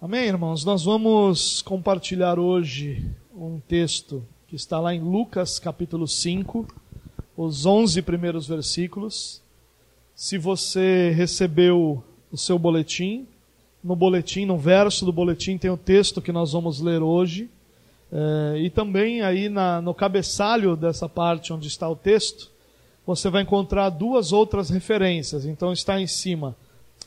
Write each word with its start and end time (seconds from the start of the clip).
Amém, 0.00 0.26
irmãos? 0.26 0.64
Nós 0.64 0.84
vamos 0.84 1.60
compartilhar 1.60 2.38
hoje 2.38 3.04
um 3.36 3.58
texto 3.58 4.24
que 4.46 4.54
está 4.54 4.78
lá 4.78 4.94
em 4.94 5.00
Lucas 5.00 5.58
capítulo 5.58 6.06
5, 6.06 6.68
os 7.36 7.66
11 7.66 8.00
primeiros 8.02 8.46
versículos. 8.46 9.42
Se 10.14 10.38
você 10.38 11.10
recebeu 11.10 12.00
o 12.30 12.36
seu 12.36 12.60
boletim, 12.60 13.26
no 13.82 13.96
boletim, 13.96 14.46
no 14.46 14.56
verso 14.56 15.04
do 15.04 15.12
boletim, 15.12 15.58
tem 15.58 15.68
o 15.68 15.76
texto 15.76 16.22
que 16.22 16.30
nós 16.30 16.52
vamos 16.52 16.80
ler 16.80 17.02
hoje. 17.02 17.50
É, 18.12 18.58
e 18.58 18.70
também 18.70 19.22
aí 19.22 19.48
na, 19.48 19.82
no 19.82 19.92
cabeçalho 19.92 20.76
dessa 20.76 21.08
parte 21.08 21.52
onde 21.52 21.66
está 21.66 21.88
o 21.88 21.96
texto, 21.96 22.52
você 23.04 23.28
vai 23.28 23.42
encontrar 23.42 23.90
duas 23.90 24.32
outras 24.32 24.70
referências. 24.70 25.44
Então 25.44 25.72
está 25.72 26.00
em 26.00 26.06
cima 26.06 26.54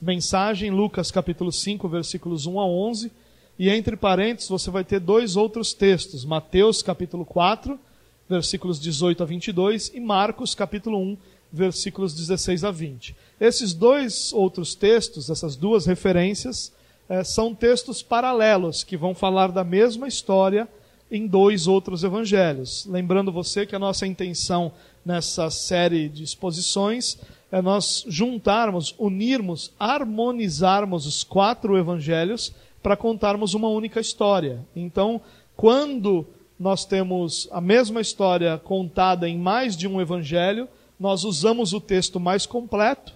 mensagem, 0.01 0.71
Lucas 0.71 1.11
capítulo 1.11 1.51
5, 1.51 1.87
versículos 1.87 2.47
1 2.47 2.59
a 2.59 2.65
11, 2.65 3.11
e 3.59 3.69
entre 3.69 3.95
parênteses 3.95 4.49
você 4.49 4.71
vai 4.71 4.83
ter 4.83 4.99
dois 4.99 5.35
outros 5.35 5.73
textos, 5.73 6.25
Mateus 6.25 6.81
capítulo 6.81 7.23
4, 7.23 7.79
versículos 8.27 8.79
18 8.79 9.21
a 9.21 9.25
22, 9.25 9.91
e 9.93 9.99
Marcos 9.99 10.55
capítulo 10.55 10.97
1, 10.97 11.17
versículos 11.53 12.15
16 12.15 12.63
a 12.63 12.71
20. 12.71 13.15
Esses 13.39 13.73
dois 13.73 14.33
outros 14.33 14.73
textos, 14.73 15.29
essas 15.29 15.55
duas 15.55 15.85
referências, 15.85 16.71
eh, 17.07 17.23
são 17.23 17.53
textos 17.53 18.01
paralelos 18.01 18.83
que 18.83 18.97
vão 18.97 19.13
falar 19.13 19.51
da 19.51 19.63
mesma 19.63 20.07
história 20.07 20.67
em 21.11 21.27
dois 21.27 21.67
outros 21.67 22.03
evangelhos. 22.03 22.87
Lembrando 22.89 23.31
você 23.31 23.65
que 23.65 23.75
a 23.75 23.79
nossa 23.79 24.07
intenção 24.07 24.71
nessa 25.05 25.49
série 25.51 26.07
de 26.07 26.23
exposições 26.23 27.19
é 27.51 27.61
nós 27.61 28.05
juntarmos, 28.07 28.95
unirmos, 28.97 29.73
harmonizarmos 29.79 31.05
os 31.05 31.23
quatro 31.23 31.77
evangelhos 31.77 32.53
para 32.81 32.95
contarmos 32.95 33.53
uma 33.53 33.67
única 33.67 33.99
história. 33.99 34.65
Então, 34.75 35.19
quando 35.55 36.25
nós 36.59 36.85
temos 36.85 37.47
a 37.51 37.59
mesma 37.59 37.99
história 37.99 38.57
contada 38.57 39.27
em 39.27 39.37
mais 39.37 39.75
de 39.75 39.87
um 39.87 39.99
evangelho, 39.99 40.67
nós 40.99 41.23
usamos 41.23 41.73
o 41.73 41.81
texto 41.81 42.19
mais 42.19 42.45
completo 42.45 43.13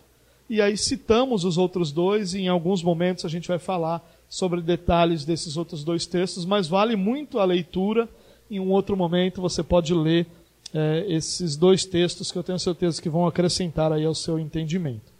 e 0.50 0.62
aí 0.62 0.78
citamos 0.78 1.44
os 1.44 1.58
outros 1.58 1.92
dois 1.92 2.34
e 2.34 2.42
em 2.42 2.48
alguns 2.48 2.84
momentos 2.84 3.26
a 3.26 3.30
gente 3.30 3.48
vai 3.48 3.58
falar 3.58 4.04
sobre 4.30 4.62
detalhes 4.62 5.26
desses 5.26 5.58
outros 5.58 5.84
dois 5.84 6.06
textos, 6.06 6.46
mas 6.46 6.68
vale 6.68 6.96
muito 6.96 7.40
a 7.40 7.46
leitura. 7.46 8.08
Em 8.50 8.59
um 8.59 8.70
outro 8.72 8.96
momento 8.96 9.42
você 9.42 9.64
pode 9.64 9.94
ler 9.94 10.28
é, 10.76 11.06
esses 11.08 11.56
dois 11.56 11.86
textos 11.86 12.34
que 12.34 12.38
eu 12.38 12.44
tenho 12.44 12.59
certeza 12.59 13.02
que 13.02 13.09
vão 13.09 13.26
acrescentar 13.26 13.94
aí 13.94 14.04
ao 14.04 14.14
seu 14.14 14.38
entendimento. 14.38 15.14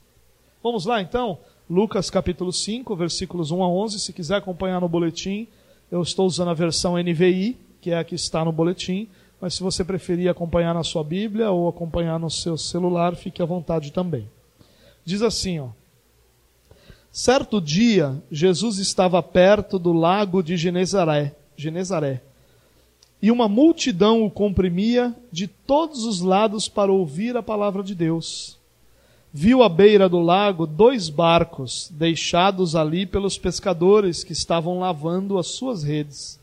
Vamos 0.62 0.86
lá 0.86 1.02
então, 1.02 1.38
Lucas 1.70 2.10
capítulo 2.10 2.52
5, 2.52 2.94
versículos 2.94 3.52
1 3.52 3.64
a 3.64 3.70
11. 3.70 4.00
Se 4.02 4.12
quiser 4.12 4.36
acompanhar 4.36 4.82
no 4.82 4.90
boletim, 4.90 5.48
eu 5.90 6.02
estou 6.02 6.28
usando 6.28 6.50
a 6.50 6.54
versão 6.54 6.98
NVI, 6.98 7.58
que 7.80 7.92
é 7.92 7.98
a 7.98 8.04
que 8.04 8.16
está 8.16 8.44
no 8.44 8.52
boletim, 8.52 9.08
mas 9.40 9.54
se 9.54 9.64
você 9.64 9.82
preferir 9.86 10.30
acompanhar 10.30 10.74
na 10.74 10.84
sua 10.84 11.06
Bíblia 11.06 11.50
ou 11.52 11.70
acompanhar 11.70 12.20
no 12.20 12.30
seu 12.30 12.58
celular, 12.58 13.16
fique 13.16 13.42
à 13.42 13.46
vontade 13.46 13.94
também. 13.94 14.28
Diz 15.06 15.22
assim, 15.22 15.60
ó. 15.60 15.70
Certo 17.14 17.62
dia, 17.62 18.22
Jesus 18.30 18.78
estava 18.78 19.24
perto 19.24 19.80
do 19.80 19.94
lago 19.94 20.44
de 20.44 20.58
Genezaré, 20.58 21.34
Genezaré 21.56 22.22
e 23.26 23.32
uma 23.32 23.50
multidão 23.50 24.24
o 24.24 24.30
comprimia 24.30 25.12
de 25.32 25.48
todos 25.48 26.06
os 26.06 26.22
lados 26.22 26.70
para 26.70 26.92
ouvir 26.92 27.36
a 27.36 27.42
palavra 27.42 27.82
de 27.82 27.96
Deus. 27.96 28.60
Viu 29.34 29.64
à 29.64 29.68
beira 29.68 30.08
do 30.08 30.20
lago 30.20 30.68
dois 30.68 31.10
barcos 31.10 31.90
deixados 31.92 32.76
ali 32.76 33.04
pelos 33.04 33.36
pescadores 33.36 34.24
que 34.24 34.32
estavam 34.32 34.78
lavando 34.78 35.40
as 35.40 35.48
suas 35.48 35.82
redes. 35.82 36.40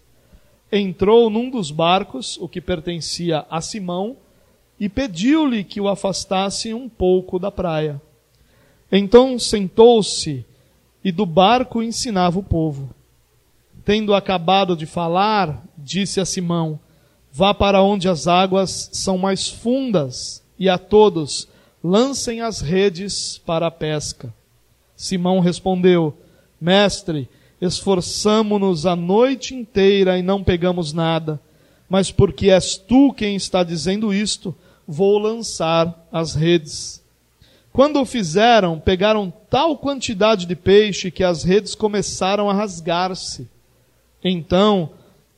Entrou 0.72 1.30
num 1.30 1.50
dos 1.50 1.70
barcos, 1.70 2.36
o 2.38 2.48
que 2.48 2.60
pertencia 2.60 3.46
a 3.48 3.60
Simão, 3.60 4.16
e 4.80 4.88
pediu-lhe 4.88 5.62
que 5.62 5.80
o 5.80 5.86
afastasse 5.86 6.74
um 6.74 6.88
pouco 6.88 7.38
da 7.38 7.52
praia. 7.52 8.02
Então 8.90 9.38
sentou-se 9.38 10.44
e 11.04 11.12
do 11.12 11.24
barco 11.24 11.80
ensinava 11.80 12.40
o 12.40 12.42
povo. 12.42 12.90
Tendo 13.84 14.14
acabado 14.14 14.76
de 14.76 14.84
falar, 14.84 15.62
disse 15.82 16.20
a 16.20 16.24
Simão: 16.24 16.78
Vá 17.32 17.52
para 17.52 17.82
onde 17.82 18.08
as 18.08 18.26
águas 18.26 18.90
são 18.92 19.18
mais 19.18 19.48
fundas, 19.48 20.42
e 20.58 20.68
a 20.68 20.78
todos 20.78 21.48
lancem 21.82 22.40
as 22.40 22.60
redes 22.60 23.38
para 23.38 23.66
a 23.66 23.70
pesca. 23.70 24.32
Simão 24.96 25.40
respondeu: 25.40 26.16
Mestre, 26.60 27.28
esforçamo-nos 27.60 28.86
a 28.86 28.94
noite 28.94 29.54
inteira 29.54 30.18
e 30.18 30.22
não 30.22 30.44
pegamos 30.44 30.92
nada, 30.92 31.40
mas 31.88 32.10
porque 32.10 32.50
és 32.50 32.76
tu 32.76 33.12
quem 33.12 33.34
está 33.34 33.64
dizendo 33.64 34.12
isto, 34.12 34.54
vou 34.86 35.18
lançar 35.18 36.06
as 36.12 36.34
redes. 36.34 37.02
Quando 37.72 38.00
o 38.00 38.04
fizeram, 38.04 38.78
pegaram 38.78 39.32
tal 39.48 39.78
quantidade 39.78 40.44
de 40.44 40.54
peixe 40.54 41.10
que 41.10 41.24
as 41.24 41.42
redes 41.42 41.74
começaram 41.74 42.50
a 42.50 42.52
rasgar-se. 42.52 43.48
Então 44.22 44.90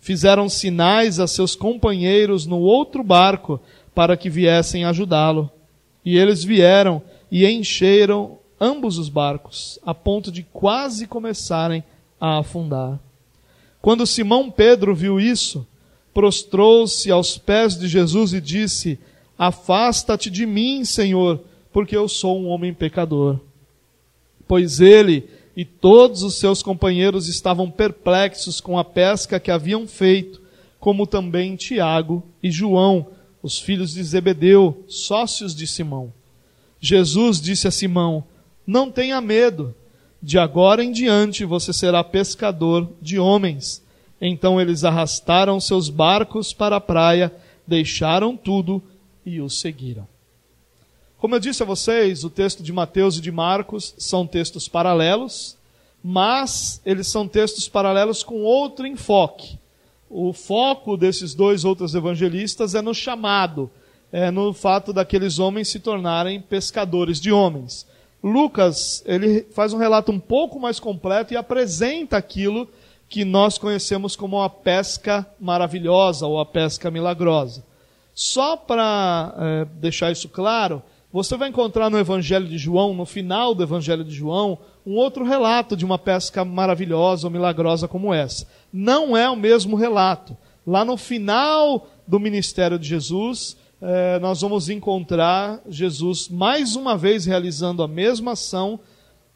fizeram 0.05 0.51
sinais 0.51 1.19
a 1.19 1.27
seus 1.27 1.57
companheiros 1.57 2.45
no 2.45 2.59
outro 2.59 3.03
barco 3.03 3.59
para 3.95 4.19
que 4.19 4.29
viessem 4.29 4.85
ajudá-lo. 4.85 5.51
E 6.05 6.19
eles 6.19 6.45
vieram 6.45 7.03
e 7.31 7.47
encheram 7.47 8.39
ambos 8.61 8.99
os 8.99 9.09
barcos, 9.09 9.79
a 9.83 9.95
ponto 9.95 10.31
de 10.31 10.43
quase 10.43 11.07
começarem 11.07 11.83
a 12.21 12.41
afundar. 12.41 13.01
Quando 13.81 14.07
Simão 14.07 14.51
Pedro 14.51 14.95
viu 14.95 15.19
isso, 15.19 15.67
prostrou-se 16.13 17.11
aos 17.11 17.39
pés 17.39 17.75
de 17.79 17.89
Jesus 17.89 18.35
e 18.35 18.43
disse: 18.43 18.99
Afasta-te 19.39 20.29
de 20.29 20.45
mim, 20.45 20.85
Senhor, 20.85 21.41
porque 21.73 21.97
eu 21.97 22.09
sou 22.11 22.39
um 22.39 22.49
homem 22.49 22.75
pecador. 22.75 23.41
Pois 24.47 24.83
ele 24.83 25.27
e 25.57 25.65
todos 25.65 26.23
os 26.23 26.35
seus 26.35 26.63
companheiros 26.63 27.29
estavam 27.29 27.71
perplexos 27.71 28.61
com 28.61 28.79
a 28.79 28.85
pesca 28.85 29.39
que 29.39 29.51
haviam 29.51 29.87
feito, 29.87 30.43
como 30.81 31.07
também 31.07 31.57
Tiago 31.57 32.23
e 32.43 32.51
João, 32.51 33.07
os 33.43 33.59
filhos 33.59 33.95
de 33.95 34.03
Zebedeu, 34.03 34.85
sócios 34.89 35.55
de 35.55 35.67
Simão. 35.67 36.13
Jesus 36.81 37.41
disse 37.41 37.69
a 37.69 37.71
Simão: 37.71 38.25
Não 38.67 38.91
tenha 38.91 39.21
medo, 39.21 39.75
de 40.21 40.39
agora 40.39 40.83
em 40.83 40.91
diante 40.91 41.45
você 41.45 41.73
será 41.73 42.03
pescador 42.03 42.91
de 43.01 43.19
homens. 43.19 43.83
Então 44.21 44.61
eles 44.61 44.85
arrastaram 44.85 45.61
seus 45.61 45.89
barcos 45.89 46.53
para 46.53 46.77
a 46.77 46.81
praia, 46.81 47.33
deixaram 47.67 48.37
tudo 48.37 48.83
e 49.25 49.41
o 49.41 49.49
seguiram. 49.49 50.14
Como 51.25 51.37
eu 51.37 51.41
disse 51.41 51.63
a 51.63 51.67
vocês, 51.67 52.23
o 52.23 52.29
texto 52.29 52.63
de 52.63 52.71
Mateus 52.71 53.17
e 53.17 53.21
de 53.23 53.33
Marcos 53.33 53.95
são 53.97 54.27
textos 54.27 54.69
paralelos, 54.69 55.57
mas 56.05 56.83
eles 56.85 57.07
são 57.07 57.27
textos 57.27 57.67
paralelos 57.67 58.23
com 58.23 58.43
outro 58.43 58.87
enfoque. 58.87 59.59
O 60.11 60.35
foco 60.35 60.99
desses 60.99 61.35
dois 61.35 61.65
outros 61.65 61.95
evangelistas 61.95 62.75
é 62.75 62.83
no 62.83 62.93
chamado, 62.93 63.71
é 64.13 64.31
no 64.31 64.53
fato 64.53 64.93
daqueles 64.93 65.39
homens 65.39 65.69
se 65.69 65.81
tornarem 65.81 66.43
pescadores 66.43 67.19
de 67.19 67.33
homens. 67.33 67.87
Lucas, 68.23 69.03
ele 69.07 69.47
faz 69.55 69.73
um 69.73 69.79
relato 69.79 70.13
um 70.13 70.21
pouco 70.21 70.61
mais 70.61 70.79
completo 70.79 71.33
e 71.33 71.39
apresenta 71.39 72.19
aquilo 72.19 72.69
que 73.09 73.25
nós 73.25 73.57
conhecemos 73.57 74.15
como 74.15 74.43
a 74.43 74.51
pesca 74.51 75.27
maravilhosa 75.41 76.27
ou 76.27 76.39
a 76.39 76.45
pesca 76.45 76.91
milagrosa. 76.91 77.65
Só 78.15 78.59
para 78.59 79.35
é, 79.39 79.65
deixar 79.81 80.13
isso 80.13 80.29
claro, 80.29 80.83
você 81.15 81.37
vai 81.37 81.49
encontrar 81.49 81.89
no 81.91 81.97
Evangelho 81.97 82.45
de 82.45 82.59
João, 82.59 82.93
no 82.93 83.07
final 83.07 83.55
do 83.55 83.63
Evangelho 83.63 84.03
de 84.03 84.13
João, 84.13 84.59
um 84.85 84.97
outro 84.97 85.25
relato 85.25 85.77
de 85.77 85.85
uma 85.85 85.97
pesca 85.97 86.45
maravilhosa 86.45 87.29
ou 87.29 87.31
milagrosa 87.31 87.87
como 87.87 88.13
essa. 88.13 88.49
Não 88.73 89.17
é 89.17 89.31
o 89.31 89.37
mesmo 89.37 89.77
relato. 89.77 90.37
Lá 90.67 90.85
no 90.85 90.97
final 90.97 91.87
do 92.05 92.19
ministério 92.19 92.81
de 92.81 92.89
Jesus, 92.89 93.57
eh, 93.81 94.19
nós 94.19 94.41
vamos 94.41 94.69
encontrar 94.69 95.61
Jesus 95.69 96.29
mais 96.29 96.75
uma 96.75 96.97
vez 96.97 97.27
realizando 97.27 97.85
a 97.85 97.87
mesma 97.87 98.33
ação 98.33 98.81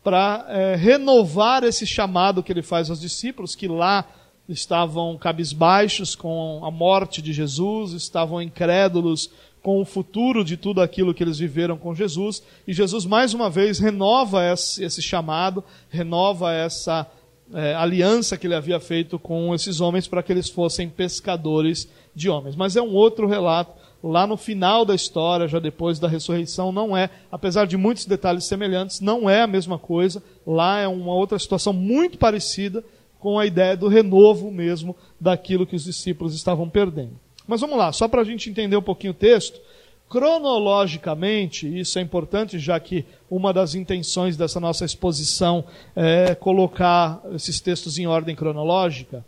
para 0.02 0.46
eh, 0.48 0.74
renovar 0.74 1.62
esse 1.62 1.86
chamado 1.86 2.42
que 2.42 2.50
ele 2.50 2.60
faz 2.60 2.90
aos 2.90 3.00
discípulos, 3.00 3.54
que 3.54 3.68
lá 3.68 4.04
estavam 4.48 5.16
cabisbaixos 5.16 6.16
com 6.16 6.60
a 6.64 6.72
morte 6.72 7.22
de 7.22 7.32
Jesus, 7.32 7.92
estavam 7.92 8.42
incrédulos 8.42 9.30
com 9.62 9.80
o 9.80 9.84
futuro 9.84 10.44
de 10.44 10.56
tudo 10.56 10.80
aquilo 10.80 11.12
que 11.12 11.22
eles 11.22 11.38
viveram 11.38 11.76
com 11.76 11.94
Jesus. 11.94 12.42
E 12.66 12.72
Jesus, 12.72 13.04
mais 13.04 13.34
uma 13.34 13.50
vez, 13.50 13.78
renova 13.78 14.42
esse, 14.52 15.02
chamado, 15.02 15.64
renova 15.88 16.52
essa 16.52 17.06
é, 17.52 17.74
aliança 17.74 18.36
que 18.36 18.46
ele 18.46 18.54
havia 18.54 18.78
feito 18.80 19.18
com 19.18 19.54
esses 19.54 19.80
homens 19.80 20.06
para 20.06 20.22
que 20.22 20.32
eles 20.32 20.48
fossem 20.48 20.88
pescadores 20.88 21.88
de 22.14 22.28
homens. 22.28 22.56
Mas 22.56 22.76
é 22.76 22.82
um 22.82 22.94
outro 22.94 23.26
relato. 23.26 23.72
Lá 24.02 24.26
no 24.28 24.36
final 24.36 24.84
da 24.84 24.94
história, 24.94 25.48
já 25.48 25.58
depois 25.58 25.98
da 25.98 26.06
ressurreição, 26.06 26.70
não 26.70 26.96
é, 26.96 27.10
apesar 27.32 27.66
de 27.66 27.76
muitos 27.76 28.06
detalhes 28.06 28.44
semelhantes, 28.44 29.00
não 29.00 29.28
é 29.28 29.42
a 29.42 29.46
mesma 29.46 29.76
coisa. 29.76 30.22
Lá 30.46 30.78
é 30.78 30.86
uma 30.86 31.14
outra 31.14 31.38
situação 31.38 31.72
muito 31.72 32.16
parecida 32.16 32.84
com 33.18 33.38
a 33.38 33.44
ideia 33.44 33.76
do 33.76 33.88
renovo 33.88 34.52
mesmo 34.52 34.94
daquilo 35.20 35.66
que 35.66 35.74
os 35.74 35.82
discípulos 35.82 36.34
estavam 36.34 36.68
perdendo. 36.68 37.18
Mas 37.48 37.62
vamos 37.62 37.78
lá, 37.78 37.90
só 37.92 38.06
para 38.06 38.20
a 38.20 38.24
gente 38.24 38.50
entender 38.50 38.76
um 38.76 38.82
pouquinho 38.82 39.12
o 39.12 39.16
texto. 39.16 39.58
Cronologicamente, 40.06 41.66
isso 41.66 41.98
é 41.98 42.02
importante, 42.02 42.58
já 42.58 42.78
que 42.78 43.06
uma 43.30 43.54
das 43.54 43.74
intenções 43.74 44.36
dessa 44.36 44.60
nossa 44.60 44.84
exposição 44.84 45.64
é 45.96 46.34
colocar 46.34 47.22
esses 47.34 47.58
textos 47.58 47.98
em 47.98 48.06
ordem 48.06 48.36
cronológica. 48.36 49.24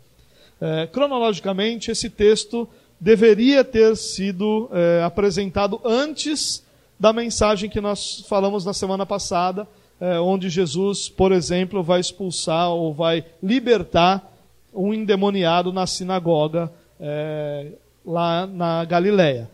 É, 0.60 0.86
cronologicamente, 0.86 1.90
esse 1.90 2.10
texto 2.10 2.68
deveria 3.00 3.64
ter 3.64 3.96
sido 3.96 4.68
é, 4.70 5.02
apresentado 5.02 5.80
antes 5.82 6.62
da 6.98 7.14
mensagem 7.14 7.70
que 7.70 7.80
nós 7.80 8.22
falamos 8.28 8.66
na 8.66 8.74
semana 8.74 9.06
passada, 9.06 9.66
é, 9.98 10.20
onde 10.20 10.50
Jesus, 10.50 11.08
por 11.08 11.32
exemplo, 11.32 11.82
vai 11.82 12.00
expulsar 12.00 12.68
ou 12.70 12.92
vai 12.92 13.24
libertar 13.42 14.30
um 14.74 14.92
endemoniado 14.92 15.72
na 15.72 15.86
sinagoga 15.86 16.70
é, 17.00 17.68
lá 18.04 18.46
na 18.46 18.84
Galileia. 18.84 19.48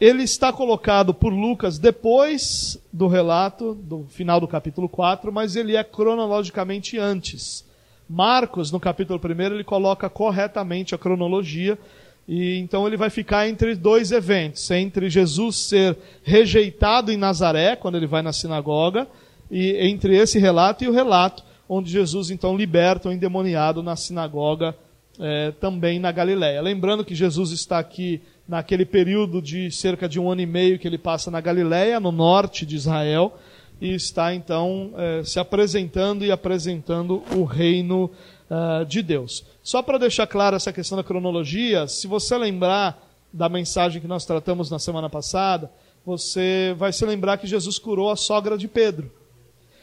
Ele 0.00 0.22
está 0.22 0.50
colocado 0.52 1.12
por 1.12 1.30
Lucas 1.30 1.78
depois 1.78 2.78
do 2.90 3.06
relato, 3.06 3.74
do 3.74 4.06
final 4.08 4.40
do 4.40 4.48
capítulo 4.48 4.88
4, 4.88 5.30
mas 5.30 5.56
ele 5.56 5.76
é 5.76 5.84
cronologicamente 5.84 6.98
antes. 6.98 7.64
Marcos, 8.08 8.72
no 8.72 8.80
capítulo 8.80 9.20
1, 9.22 9.42
ele 9.42 9.64
coloca 9.64 10.08
corretamente 10.08 10.94
a 10.94 10.98
cronologia, 10.98 11.78
e 12.26 12.56
então 12.58 12.86
ele 12.86 12.96
vai 12.96 13.10
ficar 13.10 13.46
entre 13.48 13.74
dois 13.74 14.10
eventos, 14.10 14.70
entre 14.70 15.10
Jesus 15.10 15.56
ser 15.56 15.98
rejeitado 16.22 17.12
em 17.12 17.16
Nazaré, 17.16 17.76
quando 17.76 17.96
ele 17.96 18.06
vai 18.06 18.22
na 18.22 18.32
sinagoga, 18.32 19.06
e 19.50 19.76
entre 19.86 20.16
esse 20.16 20.38
relato 20.38 20.82
e 20.82 20.88
o 20.88 20.92
relato 20.92 21.44
onde 21.68 21.90
Jesus 21.90 22.30
então 22.30 22.56
liberta 22.56 23.08
o 23.08 23.12
endemoniado 23.12 23.82
na 23.82 23.94
sinagoga 23.94 24.74
é, 25.20 25.52
também 25.52 25.98
na 25.98 26.10
Galiléia. 26.10 26.60
Lembrando 26.62 27.04
que 27.04 27.14
Jesus 27.14 27.50
está 27.50 27.78
aqui 27.78 28.20
naquele 28.48 28.84
período 28.84 29.40
de 29.40 29.70
cerca 29.70 30.08
de 30.08 30.18
um 30.18 30.30
ano 30.30 30.40
e 30.40 30.46
meio 30.46 30.78
que 30.78 30.88
ele 30.88 30.98
passa 30.98 31.30
na 31.30 31.40
Galiléia, 31.40 32.00
no 32.00 32.10
norte 32.10 32.66
de 32.66 32.74
Israel, 32.74 33.38
e 33.80 33.94
está 33.94 34.34
então 34.34 34.92
é, 34.96 35.22
se 35.24 35.38
apresentando 35.38 36.24
e 36.24 36.32
apresentando 36.32 37.22
o 37.36 37.44
reino 37.44 38.10
uh, 38.50 38.84
de 38.84 39.02
Deus. 39.02 39.44
Só 39.62 39.82
para 39.82 39.98
deixar 39.98 40.26
clara 40.26 40.56
essa 40.56 40.72
questão 40.72 40.96
da 40.96 41.04
cronologia, 41.04 41.86
se 41.86 42.06
você 42.06 42.36
lembrar 42.36 43.08
da 43.32 43.48
mensagem 43.48 44.02
que 44.02 44.08
nós 44.08 44.24
tratamos 44.24 44.70
na 44.70 44.78
semana 44.78 45.08
passada, 45.08 45.70
você 46.04 46.74
vai 46.76 46.92
se 46.92 47.04
lembrar 47.06 47.38
que 47.38 47.46
Jesus 47.46 47.78
curou 47.78 48.10
a 48.10 48.16
sogra 48.16 48.58
de 48.58 48.66
Pedro. 48.66 49.10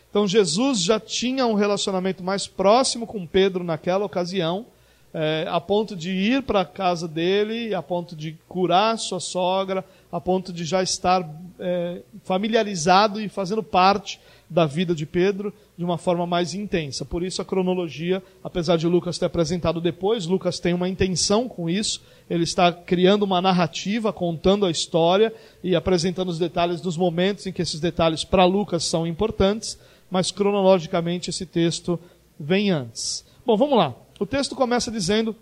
Então 0.10 0.28
Jesus 0.28 0.84
já 0.84 1.00
tinha 1.00 1.46
um 1.46 1.54
relacionamento 1.54 2.24
mais 2.24 2.48
próximo 2.48 3.08
com 3.08 3.26
Pedro 3.26 3.64
naquela 3.64 4.06
ocasião, 4.06 4.66
é, 5.20 5.48
a 5.50 5.60
ponto 5.60 5.96
de 5.96 6.12
ir 6.12 6.44
para 6.44 6.62
a 6.62 6.66
casa 6.66 7.08
dele, 7.08 7.74
a 7.74 7.82
ponto 7.82 8.16
de 8.16 8.38
curar 8.48 9.00
sua 9.00 9.20
sogra, 9.20 9.84
a 10.12 10.22
ponto 10.22 10.54
de 10.54 10.64
já 10.64 10.84
estar 10.84 11.28
é, 11.60 12.04
familiarizado 12.24 13.20
e 13.20 13.28
fazendo 13.28 13.64
parte 13.64 14.20
da 14.48 14.68
vida 14.68 14.94
de 14.94 15.08
Pedro 15.08 15.52
de 15.76 15.84
uma 15.84 15.98
forma 15.98 16.28
mais 16.28 16.54
intensa. 16.54 17.04
Por 17.04 17.24
isso 17.24 17.42
a 17.42 17.46
cronologia, 17.46 18.22
apesar 18.44 18.78
de 18.78 18.86
Lucas 18.86 19.18
ter 19.18 19.26
apresentado 19.26 19.82
depois, 19.82 20.28
Lucas 20.28 20.60
tem 20.60 20.76
uma 20.76 20.88
intenção 20.88 21.50
com 21.50 21.68
isso. 21.68 22.04
Ele 22.30 22.44
está 22.44 22.72
criando 22.72 23.24
uma 23.24 23.42
narrativa, 23.42 24.14
contando 24.14 24.68
a 24.68 24.72
história 24.72 25.34
e 25.64 25.76
apresentando 25.76 26.30
os 26.30 26.38
detalhes 26.38 26.80
dos 26.80 26.96
momentos 26.96 27.48
em 27.48 27.52
que 27.52 27.64
esses 27.64 27.80
detalhes 27.80 28.24
para 28.24 28.46
Lucas 28.46 28.84
são 28.84 29.08
importantes, 29.08 29.80
mas 30.12 30.30
cronologicamente 30.30 31.32
esse 31.32 31.48
texto 31.48 32.00
vem 32.40 32.70
antes. 32.70 33.26
Bom, 33.44 33.58
vamos 33.58 33.80
lá. 33.80 33.96
O 34.20 34.26
texto 34.26 34.56
começa 34.56 34.90
dizendo 34.90 35.36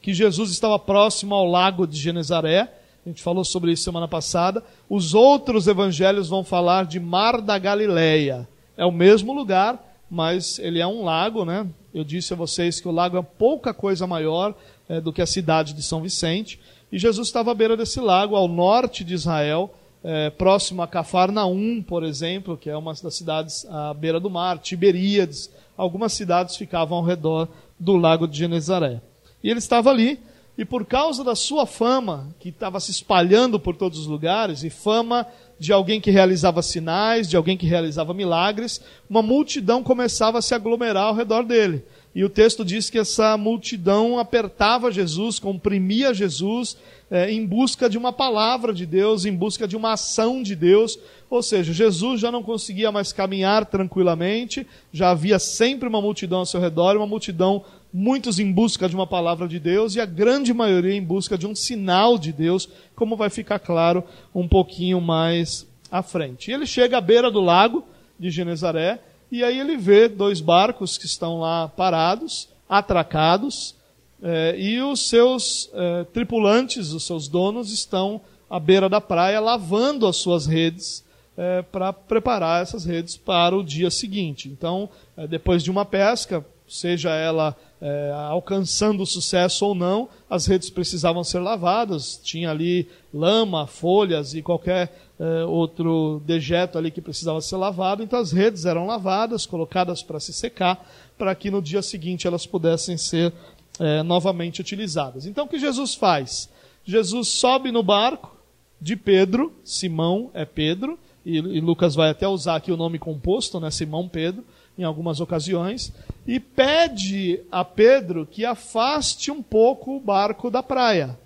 que 0.00 0.12
Jesus 0.12 0.50
estava 0.50 0.78
próximo 0.78 1.34
ao 1.34 1.46
lago 1.46 1.86
de 1.86 1.96
Genezaré. 1.96 2.72
A 3.04 3.08
gente 3.08 3.22
falou 3.22 3.44
sobre 3.44 3.70
isso 3.70 3.84
semana 3.84 4.08
passada. 4.08 4.64
Os 4.88 5.14
outros 5.14 5.68
evangelhos 5.68 6.28
vão 6.28 6.42
falar 6.42 6.86
de 6.86 6.98
Mar 6.98 7.40
da 7.40 7.56
Galileia. 7.56 8.48
É 8.76 8.84
o 8.84 8.90
mesmo 8.90 9.32
lugar, 9.32 9.78
mas 10.10 10.58
ele 10.58 10.80
é 10.80 10.86
um 10.86 11.04
lago, 11.04 11.44
né? 11.44 11.66
Eu 11.94 12.02
disse 12.02 12.32
a 12.32 12.36
vocês 12.36 12.80
que 12.80 12.88
o 12.88 12.92
lago 12.92 13.16
é 13.16 13.22
pouca 13.22 13.72
coisa 13.72 14.06
maior 14.06 14.54
é, 14.88 15.00
do 15.00 15.12
que 15.12 15.22
a 15.22 15.26
cidade 15.26 15.72
de 15.72 15.82
São 15.82 16.02
Vicente. 16.02 16.58
E 16.90 16.98
Jesus 16.98 17.28
estava 17.28 17.52
à 17.52 17.54
beira 17.54 17.76
desse 17.76 18.00
lago, 18.00 18.34
ao 18.34 18.48
norte 18.48 19.04
de 19.04 19.14
Israel, 19.14 19.72
é, 20.02 20.30
próximo 20.30 20.82
a 20.82 20.88
Cafarnaum, 20.88 21.80
por 21.80 22.02
exemplo, 22.02 22.56
que 22.56 22.68
é 22.68 22.76
uma 22.76 22.92
das 22.92 23.14
cidades 23.14 23.64
à 23.70 23.94
beira 23.94 24.18
do 24.18 24.28
mar, 24.28 24.58
Tiberíades. 24.58 25.50
Algumas 25.76 26.12
cidades 26.12 26.56
ficavam 26.56 26.98
ao 26.98 27.04
redor 27.04 27.48
do 27.78 27.96
lago 27.96 28.26
de 28.26 28.38
Genezaré. 28.38 29.00
E 29.42 29.50
ele 29.50 29.58
estava 29.58 29.90
ali, 29.90 30.18
e 30.56 30.64
por 30.64 30.86
causa 30.86 31.24
da 31.24 31.34
sua 31.34 31.66
fama, 31.66 32.28
que 32.38 32.48
estava 32.48 32.78
se 32.78 32.90
espalhando 32.90 33.58
por 33.58 33.76
todos 33.76 33.98
os 33.98 34.06
lugares, 34.06 34.62
e 34.62 34.70
fama 34.70 35.26
de 35.58 35.72
alguém 35.72 36.00
que 36.00 36.10
realizava 36.10 36.62
sinais, 36.62 37.28
de 37.28 37.36
alguém 37.36 37.56
que 37.56 37.66
realizava 37.66 38.14
milagres, 38.14 38.80
uma 39.08 39.22
multidão 39.22 39.82
começava 39.82 40.38
a 40.38 40.42
se 40.42 40.54
aglomerar 40.54 41.04
ao 41.04 41.14
redor 41.14 41.42
dele. 41.44 41.84
E 42.14 42.24
o 42.24 42.30
texto 42.30 42.64
diz 42.64 42.88
que 42.88 42.98
essa 42.98 43.36
multidão 43.36 44.18
apertava 44.18 44.92
Jesus, 44.92 45.40
comprimia 45.40 46.14
Jesus, 46.14 46.76
é, 47.10 47.30
em 47.30 47.44
busca 47.44 47.90
de 47.90 47.98
uma 47.98 48.12
palavra 48.12 48.72
de 48.72 48.86
Deus, 48.86 49.24
em 49.24 49.34
busca 49.34 49.66
de 49.66 49.76
uma 49.76 49.94
ação 49.94 50.40
de 50.40 50.54
Deus. 50.54 50.96
Ou 51.34 51.42
seja, 51.42 51.72
Jesus 51.72 52.20
já 52.20 52.30
não 52.30 52.44
conseguia 52.44 52.92
mais 52.92 53.12
caminhar 53.12 53.66
tranquilamente, 53.66 54.64
já 54.92 55.10
havia 55.10 55.36
sempre 55.40 55.88
uma 55.88 56.00
multidão 56.00 56.38
ao 56.38 56.46
seu 56.46 56.60
redor, 56.60 56.96
uma 56.96 57.08
multidão, 57.08 57.64
muitos 57.92 58.38
em 58.38 58.52
busca 58.52 58.88
de 58.88 58.94
uma 58.94 59.04
palavra 59.04 59.48
de 59.48 59.58
Deus 59.58 59.96
e 59.96 60.00
a 60.00 60.06
grande 60.06 60.54
maioria 60.54 60.94
em 60.94 61.02
busca 61.02 61.36
de 61.36 61.44
um 61.44 61.52
sinal 61.52 62.16
de 62.18 62.32
Deus, 62.32 62.68
como 62.94 63.16
vai 63.16 63.30
ficar 63.30 63.58
claro 63.58 64.04
um 64.32 64.46
pouquinho 64.46 65.00
mais 65.00 65.66
à 65.90 66.04
frente. 66.04 66.52
E 66.52 66.54
ele 66.54 66.66
chega 66.66 66.98
à 66.98 67.00
beira 67.00 67.32
do 67.32 67.40
lago 67.40 67.84
de 68.16 68.30
Genezaré 68.30 69.00
e 69.28 69.42
aí 69.42 69.58
ele 69.58 69.76
vê 69.76 70.06
dois 70.06 70.40
barcos 70.40 70.96
que 70.96 71.06
estão 71.06 71.40
lá 71.40 71.66
parados, 71.66 72.48
atracados, 72.68 73.74
eh, 74.22 74.54
e 74.56 74.80
os 74.80 75.08
seus 75.08 75.68
eh, 75.74 76.06
tripulantes, 76.12 76.92
os 76.92 77.04
seus 77.04 77.26
donos, 77.26 77.72
estão 77.72 78.20
à 78.48 78.60
beira 78.60 78.88
da 78.88 79.00
praia 79.00 79.40
lavando 79.40 80.06
as 80.06 80.14
suas 80.14 80.46
redes 80.46 81.02
é, 81.36 81.62
para 81.62 81.92
preparar 81.92 82.62
essas 82.62 82.84
redes 82.84 83.16
para 83.16 83.56
o 83.56 83.64
dia 83.64 83.90
seguinte. 83.90 84.48
Então, 84.48 84.88
é, 85.16 85.26
depois 85.26 85.62
de 85.62 85.70
uma 85.70 85.84
pesca, 85.84 86.44
seja 86.66 87.10
ela 87.10 87.56
é, 87.80 88.12
alcançando 88.28 89.04
sucesso 89.04 89.66
ou 89.66 89.74
não, 89.74 90.08
as 90.28 90.46
redes 90.46 90.70
precisavam 90.70 91.22
ser 91.22 91.40
lavadas. 91.40 92.18
Tinha 92.22 92.50
ali 92.50 92.88
lama, 93.12 93.66
folhas 93.66 94.34
e 94.34 94.42
qualquer 94.42 94.92
é, 95.18 95.44
outro 95.44 96.22
dejeto 96.24 96.78
ali 96.78 96.90
que 96.90 97.00
precisava 97.00 97.40
ser 97.40 97.56
lavado. 97.56 98.02
Então, 98.02 98.18
as 98.18 98.32
redes 98.32 98.64
eram 98.64 98.86
lavadas, 98.86 99.46
colocadas 99.46 100.02
para 100.02 100.20
se 100.20 100.32
secar, 100.32 100.88
para 101.18 101.34
que 101.34 101.50
no 101.50 101.60
dia 101.60 101.82
seguinte 101.82 102.26
elas 102.26 102.46
pudessem 102.46 102.96
ser 102.96 103.32
é, 103.78 104.02
novamente 104.02 104.60
utilizadas. 104.60 105.26
Então, 105.26 105.44
o 105.44 105.48
que 105.48 105.58
Jesus 105.58 105.94
faz? 105.94 106.48
Jesus 106.84 107.28
sobe 107.28 107.70
no 107.70 107.82
barco 107.82 108.34
de 108.80 108.96
Pedro, 108.96 109.52
Simão 109.64 110.30
é 110.34 110.44
Pedro, 110.44 110.98
e, 111.24 111.36
e 111.36 111.60
Lucas 111.60 111.94
vai 111.94 112.10
até 112.10 112.28
usar 112.28 112.56
aqui 112.56 112.70
o 112.70 112.76
nome 112.76 112.98
composto, 112.98 113.58
né, 113.58 113.70
Simão 113.70 114.08
Pedro, 114.08 114.44
em 114.76 114.82
algumas 114.82 115.20
ocasiões, 115.20 115.92
e 116.26 116.40
pede 116.40 117.40
a 117.50 117.64
Pedro 117.64 118.26
que 118.26 118.44
afaste 118.44 119.30
um 119.30 119.42
pouco 119.42 119.96
o 119.96 120.00
barco 120.00 120.50
da 120.50 120.62
praia. 120.62 121.18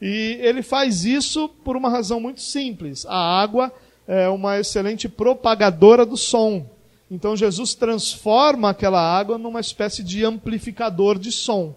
E 0.00 0.38
ele 0.40 0.62
faz 0.62 1.04
isso 1.04 1.48
por 1.48 1.76
uma 1.76 1.88
razão 1.88 2.20
muito 2.20 2.40
simples. 2.40 3.06
A 3.06 3.16
água 3.16 3.72
é 4.06 4.28
uma 4.28 4.58
excelente 4.58 5.08
propagadora 5.08 6.04
do 6.04 6.16
som. 6.16 6.66
Então 7.10 7.36
Jesus 7.36 7.74
transforma 7.74 8.70
aquela 8.70 9.00
água 9.00 9.38
numa 9.38 9.60
espécie 9.60 10.02
de 10.02 10.24
amplificador 10.24 11.18
de 11.18 11.30
som. 11.30 11.74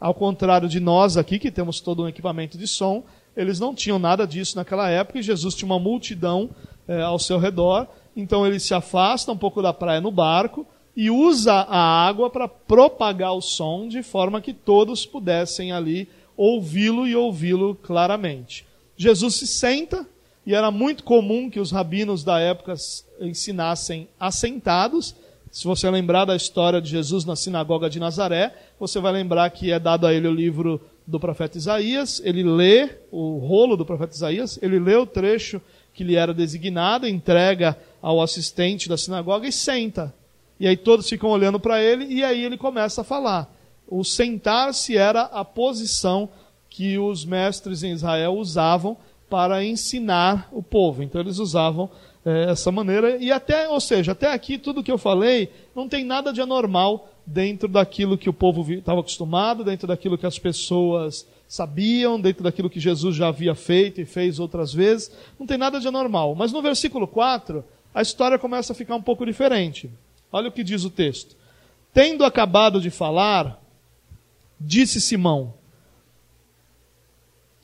Ao 0.00 0.14
contrário 0.14 0.68
de 0.68 0.78
nós 0.78 1.16
aqui, 1.16 1.38
que 1.38 1.50
temos 1.50 1.80
todo 1.80 2.02
um 2.02 2.08
equipamento 2.08 2.56
de 2.56 2.66
som, 2.66 3.02
eles 3.36 3.58
não 3.58 3.74
tinham 3.74 3.98
nada 3.98 4.26
disso 4.26 4.56
naquela 4.56 4.88
época 4.88 5.18
e 5.18 5.22
Jesus 5.22 5.54
tinha 5.54 5.66
uma 5.66 5.78
multidão 5.78 6.50
é, 6.88 7.02
ao 7.02 7.18
seu 7.18 7.38
redor. 7.38 7.86
Então 8.16 8.46
ele 8.46 8.58
se 8.58 8.74
afasta 8.74 9.30
um 9.30 9.36
pouco 9.36 9.62
da 9.62 9.72
praia 9.72 10.00
no 10.00 10.10
barco 10.10 10.66
e 10.96 11.10
usa 11.10 11.52
a 11.52 12.08
água 12.08 12.28
para 12.28 12.48
propagar 12.48 13.32
o 13.32 13.40
som 13.40 13.86
de 13.86 14.02
forma 14.02 14.40
que 14.40 14.52
todos 14.52 15.06
pudessem 15.06 15.70
ali 15.70 16.08
ouvi-lo 16.36 17.06
e 17.06 17.14
ouvi-lo 17.14 17.74
claramente. 17.74 18.66
Jesus 18.96 19.34
se 19.36 19.46
senta 19.46 20.06
e 20.46 20.54
era 20.54 20.70
muito 20.70 21.04
comum 21.04 21.50
que 21.50 21.60
os 21.60 21.70
rabinos 21.70 22.24
da 22.24 22.40
época 22.40 22.74
ensinassem 23.20 24.08
assentados. 24.18 25.14
Se 25.52 25.64
você 25.64 25.90
lembrar 25.90 26.24
da 26.24 26.34
história 26.34 26.80
de 26.80 26.90
Jesus 26.90 27.24
na 27.24 27.36
sinagoga 27.36 27.90
de 27.90 28.00
Nazaré, 28.00 28.54
você 28.80 28.98
vai 28.98 29.12
lembrar 29.12 29.50
que 29.50 29.70
é 29.70 29.78
dado 29.78 30.06
a 30.06 30.12
ele 30.12 30.26
o 30.26 30.34
livro 30.34 30.80
do 31.06 31.18
profeta 31.20 31.56
Isaías, 31.56 32.20
ele 32.24 32.42
lê 32.42 32.90
o 33.10 33.38
rolo 33.38 33.76
do 33.76 33.84
profeta 33.84 34.14
Isaías, 34.14 34.58
ele 34.62 34.78
lê 34.78 34.94
o 34.94 35.06
trecho 35.06 35.60
que 35.98 36.04
lhe 36.04 36.14
era 36.14 36.32
designado, 36.32 37.08
entrega 37.08 37.76
ao 38.00 38.22
assistente 38.22 38.88
da 38.88 38.96
sinagoga 38.96 39.48
e 39.48 39.52
senta. 39.52 40.14
E 40.60 40.68
aí 40.68 40.76
todos 40.76 41.08
ficam 41.08 41.28
olhando 41.28 41.58
para 41.58 41.82
ele 41.82 42.04
e 42.04 42.22
aí 42.22 42.44
ele 42.44 42.56
começa 42.56 43.00
a 43.00 43.04
falar. 43.04 43.52
O 43.84 44.04
sentar-se 44.04 44.96
era 44.96 45.22
a 45.22 45.44
posição 45.44 46.28
que 46.70 46.96
os 47.00 47.24
mestres 47.24 47.82
em 47.82 47.90
Israel 47.90 48.34
usavam 48.34 48.96
para 49.28 49.64
ensinar 49.64 50.48
o 50.52 50.62
povo. 50.62 51.02
Então 51.02 51.20
eles 51.20 51.40
usavam 51.40 51.90
é, 52.24 52.52
essa 52.52 52.70
maneira 52.70 53.16
e 53.16 53.32
até, 53.32 53.68
ou 53.68 53.80
seja, 53.80 54.12
até 54.12 54.32
aqui 54.32 54.56
tudo 54.56 54.84
que 54.84 54.92
eu 54.92 54.98
falei 54.98 55.50
não 55.74 55.88
tem 55.88 56.04
nada 56.04 56.32
de 56.32 56.40
anormal 56.40 57.08
dentro 57.26 57.66
daquilo 57.66 58.16
que 58.16 58.30
o 58.30 58.32
povo 58.32 58.72
estava 58.72 59.00
acostumado, 59.00 59.64
dentro 59.64 59.88
daquilo 59.88 60.16
que 60.16 60.26
as 60.26 60.38
pessoas 60.38 61.26
sabiam, 61.48 62.20
dentro 62.20 62.44
daquilo 62.44 62.68
que 62.68 62.78
Jesus 62.78 63.16
já 63.16 63.28
havia 63.28 63.54
feito 63.54 64.00
e 64.00 64.04
fez 64.04 64.38
outras 64.38 64.72
vezes. 64.72 65.10
Não 65.38 65.46
tem 65.46 65.56
nada 65.56 65.80
de 65.80 65.88
anormal. 65.88 66.34
Mas 66.34 66.52
no 66.52 66.60
versículo 66.60 67.08
4, 67.08 67.64
a 67.94 68.02
história 68.02 68.38
começa 68.38 68.72
a 68.72 68.76
ficar 68.76 68.94
um 68.94 69.02
pouco 69.02 69.24
diferente. 69.24 69.90
Olha 70.30 70.50
o 70.50 70.52
que 70.52 70.62
diz 70.62 70.84
o 70.84 70.90
texto. 70.90 71.34
Tendo 71.92 72.24
acabado 72.24 72.80
de 72.80 72.90
falar, 72.90 73.60
disse 74.60 75.00
Simão, 75.00 75.54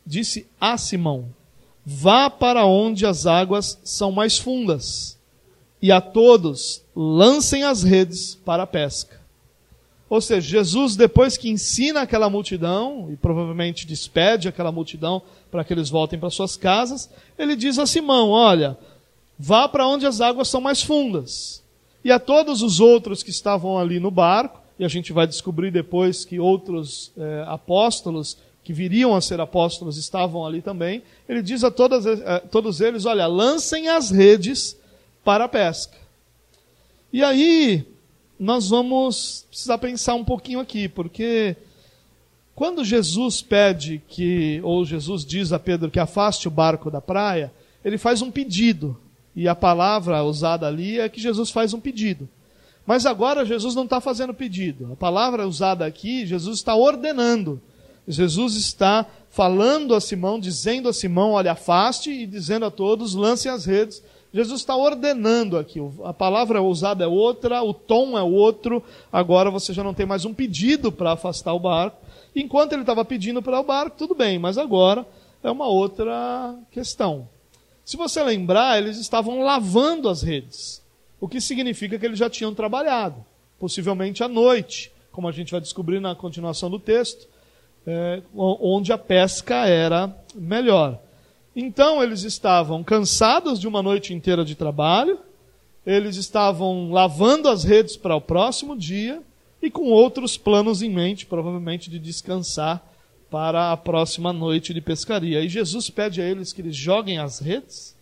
disse 0.04 0.46
a 0.58 0.78
Simão: 0.78 1.28
Vá 1.84 2.30
para 2.30 2.64
onde 2.64 3.04
as 3.04 3.26
águas 3.26 3.78
são 3.84 4.10
mais 4.10 4.38
fundas, 4.38 5.18
e 5.80 5.92
a 5.92 6.00
todos 6.00 6.82
lancem 6.96 7.62
as 7.62 7.82
redes 7.82 8.34
para 8.34 8.62
a 8.62 8.66
pesca. 8.66 9.23
Ou 10.08 10.20
seja, 10.20 10.46
Jesus, 10.46 10.96
depois 10.96 11.36
que 11.36 11.48
ensina 11.48 12.02
aquela 12.02 12.28
multidão, 12.28 13.08
e 13.10 13.16
provavelmente 13.16 13.86
despede 13.86 14.48
aquela 14.48 14.70
multidão 14.70 15.22
para 15.50 15.64
que 15.64 15.72
eles 15.72 15.88
voltem 15.88 16.18
para 16.18 16.30
suas 16.30 16.56
casas, 16.56 17.10
ele 17.38 17.56
diz 17.56 17.78
a 17.78 17.86
Simão: 17.86 18.30
Olha, 18.30 18.76
vá 19.38 19.68
para 19.68 19.86
onde 19.86 20.06
as 20.06 20.20
águas 20.20 20.48
são 20.48 20.60
mais 20.60 20.82
fundas. 20.82 21.62
E 22.04 22.12
a 22.12 22.18
todos 22.18 22.60
os 22.60 22.80
outros 22.80 23.22
que 23.22 23.30
estavam 23.30 23.78
ali 23.78 23.98
no 23.98 24.10
barco, 24.10 24.60
e 24.78 24.84
a 24.84 24.88
gente 24.88 25.12
vai 25.12 25.26
descobrir 25.26 25.70
depois 25.70 26.24
que 26.24 26.38
outros 26.38 27.10
é, 27.16 27.44
apóstolos 27.46 28.36
que 28.62 28.72
viriam 28.72 29.14
a 29.14 29.20
ser 29.20 29.40
apóstolos 29.40 29.96
estavam 29.96 30.46
ali 30.46 30.60
também, 30.60 31.02
ele 31.28 31.42
diz 31.42 31.64
a 31.64 31.70
todas, 31.70 32.06
a 32.06 32.40
todos 32.40 32.80
eles: 32.80 33.06
Olha, 33.06 33.26
lancem 33.26 33.88
as 33.88 34.10
redes 34.10 34.76
para 35.24 35.44
a 35.44 35.48
pesca. 35.48 35.96
E 37.10 37.22
aí, 37.22 37.86
nós 38.44 38.68
vamos 38.68 39.46
precisar 39.48 39.78
pensar 39.78 40.14
um 40.14 40.24
pouquinho 40.24 40.60
aqui, 40.60 40.86
porque 40.86 41.56
quando 42.54 42.84
Jesus 42.84 43.40
pede 43.40 44.02
que, 44.06 44.60
ou 44.62 44.84
Jesus 44.84 45.24
diz 45.24 45.50
a 45.50 45.58
Pedro 45.58 45.90
que 45.90 45.98
afaste 45.98 46.46
o 46.46 46.50
barco 46.50 46.90
da 46.90 47.00
praia, 47.00 47.50
ele 47.82 47.96
faz 47.96 48.20
um 48.20 48.30
pedido. 48.30 48.96
E 49.34 49.48
a 49.48 49.54
palavra 49.54 50.22
usada 50.22 50.66
ali 50.66 51.00
é 51.00 51.08
que 51.08 51.20
Jesus 51.20 51.50
faz 51.50 51.72
um 51.72 51.80
pedido. 51.80 52.28
Mas 52.86 53.06
agora 53.06 53.46
Jesus 53.46 53.74
não 53.74 53.84
está 53.84 53.98
fazendo 53.98 54.34
pedido. 54.34 54.92
A 54.92 54.96
palavra 54.96 55.48
usada 55.48 55.86
aqui, 55.86 56.26
Jesus 56.26 56.58
está 56.58 56.74
ordenando. 56.74 57.60
Jesus 58.06 58.56
está 58.56 59.06
falando 59.30 59.94
a 59.94 60.00
Simão, 60.02 60.38
dizendo 60.38 60.88
a 60.88 60.92
Simão, 60.92 61.32
olha, 61.32 61.52
afaste, 61.52 62.10
e 62.10 62.26
dizendo 62.26 62.66
a 62.66 62.70
todos, 62.70 63.14
lancem 63.14 63.50
as 63.50 63.64
redes, 63.64 64.02
Jesus 64.34 64.62
está 64.62 64.74
ordenando 64.74 65.56
aqui. 65.56 65.78
A 66.02 66.12
palavra 66.12 66.60
usada 66.60 67.04
é 67.04 67.06
outra, 67.06 67.62
o 67.62 67.72
tom 67.72 68.18
é 68.18 68.22
outro. 68.22 68.82
Agora 69.12 69.48
você 69.48 69.72
já 69.72 69.84
não 69.84 69.94
tem 69.94 70.04
mais 70.04 70.24
um 70.24 70.34
pedido 70.34 70.90
para 70.90 71.12
afastar 71.12 71.54
o 71.54 71.60
barco. 71.60 72.04
Enquanto 72.34 72.72
ele 72.72 72.82
estava 72.82 73.04
pedindo 73.04 73.40
para 73.40 73.60
o 73.60 73.62
barco, 73.62 73.96
tudo 73.96 74.12
bem, 74.12 74.36
mas 74.36 74.58
agora 74.58 75.06
é 75.40 75.48
uma 75.48 75.68
outra 75.68 76.52
questão. 76.72 77.28
Se 77.84 77.96
você 77.96 78.24
lembrar, 78.24 78.76
eles 78.76 78.98
estavam 78.98 79.40
lavando 79.40 80.08
as 80.08 80.22
redes, 80.22 80.82
o 81.20 81.28
que 81.28 81.40
significa 81.40 81.96
que 81.96 82.04
eles 82.04 82.18
já 82.18 82.28
tinham 82.28 82.52
trabalhado, 82.52 83.24
possivelmente 83.60 84.24
à 84.24 84.28
noite, 84.28 84.90
como 85.12 85.28
a 85.28 85.32
gente 85.32 85.52
vai 85.52 85.60
descobrir 85.60 86.00
na 86.00 86.12
continuação 86.16 86.68
do 86.68 86.80
texto, 86.80 87.28
é, 87.86 88.20
onde 88.34 88.92
a 88.92 88.98
pesca 88.98 89.66
era 89.68 90.12
melhor. 90.34 90.98
Então 91.54 92.02
eles 92.02 92.22
estavam 92.22 92.82
cansados 92.82 93.60
de 93.60 93.68
uma 93.68 93.82
noite 93.82 94.12
inteira 94.12 94.44
de 94.44 94.54
trabalho, 94.54 95.18
eles 95.86 96.16
estavam 96.16 96.90
lavando 96.90 97.48
as 97.48 97.62
redes 97.62 97.96
para 97.96 98.16
o 98.16 98.20
próximo 98.20 98.76
dia 98.76 99.22
e 99.62 99.70
com 99.70 99.84
outros 99.84 100.36
planos 100.36 100.82
em 100.82 100.90
mente, 100.90 101.26
provavelmente 101.26 101.88
de 101.88 101.98
descansar 101.98 102.82
para 103.30 103.72
a 103.72 103.76
próxima 103.76 104.32
noite 104.32 104.72
de 104.72 104.80
pescaria. 104.80 105.40
E 105.42 105.48
Jesus 105.48 105.90
pede 105.90 106.20
a 106.20 106.24
eles 106.24 106.52
que 106.52 106.60
eles 106.60 106.76
joguem 106.76 107.18
as 107.18 107.38
redes. 107.38 107.94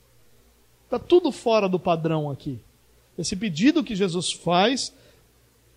Está 0.84 0.98
tudo 0.98 1.32
fora 1.32 1.68
do 1.68 1.78
padrão 1.78 2.30
aqui. 2.30 2.58
Esse 3.18 3.36
pedido 3.36 3.84
que 3.84 3.96
Jesus 3.96 4.32
faz 4.32 4.92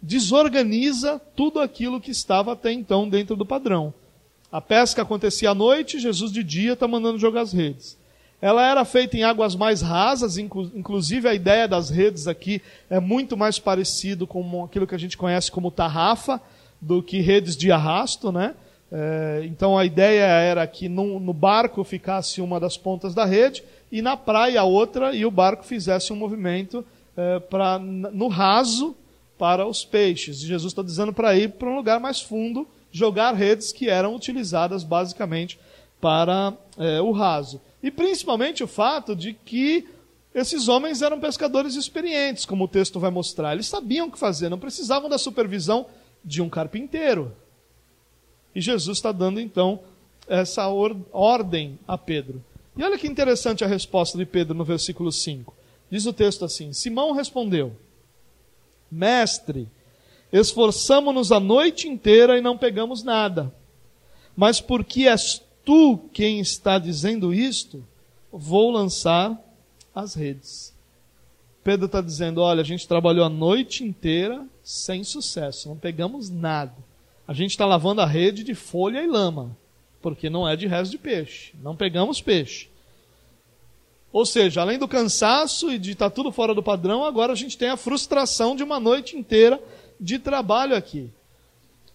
desorganiza 0.01 1.20
tudo 1.36 1.60
aquilo 1.60 2.01
que 2.01 2.12
estava 2.12 2.53
até 2.53 2.72
então 2.72 3.08
dentro 3.08 3.36
do 3.36 3.46
padrão. 3.46 3.94
A 4.56 4.62
pesca 4.62 5.02
acontecia 5.02 5.50
à 5.50 5.54
noite, 5.54 6.00
Jesus 6.00 6.32
de 6.32 6.42
dia 6.42 6.72
está 6.72 6.88
mandando 6.88 7.20
jogar 7.20 7.42
as 7.42 7.52
redes. 7.52 7.98
Ela 8.42 8.66
era 8.66 8.86
feita 8.86 9.18
em 9.18 9.22
águas 9.22 9.54
mais 9.54 9.82
rasas, 9.82 10.38
inclusive 10.38 11.28
a 11.28 11.34
ideia 11.34 11.68
das 11.68 11.90
redes 11.90 12.26
aqui 12.26 12.62
é 12.90 12.98
muito 12.98 13.36
mais 13.36 13.60
parecido 13.60 14.26
com 14.26 14.64
aquilo 14.64 14.88
que 14.88 14.96
a 14.96 14.98
gente 14.98 15.18
conhece 15.18 15.52
como 15.52 15.70
tarrafa 15.70 16.40
do 16.80 17.04
que 17.04 17.20
redes 17.20 17.58
de 17.58 17.70
arrasto, 17.70 18.32
né? 18.32 18.56
É, 18.90 19.42
então 19.44 19.78
a 19.78 19.84
ideia 19.84 20.24
era 20.24 20.66
que 20.66 20.88
no, 20.88 21.20
no, 21.20 21.34
barco 21.34 21.84
ficasse 21.84 22.40
uma 22.40 22.58
das 22.58 22.78
pontas 22.78 23.14
da 23.14 23.26
rede 23.26 23.62
e 23.92 24.02
na 24.02 24.16
praia 24.16 24.64
outra 24.64 25.14
e 25.14 25.26
o 25.26 25.32
barco 25.32 25.66
fizesse 25.66 26.14
um 26.14 26.16
movimento 26.16 26.86
é, 27.18 27.42
no 28.14 28.30
raso 28.30 28.96
para 29.38 29.68
os 29.68 29.84
peixes. 29.84 30.38
E 30.38 30.48
Jesus 30.48 30.72
está 30.72 30.82
dizendo 30.82 31.12
para 31.12 31.36
ir 31.36 31.50
para 31.50 31.68
um 31.68 31.76
lugar 31.76 32.00
mais 32.00 32.22
fundo 32.22 32.66
jogar 32.96 33.34
redes 33.34 33.74
que 33.74 33.90
eram 33.90 34.16
utilizadas 34.16 34.82
basicamente 34.82 35.60
para 36.00 36.54
é, 36.78 37.02
o 37.02 37.12
raso. 37.12 37.60
E 37.84 37.92
principalmente 37.92 38.64
o 38.64 38.68
fato 38.68 39.14
de 39.14 39.34
que 39.34 39.86
esses 40.34 40.70
homens 40.70 41.02
eram 41.02 41.20
pescadores 41.20 41.75
experientes, 41.75 42.46
como 42.46 42.64
o 42.64 42.68
texto 42.70 42.98
vai 42.98 43.12
mostrar. 43.12 43.52
Eles 43.52 43.68
sabiam 43.68 44.08
o 44.08 44.12
que 44.12 44.18
fazer, 44.18 44.48
não 44.48 44.58
precisavam 44.58 45.10
da 45.10 45.18
supervisão 45.18 45.88
de 46.24 46.42
um 46.42 46.50
carpinteiro. 46.50 47.36
E 48.56 48.62
Jesus 48.62 48.98
está 48.98 49.12
dando 49.12 49.42
então 49.42 49.82
essa 50.25 50.70
or 50.70 50.96
ordem 51.12 51.78
a 51.86 51.98
Pedro. 51.98 52.42
E 52.78 52.84
olha 52.84 52.98
que 52.98 53.08
interessante 53.08 53.62
a 53.62 53.68
resposta 53.68 54.18
de 54.18 54.25
Pedro 54.25 54.54
no 54.54 54.64
versículo 54.64 55.12
5. 55.12 55.54
Diz 55.92 56.06
o 56.06 56.14
texto 56.14 56.46
assim: 56.46 56.72
Simão 56.72 57.12
respondeu: 57.12 57.75
Mestre, 58.90 59.68
Esforçamo-nos 60.36 61.32
a 61.32 61.39
noite 61.39 61.88
inteira 61.88 62.38
e 62.38 62.42
não 62.42 62.58
pegamos 62.58 63.04
nada. 63.04 63.54
Mas 64.36 64.60
porque 64.60 65.08
és 65.08 65.42
tu 65.63 65.98
quem 66.12 66.42
está 66.42 66.77
dizendo 66.77 67.34
isto, 67.34 67.82
vou 68.30 68.70
lançar 68.70 69.39
as 69.96 70.13
redes. 70.13 70.74
Pedro 71.63 71.86
está 71.86 72.01
dizendo: 72.01 72.42
olha, 72.42 72.60
a 72.60 72.65
gente 72.65 72.86
trabalhou 72.86 73.24
a 73.24 73.30
noite 73.30 73.86
inteira 73.86 74.46
sem 74.62 75.06
sucesso, 75.06 75.70
não 75.70 75.77
pegamos 75.77 76.30
nada. 76.30 76.75
A 77.25 77.34
gente 77.34 77.51
está 77.51 77.65
lavando 77.65 78.01
a 78.01 78.06
rede 78.06 78.44
de 78.44 78.54
folha 78.54 79.01
e 79.01 79.08
lama, 79.08 79.56
porque 80.01 80.30
não 80.30 80.46
é 80.46 80.58
de 80.58 80.68
resto 80.68 80.92
de 80.92 80.98
peixe. 80.98 81.54
Não 81.63 81.77
pegamos 81.77 82.22
peixe. 82.22 82.68
Ou 84.12 84.25
seja, 84.25 84.60
além 84.60 84.77
do 84.77 84.88
cansaço 84.88 85.72
e 85.72 85.80
de 85.80 85.92
estar 85.92 86.10
tá 86.10 86.13
tudo 86.13 86.30
fora 86.30 86.54
do 86.54 86.62
padrão, 86.62 87.06
agora 87.06 87.32
a 87.32 87.36
gente 87.38 87.58
tem 87.58 87.70
a 87.70 87.77
frustração 87.77 88.54
de 88.54 88.63
uma 88.63 88.82
noite 88.82 89.15
inteira 89.15 89.62
de 90.00 90.20
trabalho 90.20 90.75
aqui. 90.75 91.10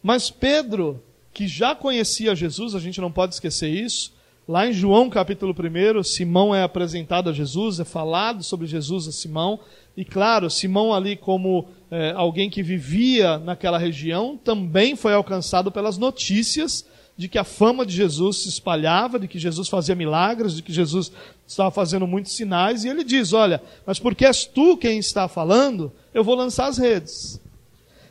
Mas 0.02 0.30
Pedro, 0.30 1.02
que 1.32 1.46
já 1.46 1.74
conhecia 1.74 2.34
Jesus, 2.34 2.74
a 2.74 2.80
gente 2.80 3.00
não 3.00 3.12
pode 3.12 3.34
esquecer 3.34 3.68
isso, 3.68 4.12
lá 4.48 4.66
em 4.66 4.72
João 4.72 5.10
capítulo 5.10 5.54
1, 5.54 6.02
Simão 6.02 6.54
é 6.54 6.62
apresentado 6.62 7.30
a 7.30 7.32
Jesus, 7.32 7.80
é 7.80 7.84
falado 7.84 8.42
sobre 8.42 8.66
Jesus 8.66 9.06
a 9.06 9.12
Simão, 9.12 9.60
e 9.96 10.04
claro, 10.04 10.48
Simão 10.48 10.94
ali 10.94 11.16
como 11.16 11.68
é, 11.90 12.12
alguém 12.12 12.48
que 12.48 12.62
vivia 12.62 13.38
naquela 13.38 13.78
região, 13.78 14.38
também 14.42 14.96
foi 14.96 15.12
alcançado 15.12 15.70
pelas 15.70 15.98
notícias 15.98 16.86
de 17.20 17.28
que 17.28 17.36
a 17.36 17.44
fama 17.44 17.84
de 17.84 17.94
Jesus 17.94 18.44
se 18.44 18.48
espalhava, 18.48 19.18
de 19.18 19.28
que 19.28 19.38
Jesus 19.38 19.68
fazia 19.68 19.94
milagres, 19.94 20.54
de 20.54 20.62
que 20.62 20.72
Jesus 20.72 21.12
estava 21.46 21.70
fazendo 21.70 22.06
muitos 22.06 22.32
sinais, 22.32 22.82
e 22.82 22.88
ele 22.88 23.04
diz: 23.04 23.34
Olha, 23.34 23.62
mas 23.84 23.98
porque 23.98 24.24
és 24.24 24.46
tu 24.46 24.74
quem 24.78 24.98
está 24.98 25.28
falando, 25.28 25.92
eu 26.14 26.24
vou 26.24 26.34
lançar 26.34 26.66
as 26.66 26.78
redes. 26.78 27.38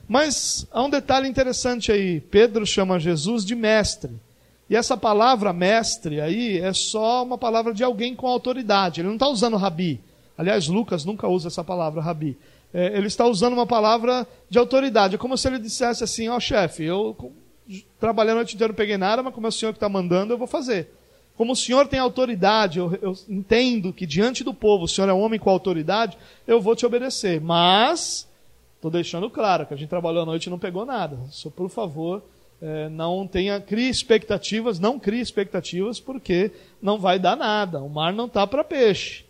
Mas 0.10 0.66
há 0.72 0.82
um 0.82 0.90
detalhe 0.90 1.30
interessante 1.30 1.92
aí. 1.92 2.20
Pedro 2.20 2.66
chama 2.66 3.00
Jesus 3.00 3.46
de 3.46 3.54
mestre. 3.54 4.10
E 4.68 4.76
essa 4.76 4.98
palavra 4.98 5.54
mestre 5.54 6.20
aí 6.20 6.58
é 6.58 6.74
só 6.74 7.24
uma 7.24 7.38
palavra 7.38 7.76
de 7.76 7.84
alguém 7.84 8.16
com 8.16 8.28
autoridade. 8.28 9.02
Ele 9.02 9.08
não 9.08 9.16
está 9.16 9.28
usando 9.28 9.56
rabi. 9.56 10.02
Aliás, 10.36 10.68
Lucas 10.68 11.06
nunca 11.06 11.28
usa 11.28 11.48
essa 11.48 11.64
palavra 11.64 12.02
rabi. 12.02 12.36
É, 12.74 12.98
ele 12.98 13.06
está 13.06 13.28
usando 13.28 13.54
uma 13.54 13.68
palavra 13.68 14.28
de 14.50 14.58
autoridade. 14.58 15.14
É 15.14 15.18
como 15.18 15.38
se 15.38 15.48
ele 15.48 15.60
dissesse 15.60 16.04
assim: 16.04 16.28
Ó 16.28 16.38
oh, 16.38 16.40
chefe, 16.40 16.84
eu 16.84 17.16
trabalhei 18.00 18.32
a 18.32 18.36
noite 18.36 18.56
inteira, 18.56 18.72
não 18.72 18.78
peguei 18.78 18.98
nada, 18.98 19.22
mas 19.22 19.34
como 19.34 19.46
é 19.46 19.50
o 19.50 19.52
senhor 19.52 19.74
que 19.74 19.78
está 19.78 19.90
mandando, 19.90 20.34
eu 20.34 20.38
vou 20.40 20.48
fazer. 20.48 20.92
Como 21.38 21.54
o 21.54 21.56
senhor 21.56 21.88
tem 21.88 22.00
autoridade, 22.00 22.80
eu, 22.80 22.98
eu 23.02 23.16
entendo 23.28 23.94
que 23.94 24.08
diante 24.08 24.44
do 24.44 24.54
povo 24.54 24.86
o 24.86 24.88
senhor 24.88 25.08
é 25.08 25.14
um 25.14 25.22
homem 25.22 25.40
com 25.40 25.50
autoridade, 25.50 26.18
eu 26.48 26.60
vou 26.60 26.76
te 26.76 26.86
obedecer. 26.86 27.40
Mas 27.40 28.29
Estou 28.80 28.90
deixando 28.90 29.30
claro 29.30 29.66
que 29.66 29.74
a 29.74 29.78
gente 29.78 29.90
trabalhou 29.90 30.24
à 30.24 30.26
noite 30.26 30.46
e 30.46 30.50
não 30.50 30.58
pegou 30.58 30.86
nada. 30.86 31.20
Só, 31.32 31.50
por 31.50 31.70
favor, 31.70 32.24
é, 32.62 32.88
não 32.88 33.28
tenha, 33.28 33.60
crie 33.60 33.90
expectativas, 33.90 34.80
não 34.80 34.98
crie 34.98 35.20
expectativas, 35.20 36.00
porque 36.00 36.50
não 36.82 36.98
vai 36.98 37.20
dar 37.20 37.36
nada. 37.36 37.84
O 37.84 37.90
mar 37.90 38.14
não 38.14 38.26
está 38.26 38.48
para 38.48 38.64
peixe. 38.64 39.26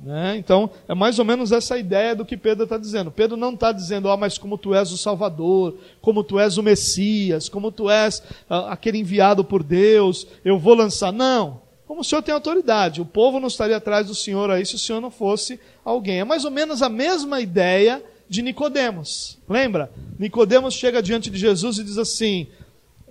Né? 0.00 0.38
Então, 0.38 0.70
é 0.88 0.94
mais 0.94 1.18
ou 1.18 1.26
menos 1.26 1.52
essa 1.52 1.76
ideia 1.76 2.16
do 2.16 2.24
que 2.24 2.38
Pedro 2.38 2.64
está 2.64 2.78
dizendo. 2.78 3.10
Pedro 3.10 3.36
não 3.36 3.52
está 3.52 3.70
dizendo, 3.70 4.08
oh, 4.08 4.16
mas 4.16 4.38
como 4.38 4.56
tu 4.56 4.74
és 4.74 4.90
o 4.90 4.96
Salvador, 4.96 5.76
como 6.00 6.24
tu 6.24 6.40
és 6.40 6.56
o 6.56 6.62
Messias, 6.62 7.50
como 7.50 7.70
tu 7.70 7.90
és 7.90 8.22
ah, 8.48 8.72
aquele 8.72 8.96
enviado 8.96 9.44
por 9.44 9.62
Deus, 9.62 10.26
eu 10.42 10.58
vou 10.58 10.72
lançar. 10.72 11.12
Não. 11.12 11.60
Como 11.86 12.00
o 12.00 12.04
Senhor 12.04 12.22
tem 12.22 12.34
autoridade. 12.34 13.02
O 13.02 13.06
povo 13.06 13.38
não 13.38 13.48
estaria 13.48 13.76
atrás 13.76 14.06
do 14.06 14.14
Senhor 14.14 14.50
aí 14.50 14.64
se 14.64 14.74
o 14.74 14.78
Senhor 14.78 15.02
não 15.02 15.10
fosse 15.10 15.60
alguém. 15.84 16.20
É 16.20 16.24
mais 16.24 16.46
ou 16.46 16.50
menos 16.50 16.80
a 16.80 16.88
mesma 16.88 17.42
ideia 17.42 18.02
de 18.28 18.42
Nicodemos. 18.42 19.38
Lembra? 19.48 19.90
Nicodemos 20.18 20.74
chega 20.74 21.02
diante 21.02 21.30
de 21.30 21.38
Jesus 21.38 21.78
e 21.78 21.84
diz 21.84 21.98
assim: 21.98 22.46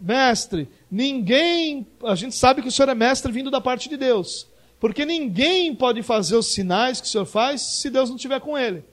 Mestre, 0.02 0.68
ninguém. 0.90 1.86
A 2.04 2.16
gente 2.16 2.36
sabe 2.36 2.62
que 2.62 2.68
o 2.68 2.72
Senhor 2.72 2.90
é 2.90 2.96
mestre 2.96 3.32
vindo 3.32 3.50
da 3.52 3.62
parte 3.62 3.90
de 3.90 3.98
Deus. 3.98 4.48
Porque 4.80 5.06
ninguém 5.06 5.74
pode 5.74 6.04
fazer 6.04 6.36
os 6.36 6.48
sinais 6.48 7.00
que 7.00 7.08
o 7.08 7.10
Senhor 7.10 7.26
faz 7.26 7.62
se 7.62 7.90
Deus 7.90 8.10
não 8.10 8.18
estiver 8.18 8.40
com 8.40 8.58
ele. 8.58 8.84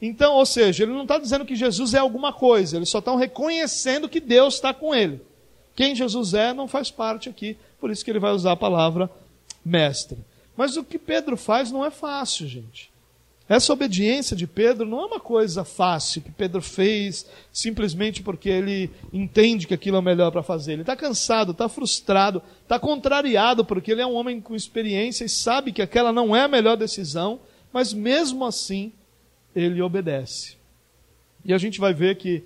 Então, 0.00 0.34
ou 0.34 0.46
seja, 0.46 0.84
ele 0.84 0.92
não 0.92 1.02
está 1.02 1.18
dizendo 1.18 1.44
que 1.44 1.56
Jesus 1.56 1.92
é 1.92 1.98
alguma 1.98 2.32
coisa, 2.32 2.76
eles 2.76 2.88
só 2.88 3.00
estão 3.00 3.16
reconhecendo 3.16 4.08
que 4.08 4.20
Deus 4.20 4.54
está 4.54 4.72
com 4.72 4.94
ele. 4.94 5.20
Quem 5.74 5.94
Jesus 5.94 6.34
é 6.34 6.52
não 6.52 6.68
faz 6.68 6.90
parte 6.90 7.28
aqui, 7.28 7.56
por 7.80 7.90
isso 7.90 8.04
que 8.04 8.10
ele 8.10 8.18
vai 8.18 8.32
usar 8.32 8.52
a 8.52 8.56
palavra 8.56 9.10
mestre. 9.64 10.18
Mas 10.56 10.76
o 10.76 10.84
que 10.84 10.98
Pedro 10.98 11.36
faz 11.36 11.70
não 11.70 11.84
é 11.84 11.90
fácil, 11.90 12.46
gente. 12.48 12.90
Essa 13.48 13.72
obediência 13.72 14.36
de 14.36 14.46
Pedro 14.46 14.86
não 14.86 15.00
é 15.00 15.06
uma 15.06 15.20
coisa 15.20 15.64
fácil 15.64 16.20
que 16.20 16.30
Pedro 16.30 16.60
fez 16.60 17.24
simplesmente 17.50 18.22
porque 18.22 18.50
ele 18.50 18.90
entende 19.10 19.66
que 19.66 19.72
aquilo 19.72 19.96
é 19.96 20.00
o 20.00 20.02
melhor 20.02 20.30
para 20.30 20.42
fazer. 20.42 20.74
Ele 20.74 20.82
está 20.82 20.94
cansado, 20.94 21.52
está 21.52 21.66
frustrado, 21.66 22.42
está 22.62 22.78
contrariado 22.78 23.64
porque 23.64 23.90
ele 23.90 24.02
é 24.02 24.06
um 24.06 24.14
homem 24.14 24.38
com 24.38 24.54
experiência 24.54 25.24
e 25.24 25.30
sabe 25.30 25.72
que 25.72 25.80
aquela 25.80 26.12
não 26.12 26.36
é 26.36 26.42
a 26.42 26.48
melhor 26.48 26.76
decisão, 26.76 27.40
mas 27.72 27.94
mesmo 27.94 28.44
assim 28.44 28.92
ele 29.56 29.80
obedece. 29.80 30.58
E 31.42 31.54
a 31.54 31.58
gente 31.58 31.80
vai 31.80 31.94
ver 31.94 32.16
que 32.16 32.44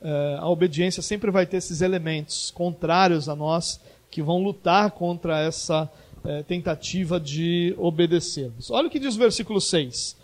eh, 0.00 0.36
a 0.38 0.48
obediência 0.48 1.02
sempre 1.02 1.32
vai 1.32 1.46
ter 1.46 1.56
esses 1.56 1.80
elementos 1.80 2.52
contrários 2.52 3.28
a 3.28 3.34
nós 3.34 3.80
que 4.08 4.22
vão 4.22 4.40
lutar 4.40 4.92
contra 4.92 5.40
essa 5.40 5.90
eh, 6.24 6.44
tentativa 6.44 7.18
de 7.18 7.74
obedecermos. 7.76 8.70
Olha 8.70 8.86
o 8.86 8.90
que 8.90 9.00
diz 9.00 9.16
o 9.16 9.18
versículo 9.18 9.60
6. 9.60 10.22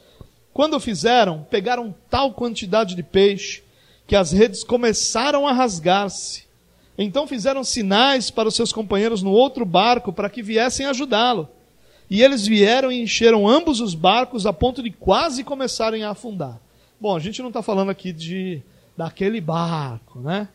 Quando 0.52 0.78
fizeram, 0.80 1.46
pegaram 1.50 1.94
tal 2.08 2.32
quantidade 2.32 2.94
de 2.94 3.02
peixe 3.02 3.62
que 4.06 4.16
as 4.16 4.32
redes 4.32 4.64
começaram 4.64 5.46
a 5.46 5.52
rasgar-se. 5.52 6.44
Então 6.98 7.26
fizeram 7.26 7.62
sinais 7.62 8.30
para 8.30 8.48
os 8.48 8.54
seus 8.54 8.72
companheiros 8.72 9.22
no 9.22 9.30
outro 9.30 9.64
barco 9.64 10.12
para 10.12 10.28
que 10.28 10.42
viessem 10.42 10.86
ajudá-lo. 10.86 11.48
E 12.10 12.22
eles 12.22 12.44
vieram 12.44 12.90
e 12.90 13.00
encheram 13.00 13.48
ambos 13.48 13.80
os 13.80 13.94
barcos 13.94 14.44
a 14.44 14.52
ponto 14.52 14.82
de 14.82 14.90
quase 14.90 15.44
começarem 15.44 16.02
a 16.02 16.10
afundar. 16.10 16.60
Bom, 17.00 17.14
a 17.14 17.20
gente 17.20 17.40
não 17.40 17.48
está 17.48 17.62
falando 17.62 17.90
aqui 17.90 18.12
de 18.12 18.60
daquele 18.96 19.40
barco, 19.40 20.18
né? 20.18 20.48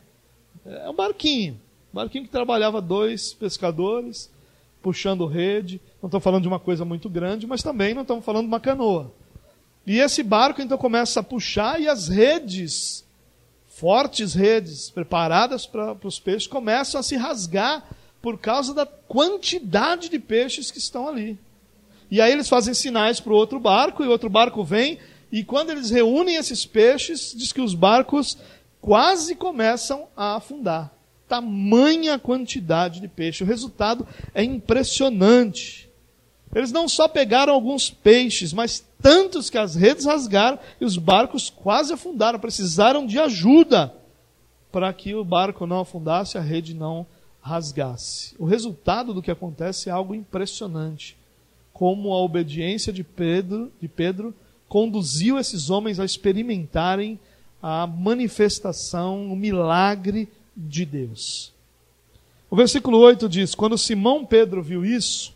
É 0.66 0.90
um 0.90 0.94
barquinho, 0.94 1.54
um 1.94 1.96
barquinho 1.96 2.26
que 2.26 2.30
trabalhava 2.30 2.82
dois 2.82 3.34
pescadores 3.34 4.30
puxando 4.82 5.26
rede. 5.26 5.82
Não 6.02 6.08
estou 6.08 6.20
falando 6.20 6.44
de 6.44 6.48
uma 6.48 6.60
coisa 6.60 6.84
muito 6.84 7.10
grande, 7.10 7.48
mas 7.48 7.64
também 7.64 7.94
não 7.94 8.02
estamos 8.04 8.24
falando 8.24 8.44
de 8.44 8.50
uma 8.50 8.60
canoa. 8.60 9.12
E 9.86 10.00
esse 10.00 10.24
barco 10.24 10.62
então 10.62 10.78
começa 10.78 11.20
a 11.20 11.24
puxar 11.24 11.80
e 11.80 11.88
as 11.88 12.08
redes, 12.08 13.06
fortes 13.68 14.34
redes, 14.34 14.90
preparadas 14.90 15.66
para 15.66 15.96
os 16.04 16.20
peixes, 16.20 16.48
começam 16.48 17.00
a 17.00 17.04
se 17.04 17.16
rasgar 17.16 17.84
por 18.22 18.40
causa 18.40 18.74
da 18.74 18.86
quantidade 18.86 20.10
de 20.10 20.18
peixes 20.18 20.72
que 20.72 20.80
estão 20.80 21.08
ali. 21.08 21.38
E 22.10 22.20
aí 22.20 22.32
eles 22.32 22.50
fazem 22.50 22.74
sinais 22.74 23.20
para 23.20 23.34
o 23.34 23.36
outro 23.36 23.60
barco, 23.60 24.04
e 24.04 24.08
o 24.08 24.12
outro 24.12 24.30
barco 24.30 24.64
vem, 24.64 24.98
e 25.32 25.44
quando 25.44 25.70
eles 25.70 25.90
reúnem 25.90 26.36
esses 26.36 26.66
peixes, 26.66 27.34
diz 27.36 27.52
que 27.52 27.62
os 27.62 27.76
barcos 27.76 28.38
quase 28.82 29.36
começam 29.36 30.08
a 30.16 30.36
afundar. 30.36 30.92
Tamanha 31.28 32.20
quantidade 32.20 33.02
de 33.02 33.08
peixe. 33.08 33.44
O 33.44 33.48
resultado 33.48 34.08
é 34.34 34.44
impressionante. 34.44 35.85
Eles 36.56 36.72
não 36.72 36.88
só 36.88 37.10
pegaram 37.10 37.54
alguns 37.54 37.90
peixes, 37.90 38.54
mas 38.54 38.88
tantos 39.02 39.50
que 39.50 39.58
as 39.58 39.76
redes 39.76 40.06
rasgaram 40.06 40.58
e 40.80 40.86
os 40.86 40.98
barcos 40.98 41.50
quase 41.50 41.92
afundaram. 41.92 42.40
Precisaram 42.40 43.06
de 43.06 43.20
ajuda 43.20 43.94
para 44.72 44.92
que 44.94 45.14
o 45.14 45.26
barco 45.26 45.68
não 45.68 45.82
afundasse, 45.82 46.38
a 46.38 46.42
rede 46.42 46.74
não 46.74 47.06
rasgasse. 47.42 48.34
O 48.40 48.46
resultado 48.46 49.14
do 49.14 49.22
que 49.22 49.30
acontece 49.30 49.90
é 49.90 49.92
algo 49.92 50.16
impressionante. 50.16 51.18
Como 51.74 52.14
a 52.14 52.24
obediência 52.24 52.94
de 52.94 53.04
Pedro, 53.04 53.70
de 53.82 53.90
Pedro 53.90 54.34
conduziu 54.70 55.38
esses 55.38 55.70
homens 55.70 56.00
a 56.00 56.06
experimentarem 56.06 57.20
a 57.62 57.86
manifestação, 57.86 59.30
o 59.30 59.36
milagre 59.36 60.30
de 60.56 60.86
Deus. 60.86 61.52
O 62.50 62.56
versículo 62.56 62.98
8 63.00 63.28
diz: 63.28 63.54
Quando 63.54 63.78
Simão 63.78 64.26
Pedro 64.26 64.64
viu 64.64 64.86
isso, 64.86 65.35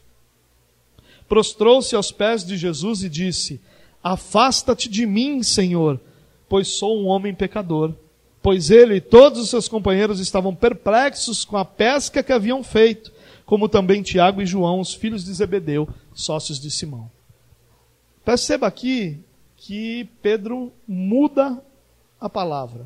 prostrou-se 1.29 1.95
aos 1.95 2.11
pés 2.11 2.43
de 2.43 2.57
Jesus 2.57 3.03
e 3.03 3.07
disse: 3.07 3.61
Afasta-te 4.03 4.89
de 4.89 5.05
mim, 5.05 5.43
Senhor, 5.43 6.01
pois 6.49 6.67
sou 6.67 6.99
um 6.99 7.05
homem 7.05 7.33
pecador. 7.33 7.93
Pois 8.41 8.71
ele 8.71 8.95
e 8.95 9.01
todos 9.01 9.39
os 9.39 9.49
seus 9.49 9.67
companheiros 9.67 10.19
estavam 10.19 10.55
perplexos 10.55 11.43
com 11.45 11.57
a 11.57 11.65
pesca 11.65 12.23
que 12.23 12.31
haviam 12.31 12.63
feito, 12.63 13.11
como 13.45 13.67
também 13.67 14.01
Tiago 14.01 14.41
e 14.41 14.45
João, 14.45 14.79
os 14.79 14.93
filhos 14.93 15.25
de 15.25 15.33
Zebedeu, 15.33 15.87
sócios 16.13 16.59
de 16.59 16.71
Simão. 16.71 17.11
Perceba 18.23 18.65
aqui 18.65 19.19
que 19.57 20.07
Pedro 20.21 20.71
muda 20.87 21.61
a 22.19 22.29
palavra. 22.29 22.85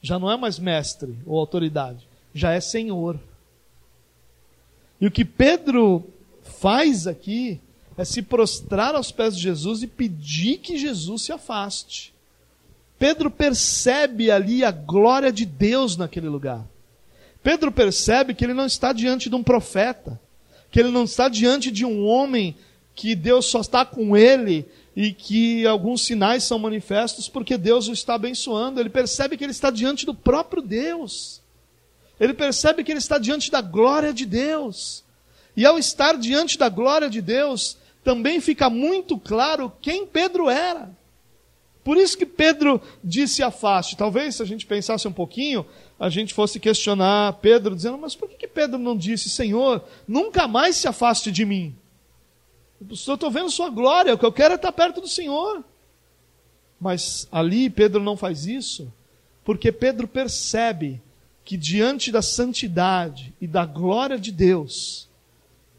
Já 0.00 0.18
não 0.18 0.30
é 0.30 0.36
mais 0.36 0.58
mestre 0.58 1.18
ou 1.26 1.38
autoridade, 1.38 2.08
já 2.34 2.52
é 2.52 2.60
senhor. 2.60 3.18
E 5.00 5.06
o 5.06 5.10
que 5.10 5.24
Pedro 5.24 6.04
faz 6.42 7.06
aqui 7.06 7.60
é 7.96 8.04
se 8.04 8.22
prostrar 8.22 8.94
aos 8.94 9.12
pés 9.12 9.36
de 9.36 9.42
Jesus 9.42 9.82
e 9.82 9.86
pedir 9.86 10.58
que 10.58 10.76
Jesus 10.76 11.22
se 11.22 11.32
afaste. 11.32 12.12
Pedro 12.98 13.30
percebe 13.30 14.30
ali 14.30 14.64
a 14.64 14.70
glória 14.70 15.32
de 15.32 15.44
Deus 15.44 15.96
naquele 15.96 16.28
lugar. 16.28 16.64
Pedro 17.42 17.70
percebe 17.70 18.34
que 18.34 18.44
ele 18.44 18.54
não 18.54 18.66
está 18.66 18.92
diante 18.92 19.28
de 19.28 19.34
um 19.34 19.42
profeta, 19.42 20.18
que 20.70 20.80
ele 20.80 20.90
não 20.90 21.04
está 21.04 21.28
diante 21.28 21.70
de 21.70 21.84
um 21.84 22.06
homem 22.06 22.56
que 22.94 23.14
Deus 23.14 23.46
só 23.46 23.60
está 23.60 23.84
com 23.84 24.16
ele 24.16 24.66
e 24.96 25.12
que 25.12 25.66
alguns 25.66 26.04
sinais 26.04 26.44
são 26.44 26.58
manifestos 26.58 27.28
porque 27.28 27.58
Deus 27.58 27.88
o 27.88 27.92
está 27.92 28.14
abençoando. 28.14 28.80
Ele 28.80 28.88
percebe 28.88 29.36
que 29.36 29.44
ele 29.44 29.50
está 29.50 29.70
diante 29.70 30.06
do 30.06 30.14
próprio 30.14 30.62
Deus. 30.62 31.42
Ele 32.18 32.32
percebe 32.32 32.84
que 32.84 32.92
ele 32.92 33.00
está 33.00 33.18
diante 33.18 33.50
da 33.50 33.60
glória 33.60 34.14
de 34.14 34.24
Deus. 34.24 35.02
E 35.56 35.66
ao 35.66 35.78
estar 35.78 36.16
diante 36.16 36.56
da 36.56 36.68
glória 36.68 37.10
de 37.10 37.20
Deus, 37.20 37.76
também 38.04 38.40
fica 38.40 38.68
muito 38.68 39.18
claro 39.18 39.72
quem 39.80 40.06
Pedro 40.06 40.50
era. 40.50 40.94
Por 41.82 41.96
isso 41.96 42.16
que 42.16 42.26
Pedro 42.26 42.80
disse 43.02 43.42
afaste. 43.42 43.96
Talvez 43.96 44.36
se 44.36 44.42
a 44.42 44.46
gente 44.46 44.64
pensasse 44.64 45.08
um 45.08 45.12
pouquinho, 45.12 45.66
a 45.98 46.08
gente 46.08 46.32
fosse 46.32 46.60
questionar 46.60 47.34
Pedro, 47.34 47.74
dizendo, 47.74 47.98
mas 47.98 48.14
por 48.14 48.28
que 48.28 48.46
Pedro 48.46 48.78
não 48.78 48.96
disse, 48.96 49.28
Senhor, 49.28 49.84
nunca 50.06 50.46
mais 50.46 50.76
se 50.76 50.86
afaste 50.86 51.32
de 51.32 51.44
mim? 51.44 51.74
Eu 52.80 52.94
estou 52.94 53.30
vendo 53.30 53.50
sua 53.50 53.70
glória, 53.70 54.14
o 54.14 54.18
que 54.18 54.24
eu 54.24 54.32
quero 54.32 54.52
é 54.52 54.56
estar 54.56 54.72
perto 54.72 55.00
do 55.00 55.08
Senhor. 55.08 55.64
Mas 56.80 57.26
ali 57.32 57.70
Pedro 57.70 58.02
não 58.02 58.16
faz 58.16 58.46
isso, 58.46 58.92
porque 59.44 59.72
Pedro 59.72 60.06
percebe 60.08 61.00
que 61.44 61.56
diante 61.56 62.10
da 62.10 62.22
santidade 62.22 63.34
e 63.40 63.46
da 63.46 63.66
glória 63.66 64.18
de 64.18 64.32
Deus, 64.32 65.08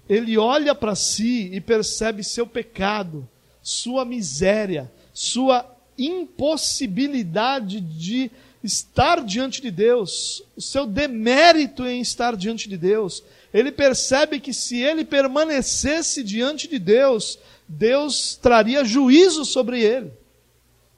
ele 0.08 0.38
olha 0.38 0.76
para 0.76 0.96
si 0.96 1.50
e 1.52 1.60
percebe 1.60 2.24
seu 2.24 2.46
pecado, 2.46 3.28
sua 3.62 4.06
miséria, 4.06 4.92
sua 5.14 5.66
impossibilidade 5.98 7.80
de 7.80 8.30
estar 8.64 9.24
diante 9.24 9.62
de 9.62 9.72
Deus, 9.72 10.44
o 10.56 10.62
seu 10.62 10.86
demérito 10.86 11.86
em 11.86 12.02
estar 12.02 12.36
diante 12.36 12.68
de 12.68 12.78
Deus. 12.78 13.24
Ele 13.54 13.72
percebe 13.72 14.40
que 14.40 14.54
se 14.54 14.82
ele 14.82 15.06
permanecesse 15.06 16.24
diante 16.24 16.68
de 16.68 16.78
Deus, 16.78 17.40
Deus 17.68 18.36
traria 18.36 18.84
juízo 18.84 19.46
sobre 19.46 19.82
ele. 19.82 20.12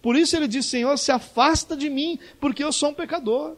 Por 0.01 0.15
isso 0.15 0.35
ele 0.35 0.47
diz: 0.47 0.65
Senhor, 0.65 0.97
se 0.97 1.11
afasta 1.11 1.75
de 1.75 1.89
mim, 1.89 2.19
porque 2.39 2.63
eu 2.63 2.71
sou 2.71 2.89
um 2.89 2.93
pecador 2.93 3.57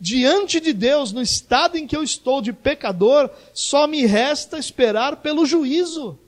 diante 0.00 0.60
de 0.60 0.72
Deus, 0.72 1.12
no 1.12 1.20
estado 1.20 1.76
em 1.76 1.86
que 1.86 1.96
eu 1.96 2.02
estou 2.02 2.40
de 2.40 2.52
pecador, 2.52 3.30
só 3.52 3.86
me 3.86 4.06
resta 4.06 4.58
esperar 4.58 5.16
pelo 5.16 5.44
juízo. 5.44 6.18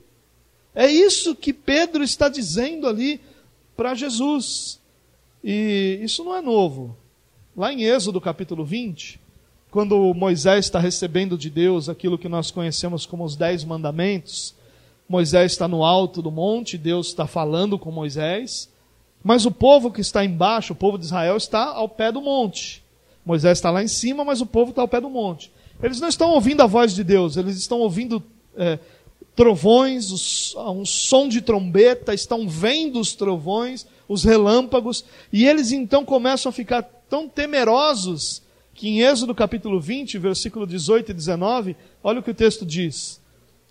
É 0.73 0.89
isso 0.89 1.35
que 1.35 1.53
Pedro 1.53 2.03
está 2.03 2.29
dizendo 2.29 2.87
ali 2.87 3.19
para 3.75 3.93
Jesus. 3.93 4.79
E 5.43 5.99
isso 6.01 6.23
não 6.23 6.35
é 6.35 6.41
novo. 6.41 6.95
Lá 7.55 7.73
em 7.73 7.83
Êxodo 7.83 8.21
capítulo 8.21 8.63
20, 8.63 9.19
quando 9.69 10.13
Moisés 10.13 10.65
está 10.65 10.79
recebendo 10.79 11.37
de 11.37 11.49
Deus 11.49 11.89
aquilo 11.89 12.17
que 12.17 12.29
nós 12.29 12.51
conhecemos 12.51 13.05
como 13.05 13.23
os 13.23 13.35
Dez 13.35 13.63
Mandamentos, 13.63 14.53
Moisés 15.07 15.53
está 15.53 15.67
no 15.67 15.83
alto 15.83 16.21
do 16.21 16.31
monte, 16.31 16.77
Deus 16.77 17.07
está 17.07 17.27
falando 17.27 17.77
com 17.77 17.91
Moisés, 17.91 18.69
mas 19.23 19.45
o 19.45 19.51
povo 19.51 19.91
que 19.91 20.01
está 20.01 20.23
embaixo, 20.23 20.73
o 20.73 20.75
povo 20.75 20.97
de 20.97 21.05
Israel, 21.05 21.35
está 21.35 21.65
ao 21.65 21.89
pé 21.89 22.11
do 22.11 22.21
monte. 22.21 22.80
Moisés 23.25 23.57
está 23.57 23.69
lá 23.69 23.83
em 23.83 23.87
cima, 23.87 24.23
mas 24.23 24.41
o 24.41 24.45
povo 24.45 24.71
está 24.71 24.81
ao 24.81 24.87
pé 24.87 24.99
do 24.99 25.09
monte. 25.09 25.51
Eles 25.81 25.99
não 25.99 26.07
estão 26.07 26.31
ouvindo 26.31 26.61
a 26.61 26.67
voz 26.67 26.93
de 26.93 27.03
Deus, 27.03 27.37
eles 27.37 27.57
estão 27.57 27.79
ouvindo 27.79 28.23
é, 28.55 28.79
trovões, 29.35 30.11
os, 30.11 30.55
um 30.55 30.85
som 30.85 31.27
de 31.27 31.41
trombeta, 31.41 32.13
estão 32.13 32.47
vendo 32.47 32.99
os 32.99 33.13
trovões, 33.13 33.85
os 34.07 34.23
relâmpagos, 34.23 35.05
e 35.31 35.47
eles 35.47 35.71
então 35.71 36.03
começam 36.03 36.49
a 36.49 36.53
ficar 36.53 36.83
tão 37.09 37.27
temerosos 37.27 38.41
que 38.73 38.87
em 38.87 39.01
Êxodo 39.01 39.35
capítulo 39.35 39.79
20, 39.79 40.17
versículo 40.17 40.65
18 40.65 41.11
e 41.11 41.13
19, 41.13 41.75
olha 42.03 42.19
o 42.19 42.23
que 42.23 42.31
o 42.31 42.35
texto 42.35 42.65
diz. 42.65 43.19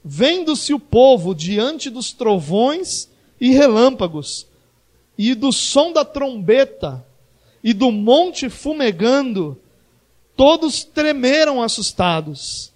Vendo-se 0.05 0.73
o 0.73 0.81
povo 0.81 1.35
diante 1.35 1.91
dos 1.91 2.13
trovões 2.13 3.09
e 3.41 3.51
relâmpagos, 3.51 4.47
e 5.17 5.35
do 5.35 5.53
som 5.53 5.93
da 5.93 6.05
trombeta, 6.05 7.05
e 7.63 7.73
do 7.73 7.91
monte 7.93 8.49
fumegando, 8.49 9.59
todos 10.37 10.83
tremeram 10.83 11.63
assustados. 11.63 12.73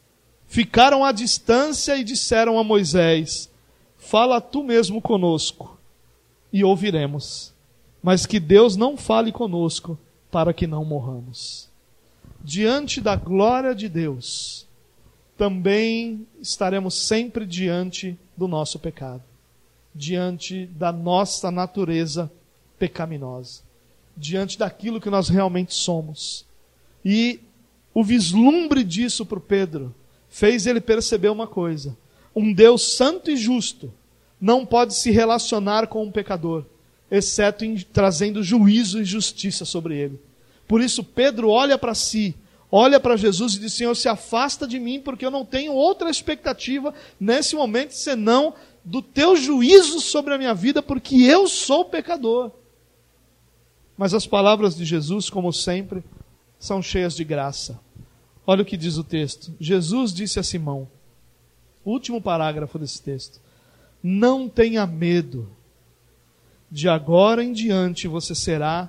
Ficaram 0.46 1.04
à 1.04 1.10
distância 1.10 1.96
e 1.96 2.04
disseram 2.04 2.58
a 2.58 2.64
Moisés: 2.64 3.50
Fala 3.98 4.40
tu 4.40 4.62
mesmo 4.62 5.00
conosco, 5.00 5.78
e 6.52 6.62
ouviremos. 6.62 7.52
Mas 8.02 8.26
que 8.26 8.38
Deus 8.38 8.76
não 8.76 8.96
fale 8.96 9.32
conosco, 9.32 9.98
para 10.30 10.52
que 10.52 10.66
não 10.66 10.84
morramos. 10.84 11.68
Diante 12.42 13.00
da 13.00 13.16
glória 13.16 13.74
de 13.74 13.88
Deus, 13.88 14.66
também 15.38 16.26
estaremos 16.38 16.94
sempre 16.94 17.46
diante 17.46 18.18
do 18.36 18.46
nosso 18.46 18.78
pecado, 18.78 19.22
diante 19.94 20.66
da 20.66 20.92
nossa 20.92 21.50
natureza 21.50 22.30
pecaminosa 22.78 23.62
diante 24.16 24.58
daquilo 24.58 25.00
que 25.00 25.10
nós 25.10 25.28
realmente 25.28 25.74
somos. 25.74 26.44
E 27.04 27.40
o 27.92 28.02
vislumbre 28.02 28.82
disso 28.82 29.24
para 29.24 29.38
o 29.38 29.42
Pedro 29.42 29.94
fez 30.28 30.66
ele 30.66 30.80
perceber 30.80 31.28
uma 31.28 31.46
coisa: 31.46 31.96
um 32.34 32.52
Deus 32.52 32.96
santo 32.96 33.30
e 33.30 33.36
justo 33.36 33.92
não 34.40 34.66
pode 34.66 34.94
se 34.94 35.10
relacionar 35.10 35.86
com 35.86 36.04
um 36.04 36.10
pecador, 36.10 36.64
exceto 37.10 37.64
em, 37.64 37.76
trazendo 37.76 38.42
juízo 38.42 39.00
e 39.00 39.04
justiça 39.04 39.64
sobre 39.64 39.96
ele. 39.96 40.20
Por 40.66 40.80
isso, 40.80 41.04
Pedro 41.04 41.50
olha 41.50 41.78
para 41.78 41.94
si, 41.94 42.34
olha 42.70 42.98
para 42.98 43.16
Jesus 43.16 43.54
e 43.54 43.60
diz: 43.60 43.72
Senhor, 43.72 43.94
se 43.94 44.08
afasta 44.08 44.66
de 44.66 44.80
mim, 44.80 45.00
porque 45.00 45.24
eu 45.24 45.30
não 45.30 45.44
tenho 45.44 45.72
outra 45.72 46.10
expectativa 46.10 46.92
nesse 47.20 47.54
momento 47.54 47.92
senão 47.92 48.54
do 48.84 49.00
teu 49.00 49.36
juízo 49.36 50.00
sobre 50.00 50.34
a 50.34 50.38
minha 50.38 50.52
vida, 50.52 50.82
porque 50.82 51.16
eu 51.16 51.46
sou 51.48 51.84
pecador. 51.84 52.50
Mas 53.96 54.12
as 54.12 54.26
palavras 54.26 54.76
de 54.76 54.84
Jesus, 54.84 55.30
como 55.30 55.52
sempre, 55.52 56.02
são 56.58 56.82
cheias 56.82 57.14
de 57.14 57.24
graça. 57.24 57.78
Olha 58.46 58.62
o 58.62 58.64
que 58.64 58.76
diz 58.76 58.96
o 58.96 59.04
texto. 59.04 59.52
Jesus 59.60 60.12
disse 60.12 60.38
a 60.38 60.42
Simão, 60.42 60.88
último 61.84 62.20
parágrafo 62.20 62.78
desse 62.78 63.00
texto: 63.00 63.40
Não 64.02 64.48
tenha 64.48 64.86
medo, 64.86 65.48
de 66.70 66.88
agora 66.88 67.42
em 67.44 67.52
diante 67.52 68.08
você 68.08 68.34
será 68.34 68.88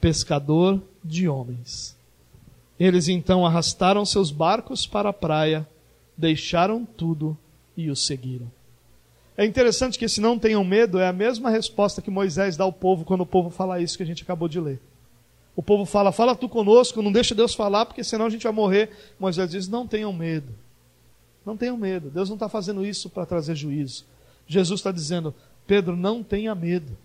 pescador 0.00 0.82
de 1.04 1.28
homens. 1.28 1.96
Eles 2.78 3.08
então 3.08 3.46
arrastaram 3.46 4.04
seus 4.04 4.30
barcos 4.30 4.86
para 4.86 5.08
a 5.08 5.12
praia, 5.12 5.66
deixaram 6.16 6.84
tudo 6.84 7.36
e 7.76 7.90
o 7.90 7.96
seguiram. 7.96 8.50
É 9.36 9.44
interessante 9.44 9.98
que 9.98 10.06
esse 10.06 10.20
não 10.20 10.38
tenham 10.38 10.64
medo 10.64 10.98
é 10.98 11.06
a 11.06 11.12
mesma 11.12 11.50
resposta 11.50 12.00
que 12.00 12.10
Moisés 12.10 12.56
dá 12.56 12.64
ao 12.64 12.72
povo 12.72 13.04
quando 13.04 13.20
o 13.20 13.26
povo 13.26 13.50
fala 13.50 13.80
isso 13.80 13.96
que 13.96 14.02
a 14.02 14.06
gente 14.06 14.22
acabou 14.22 14.48
de 14.48 14.58
ler. 14.58 14.80
O 15.54 15.62
povo 15.62 15.84
fala, 15.84 16.10
fala 16.10 16.34
tu 16.34 16.48
conosco, 16.48 17.02
não 17.02 17.12
deixa 17.12 17.34
Deus 17.34 17.54
falar, 17.54 17.86
porque 17.86 18.02
senão 18.02 18.26
a 18.26 18.30
gente 18.30 18.44
vai 18.44 18.52
morrer. 18.52 18.90
Moisés 19.18 19.50
diz, 19.50 19.68
não 19.68 19.86
tenham 19.86 20.12
medo. 20.12 20.54
Não 21.44 21.56
tenham 21.56 21.76
medo. 21.76 22.10
Deus 22.10 22.28
não 22.28 22.36
está 22.36 22.48
fazendo 22.48 22.84
isso 22.84 23.08
para 23.10 23.26
trazer 23.26 23.54
juízo. 23.54 24.04
Jesus 24.46 24.80
está 24.80 24.90
dizendo, 24.90 25.34
Pedro, 25.66 25.96
não 25.96 26.22
tenha 26.22 26.54
medo. 26.54 26.96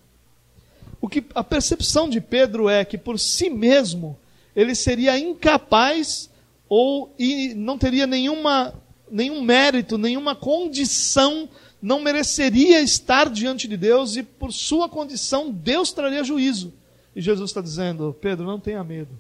O 1.02 1.08
que 1.10 1.24
a 1.34 1.44
percepção 1.44 2.10
de 2.10 2.22
Pedro 2.22 2.70
é 2.70 2.86
que 2.86 2.98
por 2.98 3.20
si 3.20 3.50
mesmo 3.50 4.18
ele 4.56 4.76
seria 4.76 5.18
incapaz 5.18 6.30
ou 6.70 7.14
não 7.56 7.78
teria 7.78 8.06
nenhuma, 8.06 8.74
nenhum 9.10 9.42
mérito, 9.42 9.98
nenhuma 9.98 10.36
condição 10.36 11.50
não 11.82 12.02
mereceria 12.02 12.82
estar 12.82 13.30
diante 13.30 13.68
de 13.68 13.76
Deus 13.76 14.16
e, 14.16 14.24
por 14.24 14.54
sua 14.54 14.88
condição, 14.88 15.52
Deus 15.52 15.92
traria 15.92 16.24
juízo. 16.24 16.72
E 17.16 17.22
Jesus 17.22 17.50
está 17.50 17.62
dizendo: 17.62 18.16
Pedro, 18.22 18.46
não 18.46 18.60
tenha 18.60 18.84
medo. 18.84 19.12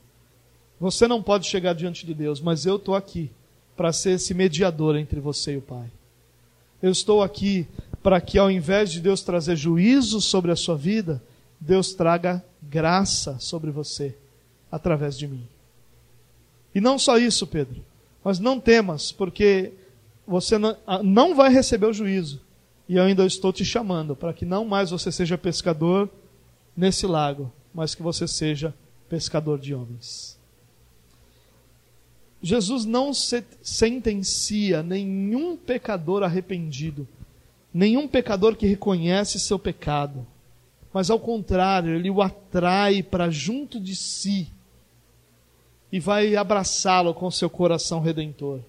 Você 0.80 1.08
não 1.08 1.21
pode 1.21 1.47
chegar 1.47 1.74
diante 1.74 2.06
de 2.06 2.13
Deus, 2.13 2.39
mas 2.39 2.65
eu 2.65 2.78
estou 2.78 2.95
aqui 2.95 3.30
para 3.76 3.91
ser 3.91 4.12
esse 4.12 4.34
mediador 4.34 4.95
entre 4.95 5.19
você 5.19 5.54
e 5.54 5.58
o 5.58 5.62
Pai. 5.62 5.89
Eu 6.82 6.91
estou 6.91 7.21
aqui 7.21 7.67
para 8.02 8.19
que, 8.19 8.38
ao 8.38 8.50
invés 8.50 8.91
de 8.91 9.00
Deus 9.00 9.21
trazer 9.21 9.56
juízo 9.56 10.19
sobre 10.19 10.52
a 10.52 10.56
sua 10.56 10.76
vida, 10.76 11.21
Deus 11.60 11.93
traga 11.93 12.43
graça 12.62 13.38
sobre 13.39 13.69
você 13.69 14.15
através 14.71 15.17
de 15.17 15.28
mim. 15.28 15.45
E 16.74 16.82
não 16.82 16.97
só 16.97 17.17
isso, 17.17 17.45
Pedro, 17.45 17.84
mas 18.24 18.39
não 18.39 18.60
temas, 18.60 19.12
porque 19.12 19.71
você 20.26 20.58
não 20.58 21.36
vai 21.36 21.52
receber 21.52 21.86
o 21.86 21.93
juízo, 21.93 22.39
e 22.91 22.97
eu 22.97 23.04
ainda 23.04 23.25
estou 23.25 23.54
te 23.54 23.63
chamando 23.63 24.17
para 24.17 24.34
que 24.34 24.43
não 24.43 24.65
mais 24.65 24.91
você 24.91 25.13
seja 25.13 25.38
pescador 25.38 26.10
nesse 26.75 27.08
lago, 27.08 27.49
mas 27.73 27.95
que 27.95 28.01
você 28.01 28.27
seja 28.27 28.75
pescador 29.08 29.58
de 29.60 29.73
homens. 29.73 30.38
Jesus 32.41 32.84
não 32.84 33.13
sentencia 33.13 34.84
nenhum 34.84 35.56
pecador 35.56 36.21
arrependido, 36.21 37.08
nenhum 37.73 38.10
pecador 38.10 38.58
que 38.58 38.67
reconhece 38.67 39.39
seu 39.39 39.58
pecado, 39.58 40.27
mas 40.91 41.10
ao 41.10 41.17
contrário, 41.17 41.95
ele 41.95 42.10
o 42.10 42.21
atrai 42.21 43.01
para 43.01 43.30
junto 43.30 43.80
de 43.80 43.95
si 43.95 44.49
e 45.89 45.97
vai 45.97 46.36
abraçá-lo 46.36 47.13
com 47.13 47.32
seu 47.32 47.49
coração 47.49 48.01
redentor. 48.01 48.60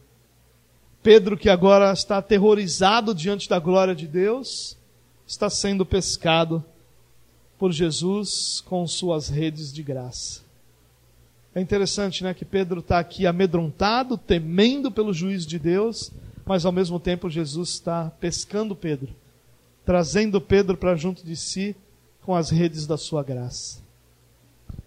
Pedro, 1.03 1.37
que 1.37 1.49
agora 1.49 1.93
está 1.93 2.19
aterrorizado 2.19 3.15
diante 3.15 3.49
da 3.49 3.59
glória 3.59 3.95
de 3.95 4.07
Deus, 4.07 4.77
está 5.27 5.51
sendo 5.51 5.85
pescado 5.85 6.65
por 7.59 7.73
Jesus 7.73 8.63
com 8.67 8.87
suas 8.87 9.29
redes 9.29 9.73
de 9.73 9.83
graça. 9.83 10.43
É 11.55 11.61
interessante, 11.61 12.23
né, 12.25 12.33
que 12.33 12.45
Pedro 12.45 12.81
está 12.81 12.99
aqui 12.99 13.27
amedrontado, 13.27 14.17
temendo 14.17 14.91
pelo 14.91 15.13
juízo 15.13 15.47
de 15.47 15.59
Deus, 15.59 16.11
mas 16.47 16.65
ao 16.65 16.73
mesmo 16.73 16.99
tempo 16.99 17.29
Jesus 17.29 17.71
está 17.71 18.11
pescando 18.21 18.75
Pedro, 18.75 19.15
trazendo 19.85 20.41
Pedro 20.41 20.77
para 20.77 20.95
junto 20.95 21.25
de 21.25 21.37
si 21.37 21.77
com 22.23 22.35
as 22.35 22.51
redes 22.51 22.87
da 22.87 22.97
sua 22.97 23.23
graça. 23.23 23.83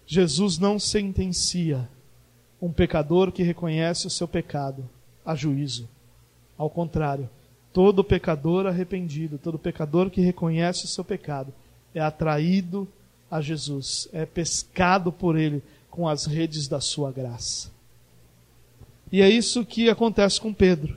Jesus 0.06 0.58
não 0.58 0.78
sentencia 0.78 1.88
um 2.60 2.72
pecador 2.72 3.30
que 3.32 3.42
reconhece 3.42 4.06
o 4.06 4.10
seu 4.10 4.26
pecado 4.26 4.88
a 5.24 5.34
juízo. 5.34 5.88
Ao 6.56 6.70
contrário, 6.70 7.28
todo 7.72 8.04
pecador 8.04 8.66
arrependido, 8.66 9.38
todo 9.38 9.58
pecador 9.58 10.10
que 10.10 10.20
reconhece 10.20 10.84
o 10.84 10.88
seu 10.88 11.04
pecado, 11.04 11.52
é 11.94 12.00
atraído 12.00 12.88
a 13.30 13.40
Jesus, 13.40 14.08
é 14.12 14.24
pescado 14.24 15.10
por 15.10 15.36
Ele 15.36 15.62
com 15.90 16.08
as 16.08 16.26
redes 16.26 16.68
da 16.68 16.80
sua 16.80 17.10
graça. 17.10 17.70
E 19.10 19.22
é 19.22 19.28
isso 19.28 19.64
que 19.64 19.88
acontece 19.88 20.40
com 20.40 20.52
Pedro. 20.52 20.96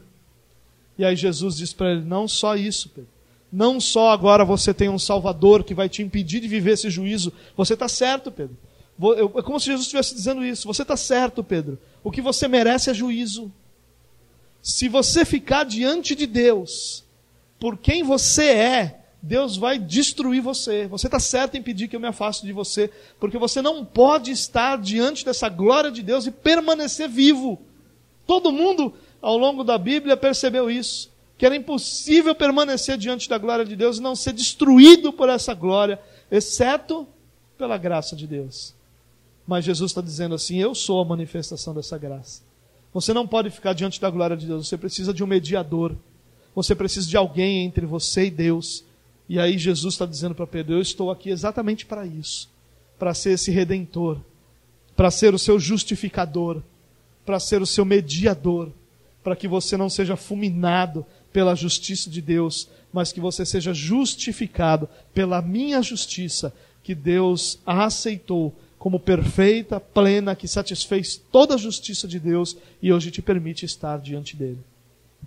E 0.97 1.05
aí 1.05 1.15
Jesus 1.15 1.55
diz 1.55 1.71
para 1.71 1.91
ele: 1.91 2.03
não 2.03 2.27
só 2.27 2.55
isso, 2.55 2.89
Pedro. 2.89 3.09
Não 3.51 3.79
só 3.79 4.09
agora 4.09 4.45
você 4.45 4.73
tem 4.73 4.89
um 4.89 4.99
Salvador 4.99 5.63
que 5.63 5.73
vai 5.73 5.89
te 5.89 6.03
impedir 6.03 6.39
de 6.39 6.47
viver 6.47 6.71
esse 6.71 6.89
juízo. 6.89 7.31
Você 7.55 7.73
está 7.73 7.87
certo, 7.87 8.31
Pedro. 8.31 8.55
É 9.37 9.41
como 9.41 9.59
se 9.59 9.67
Jesus 9.67 9.85
estivesse 9.85 10.13
dizendo 10.13 10.43
isso. 10.43 10.67
Você 10.67 10.81
está 10.81 10.97
certo, 10.97 11.43
Pedro. 11.43 11.79
O 12.03 12.11
que 12.11 12.21
você 12.21 12.47
merece 12.47 12.89
é 12.89 12.93
juízo. 12.93 13.51
Se 14.61 14.87
você 14.87 15.23
ficar 15.23 15.63
diante 15.63 16.15
de 16.15 16.27
Deus 16.27 17.03
por 17.59 17.77
quem 17.77 18.03
você 18.03 18.45
é, 18.45 18.99
Deus 19.21 19.57
vai 19.57 19.77
destruir 19.77 20.41
você. 20.41 20.87
Você 20.87 21.07
está 21.07 21.19
certo 21.19 21.55
em 21.55 21.61
pedir 21.61 21.87
que 21.87 21.95
eu 21.95 21.99
me 21.99 22.07
afaste 22.07 22.45
de 22.45 22.53
você, 22.53 22.89
porque 23.19 23.37
você 23.37 23.61
não 23.61 23.83
pode 23.83 24.31
estar 24.31 24.77
diante 24.77 25.25
dessa 25.25 25.49
glória 25.49 25.91
de 25.91 26.01
Deus 26.01 26.25
e 26.25 26.31
permanecer 26.31 27.09
vivo. 27.09 27.59
Todo 28.25 28.51
mundo 28.51 28.93
ao 29.21 29.37
longo 29.37 29.63
da 29.63 29.77
Bíblia 29.77 30.15
percebeu 30.15 30.71
isso, 30.71 31.11
que 31.37 31.45
era 31.45 31.55
impossível 31.55 32.33
permanecer 32.33 32.97
diante 32.97 33.27
da 33.27 33.37
glória 33.37 33.65
de 33.65 33.75
Deus 33.75 33.97
e 33.97 34.01
não 34.01 34.15
ser 34.15 34.31
destruído 34.31 35.11
por 35.11 35.27
essa 35.27 35.53
glória, 35.53 35.99
exceto 36.31 37.07
pela 37.57 37.77
graça 37.77 38.15
de 38.15 38.25
Deus. 38.25 38.73
Mas 39.45 39.65
Jesus 39.65 39.91
está 39.91 40.01
dizendo 40.01 40.35
assim: 40.35 40.57
Eu 40.57 40.73
sou 40.73 41.01
a 41.01 41.05
manifestação 41.05 41.73
dessa 41.73 41.97
graça. 41.97 42.48
Você 42.93 43.13
não 43.13 43.27
pode 43.27 43.49
ficar 43.49 43.73
diante 43.73 44.01
da 44.01 44.09
glória 44.09 44.35
de 44.35 44.47
Deus, 44.47 44.67
você 44.67 44.77
precisa 44.77 45.13
de 45.13 45.23
um 45.23 45.27
mediador. 45.27 45.95
Você 46.55 46.75
precisa 46.75 47.07
de 47.07 47.15
alguém 47.15 47.63
entre 47.63 47.85
você 47.85 48.25
e 48.25 48.31
Deus. 48.31 48.83
E 49.27 49.39
aí 49.39 49.57
Jesus 49.57 49.93
está 49.93 50.05
dizendo 50.05 50.35
para 50.35 50.47
Pedro: 50.47 50.73
Eu 50.73 50.81
estou 50.81 51.11
aqui 51.11 51.29
exatamente 51.29 51.85
para 51.85 52.05
isso. 52.05 52.49
Para 52.97 53.13
ser 53.13 53.31
esse 53.31 53.51
redentor, 53.51 54.17
para 54.95 55.09
ser 55.09 55.33
o 55.33 55.39
seu 55.39 55.59
justificador, 55.59 56.61
para 57.25 57.39
ser 57.39 57.61
o 57.61 57.65
seu 57.65 57.85
mediador, 57.85 58.71
para 59.23 59.35
que 59.35 59.47
você 59.47 59.77
não 59.77 59.89
seja 59.89 60.17
fulminado 60.17 61.05
pela 61.31 61.55
justiça 61.55 62.09
de 62.09 62.21
Deus, 62.21 62.67
mas 62.91 63.13
que 63.13 63.21
você 63.21 63.45
seja 63.45 63.73
justificado 63.73 64.89
pela 65.13 65.41
minha 65.41 65.81
justiça, 65.81 66.53
que 66.83 66.93
Deus 66.93 67.59
aceitou 67.65 68.53
como 68.79 68.97
perfeita, 68.97 69.77
plena, 69.77 70.35
que 70.35 70.47
satisfez 70.47 71.21
toda 71.31 71.55
a 71.55 71.57
justiça 71.57 72.07
de 72.07 72.17
Deus 72.17 72.55
e 72.81 72.93
hoje 72.93 73.11
te 73.11 73.21
permite 73.21 73.65
estar 73.65 73.99
diante 73.99 74.37
dele. 74.37 74.59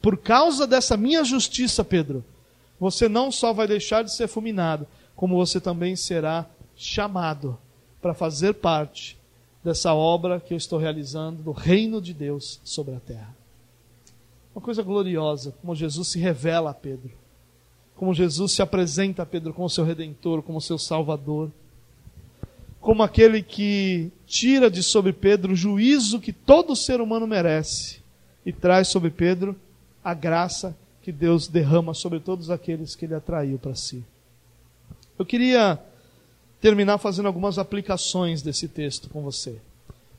Por 0.00 0.16
causa 0.16 0.66
dessa 0.66 0.96
minha 0.96 1.22
justiça, 1.22 1.84
Pedro, 1.84 2.24
você 2.80 3.10
não 3.10 3.30
só 3.30 3.52
vai 3.52 3.68
deixar 3.68 4.02
de 4.02 4.12
ser 4.12 4.26
fulminado, 4.26 4.86
como 5.14 5.36
você 5.36 5.60
também 5.60 5.94
será 5.94 6.48
chamado 6.74 7.58
para 8.00 8.14
fazer 8.14 8.54
parte 8.54 9.18
dessa 9.62 9.92
obra 9.94 10.40
que 10.40 10.54
eu 10.54 10.58
estou 10.58 10.78
realizando 10.78 11.42
do 11.42 11.52
reino 11.52 12.00
de 12.00 12.14
Deus 12.14 12.58
sobre 12.64 12.94
a 12.94 13.00
terra. 13.00 13.36
Uma 14.54 14.62
coisa 14.62 14.82
gloriosa, 14.82 15.54
como 15.60 15.74
Jesus 15.74 16.08
se 16.08 16.18
revela 16.18 16.70
a 16.70 16.74
Pedro, 16.74 17.12
como 17.94 18.14
Jesus 18.14 18.52
se 18.52 18.62
apresenta 18.62 19.22
a 19.22 19.26
Pedro 19.26 19.52
como 19.52 19.70
seu 19.70 19.84
redentor, 19.84 20.42
como 20.42 20.60
seu 20.60 20.78
salvador, 20.78 21.52
como 22.82 23.04
aquele 23.04 23.42
que 23.42 24.10
tira 24.26 24.68
de 24.68 24.82
sobre 24.82 25.12
Pedro 25.12 25.52
o 25.52 25.56
juízo 25.56 26.20
que 26.20 26.32
todo 26.32 26.74
ser 26.74 27.00
humano 27.00 27.28
merece 27.28 28.02
e 28.44 28.52
traz 28.52 28.88
sobre 28.88 29.08
Pedro 29.08 29.56
a 30.02 30.12
graça 30.12 30.76
que 31.00 31.12
Deus 31.12 31.46
derrama 31.46 31.94
sobre 31.94 32.18
todos 32.18 32.50
aqueles 32.50 32.96
que 32.96 33.04
ele 33.04 33.14
atraiu 33.14 33.56
para 33.56 33.76
si. 33.76 34.04
Eu 35.16 35.24
queria 35.24 35.78
terminar 36.60 36.98
fazendo 36.98 37.26
algumas 37.26 37.56
aplicações 37.56 38.42
desse 38.42 38.66
texto 38.66 39.08
com 39.08 39.22
você. 39.22 39.60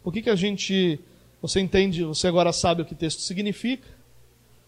O 0.02 0.12
que, 0.12 0.22
que 0.22 0.30
a 0.30 0.36
gente. 0.36 1.00
Você 1.42 1.60
entende, 1.60 2.06
você 2.06 2.28
agora 2.28 2.54
sabe 2.54 2.82
o 2.82 2.86
que 2.86 2.96
texto 2.96 3.20
significa, 3.20 3.86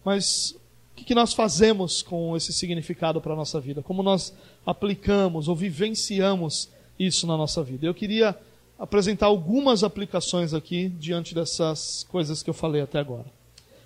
mas 0.03 0.51
o 0.91 0.95
que, 0.97 1.05
que 1.05 1.15
nós 1.15 1.34
fazemos 1.34 2.01
com 2.01 2.36
esse 2.36 2.51
significado 2.51 3.21
para 3.21 3.31
a 3.31 3.38
nossa 3.38 3.62
vida? 3.62 3.81
Como 3.81 4.03
nós 4.03 4.34
aplicamos 4.65 5.47
ou 5.47 5.55
vivenciamos 5.55 6.74
isso 6.97 7.27
na 7.27 7.38
nossa 7.38 7.63
vida? 7.63 7.86
Eu 7.86 7.93
queria 7.93 8.38
apresentar 8.77 9.27
algumas 9.27 9.84
aplicações 9.84 10.53
aqui 10.53 10.89
diante 10.89 11.34
dessas 11.34 12.05
coisas 12.10 12.43
que 12.43 12.49
eu 12.49 12.53
falei 12.53 12.81
até 12.81 12.99
agora. 12.99 13.25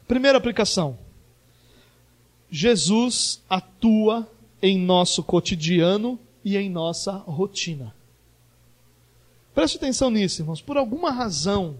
Primeira 0.08 0.38
aplicação: 0.38 0.98
Jesus 2.50 3.42
atua 3.50 4.28
em 4.62 4.78
nosso 4.78 5.24
cotidiano 5.24 6.20
e 6.44 6.58
em 6.58 6.70
nossa 6.70 7.12
rotina. 7.12 7.94
Preste 9.54 9.78
atenção 9.78 10.10
nisso, 10.10 10.42
irmãos. 10.42 10.62
Por 10.62 10.78
alguma 10.78 11.12
razão, 11.12 11.78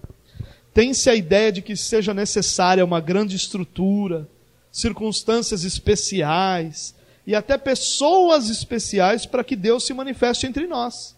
tem-se 0.74 1.10
a 1.10 1.16
ideia 1.16 1.52
de 1.52 1.62
que 1.62 1.76
seja 1.76 2.14
necessária 2.14 2.86
uma 2.86 3.00
grande 3.00 3.36
estrutura, 3.36 4.28
circunstâncias 4.72 5.64
especiais 5.64 6.94
e 7.26 7.36
até 7.36 7.58
pessoas 7.58 8.50
especiais 8.50 9.26
para 9.26 9.44
que 9.44 9.56
Deus 9.56 9.86
se 9.86 9.94
manifeste 9.94 10.46
entre 10.46 10.68
nós. 10.68 11.16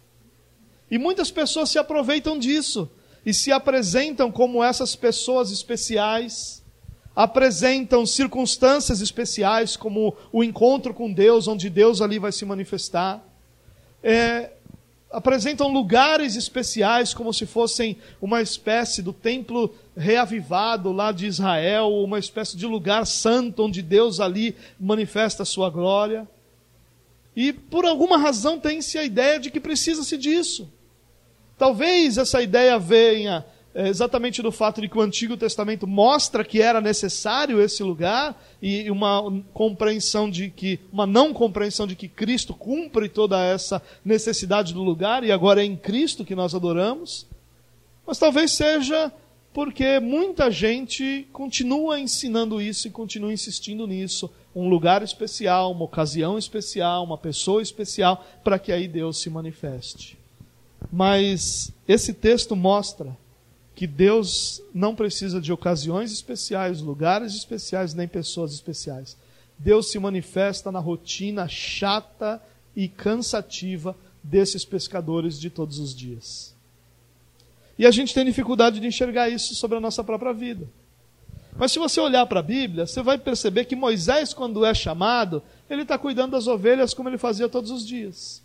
E 0.91 0.99
muitas 0.99 1.31
pessoas 1.31 1.69
se 1.69 1.79
aproveitam 1.79 2.37
disso 2.37 2.87
e 3.25 3.33
se 3.33 3.51
apresentam 3.51 4.31
como 4.31 4.63
essas 4.63 4.95
pessoas 4.95 5.49
especiais, 5.49 6.61
apresentam 7.15 8.05
circunstâncias 8.05 9.01
especiais, 9.01 9.75
como 9.75 10.15
o 10.31 10.43
encontro 10.43 10.93
com 10.93 11.11
Deus, 11.11 11.47
onde 11.47 11.69
Deus 11.69 12.01
ali 12.01 12.19
vai 12.19 12.31
se 12.31 12.45
manifestar 12.45 13.25
é, 14.03 14.51
apresentam 15.11 15.67
lugares 15.67 16.35
especiais 16.35 17.13
como 17.13 17.33
se 17.33 17.45
fossem 17.45 17.97
uma 18.21 18.41
espécie 18.41 19.01
do 19.01 19.13
templo 19.13 19.73
reavivado 19.95 20.91
lá 20.91 21.11
de 21.11 21.27
Israel, 21.27 21.89
uma 21.89 22.17
espécie 22.17 22.55
de 22.57 22.65
lugar 22.65 23.05
santo 23.05 23.63
onde 23.63 23.81
Deus 23.81 24.19
ali 24.19 24.55
manifesta 24.79 25.43
a 25.43 25.45
sua 25.45 25.69
glória. 25.69 26.27
E 27.35 27.53
por 27.53 27.85
alguma 27.85 28.17
razão 28.17 28.59
tem-se 28.59 28.97
a 28.97 29.03
ideia 29.03 29.39
de 29.39 29.51
que 29.51 29.59
precisa-se 29.59 30.17
disso. 30.17 30.69
Talvez 31.61 32.17
essa 32.17 32.41
ideia 32.41 32.79
venha 32.79 33.45
é, 33.75 33.87
exatamente 33.87 34.41
do 34.41 34.51
fato 34.51 34.81
de 34.81 34.89
que 34.89 34.97
o 34.97 35.01
Antigo 35.01 35.37
Testamento 35.37 35.85
mostra 35.85 36.43
que 36.43 36.59
era 36.59 36.81
necessário 36.81 37.61
esse 37.61 37.83
lugar 37.83 38.35
e 38.59 38.89
uma 38.89 39.43
compreensão 39.53 40.27
de 40.27 40.49
que 40.49 40.79
uma 40.91 41.05
não 41.05 41.31
compreensão 41.31 41.85
de 41.85 41.95
que 41.95 42.07
Cristo 42.07 42.55
cumpre 42.55 43.07
toda 43.07 43.39
essa 43.45 43.79
necessidade 44.03 44.73
do 44.73 44.81
lugar 44.81 45.23
e 45.23 45.31
agora 45.31 45.61
é 45.61 45.63
em 45.63 45.75
Cristo 45.75 46.25
que 46.25 46.33
nós 46.33 46.55
adoramos. 46.55 47.27
Mas 48.07 48.17
talvez 48.17 48.53
seja 48.53 49.13
porque 49.53 49.99
muita 49.99 50.49
gente 50.49 51.27
continua 51.31 51.99
ensinando 51.99 52.59
isso 52.59 52.87
e 52.87 52.89
continua 52.89 53.31
insistindo 53.31 53.85
nisso, 53.85 54.31
um 54.55 54.67
lugar 54.67 55.03
especial, 55.03 55.73
uma 55.73 55.85
ocasião 55.85 56.39
especial, 56.39 57.03
uma 57.03 57.19
pessoa 57.19 57.61
especial 57.61 58.25
para 58.43 58.57
que 58.57 58.71
aí 58.71 58.87
Deus 58.87 59.21
se 59.21 59.29
manifeste. 59.29 60.20
Mas 60.91 61.71
esse 61.87 62.13
texto 62.13 62.55
mostra 62.55 63.17
que 63.73 63.87
Deus 63.87 64.61
não 64.73 64.93
precisa 64.93 65.39
de 65.39 65.51
ocasiões 65.51 66.11
especiais, 66.11 66.81
lugares 66.81 67.33
especiais, 67.33 67.93
nem 67.93 68.07
pessoas 68.07 68.53
especiais. 68.53 69.17
Deus 69.57 69.89
se 69.89 69.97
manifesta 69.99 70.71
na 70.71 70.79
rotina 70.79 71.47
chata 71.47 72.41
e 72.75 72.87
cansativa 72.87 73.95
desses 74.23 74.65
pescadores 74.65 75.39
de 75.39 75.49
todos 75.49 75.79
os 75.79 75.95
dias. 75.95 76.53
E 77.77 77.85
a 77.85 77.91
gente 77.91 78.13
tem 78.13 78.25
dificuldade 78.25 78.79
de 78.79 78.87
enxergar 78.87 79.29
isso 79.29 79.55
sobre 79.55 79.77
a 79.77 79.81
nossa 79.81 80.03
própria 80.03 80.33
vida. 80.33 80.67
Mas 81.55 81.71
se 81.71 81.79
você 81.79 81.99
olhar 81.99 82.25
para 82.25 82.39
a 82.39 82.43
Bíblia, 82.43 82.85
você 82.85 83.01
vai 83.01 83.17
perceber 83.17 83.65
que 83.65 83.75
Moisés, 83.75 84.33
quando 84.33 84.65
é 84.65 84.73
chamado, 84.73 85.41
ele 85.69 85.81
está 85.81 85.97
cuidando 85.97 86.31
das 86.31 86.47
ovelhas 86.47 86.93
como 86.93 87.09
ele 87.09 87.17
fazia 87.17 87.49
todos 87.49 87.71
os 87.71 87.85
dias. 87.85 88.41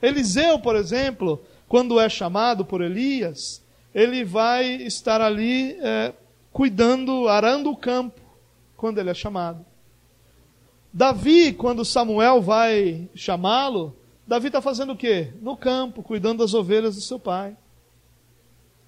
Eliseu, 0.00 0.58
por 0.58 0.76
exemplo, 0.76 1.42
quando 1.68 1.98
é 1.98 2.08
chamado 2.08 2.64
por 2.64 2.80
Elias, 2.80 3.62
ele 3.94 4.24
vai 4.24 4.66
estar 4.82 5.20
ali 5.20 5.76
é, 5.80 6.12
cuidando, 6.52 7.28
arando 7.28 7.70
o 7.70 7.76
campo, 7.76 8.20
quando 8.76 8.98
ele 8.98 9.10
é 9.10 9.14
chamado. 9.14 9.64
Davi, 10.92 11.52
quando 11.52 11.84
Samuel 11.84 12.40
vai 12.40 13.08
chamá-lo, 13.14 13.94
Davi 14.26 14.48
está 14.48 14.60
fazendo 14.60 14.92
o 14.92 14.96
quê? 14.96 15.32
No 15.40 15.56
campo, 15.56 16.02
cuidando 16.02 16.38
das 16.38 16.54
ovelhas 16.54 16.94
do 16.94 17.00
seu 17.00 17.18
pai. 17.18 17.56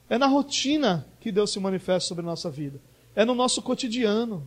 É 0.08 0.18
na 0.18 0.26
rotina 0.26 1.06
que 1.20 1.30
Deus 1.30 1.52
se 1.52 1.60
manifesta 1.60 2.08
sobre 2.08 2.22
a 2.22 2.26
nossa 2.26 2.50
vida. 2.50 2.80
É 3.14 3.24
no 3.24 3.34
nosso 3.34 3.62
cotidiano. 3.62 4.46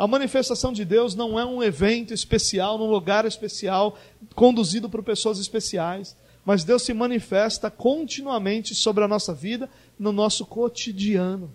A 0.00 0.06
manifestação 0.06 0.72
de 0.72 0.82
Deus 0.82 1.14
não 1.14 1.38
é 1.38 1.44
um 1.44 1.62
evento 1.62 2.14
especial, 2.14 2.78
num 2.78 2.90
lugar 2.90 3.26
especial, 3.26 3.98
conduzido 4.34 4.88
por 4.88 5.02
pessoas 5.02 5.38
especiais. 5.38 6.16
Mas 6.42 6.64
Deus 6.64 6.84
se 6.84 6.94
manifesta 6.94 7.70
continuamente 7.70 8.74
sobre 8.74 9.04
a 9.04 9.06
nossa 9.06 9.34
vida 9.34 9.68
no 9.98 10.10
nosso 10.10 10.46
cotidiano. 10.46 11.52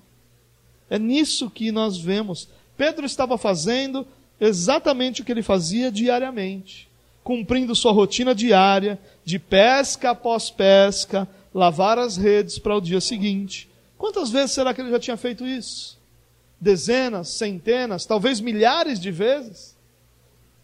É 0.88 1.00
nisso 1.00 1.50
que 1.50 1.72
nós 1.72 1.98
vemos. 1.98 2.48
Pedro 2.78 3.04
estava 3.04 3.36
fazendo 3.36 4.06
exatamente 4.40 5.24
o 5.24 5.26
que 5.26 5.32
ele 5.32 5.42
fazia 5.42 5.92
diariamente, 5.92 6.88
cumprindo 7.24 7.74
sua 7.74 7.94
rotina 7.94 8.36
diária 8.36 9.00
de 9.24 9.40
pesca 9.40 10.12
após 10.12 10.52
pesca, 10.52 11.28
lavar 11.52 11.98
as 11.98 12.16
redes 12.16 12.60
para 12.60 12.76
o 12.76 12.82
dia 12.82 13.02
seguinte. 13.02 13.68
Quantas 13.98 14.30
vezes 14.30 14.52
será 14.52 14.72
que 14.72 14.82
ele 14.82 14.92
já 14.92 15.00
tinha 15.00 15.18
feito 15.18 15.48
isso? 15.48 15.95
Dezenas, 16.65 17.28
centenas, 17.28 18.08
talvez 18.08 18.41
milhares 18.41 18.99
de 18.99 19.12
vezes? 19.12 19.78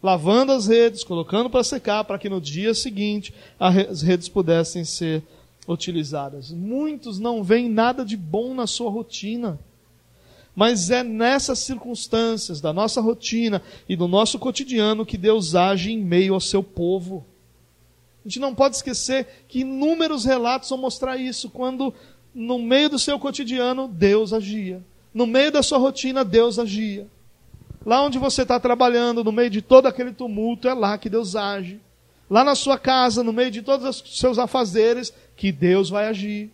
Lavando 0.01 0.51
as 0.51 0.65
redes, 0.65 1.03
colocando 1.03 1.47
para 1.47 1.63
secar, 1.63 2.03
para 2.05 2.17
que 2.17 2.27
no 2.27 2.41
dia 2.41 2.73
seguinte 2.73 3.31
as 3.59 4.01
redes 4.01 4.27
pudessem 4.27 4.83
ser 4.83 5.21
utilizadas. 5.67 6.49
Muitos 6.49 7.19
não 7.19 7.43
veem 7.43 7.69
nada 7.69 8.03
de 8.03 8.17
bom 8.17 8.55
na 8.55 8.65
sua 8.65 8.89
rotina. 8.89 9.59
Mas 10.55 10.89
é 10.89 11.03
nessas 11.03 11.59
circunstâncias 11.59 12.59
da 12.59 12.73
nossa 12.73 12.99
rotina 12.99 13.61
e 13.87 13.95
do 13.95 14.07
nosso 14.07 14.39
cotidiano 14.39 15.05
que 15.05 15.19
Deus 15.19 15.53
age 15.53 15.91
em 15.91 15.99
meio 15.99 16.33
ao 16.33 16.41
seu 16.41 16.63
povo. 16.63 17.23
A 18.25 18.27
gente 18.27 18.39
não 18.39 18.55
pode 18.55 18.75
esquecer 18.75 19.45
que 19.47 19.59
inúmeros 19.59 20.25
relatos 20.25 20.67
vão 20.67 20.79
mostrar 20.79 21.15
isso, 21.17 21.47
quando 21.47 21.93
no 22.33 22.57
meio 22.57 22.89
do 22.89 22.97
seu 22.97 23.19
cotidiano 23.19 23.87
Deus 23.87 24.33
agia. 24.33 24.81
No 25.13 25.27
meio 25.27 25.51
da 25.51 25.61
sua 25.61 25.77
rotina, 25.77 26.23
Deus 26.23 26.57
agia. 26.57 27.07
Lá 27.85 28.01
onde 28.03 28.19
você 28.19 28.43
está 28.43 28.59
trabalhando, 28.59 29.23
no 29.23 29.31
meio 29.31 29.49
de 29.49 29.61
todo 29.61 29.87
aquele 29.87 30.11
tumulto, 30.11 30.67
é 30.67 30.73
lá 30.73 30.97
que 30.97 31.09
Deus 31.09 31.35
age 31.35 31.79
lá 32.31 32.45
na 32.45 32.55
sua 32.55 32.79
casa, 32.79 33.25
no 33.25 33.33
meio 33.33 33.51
de 33.51 33.61
todos 33.61 33.85
os 33.85 34.17
seus 34.17 34.39
afazeres, 34.39 35.13
que 35.35 35.51
Deus 35.51 35.89
vai 35.89 36.07
agir. 36.07 36.49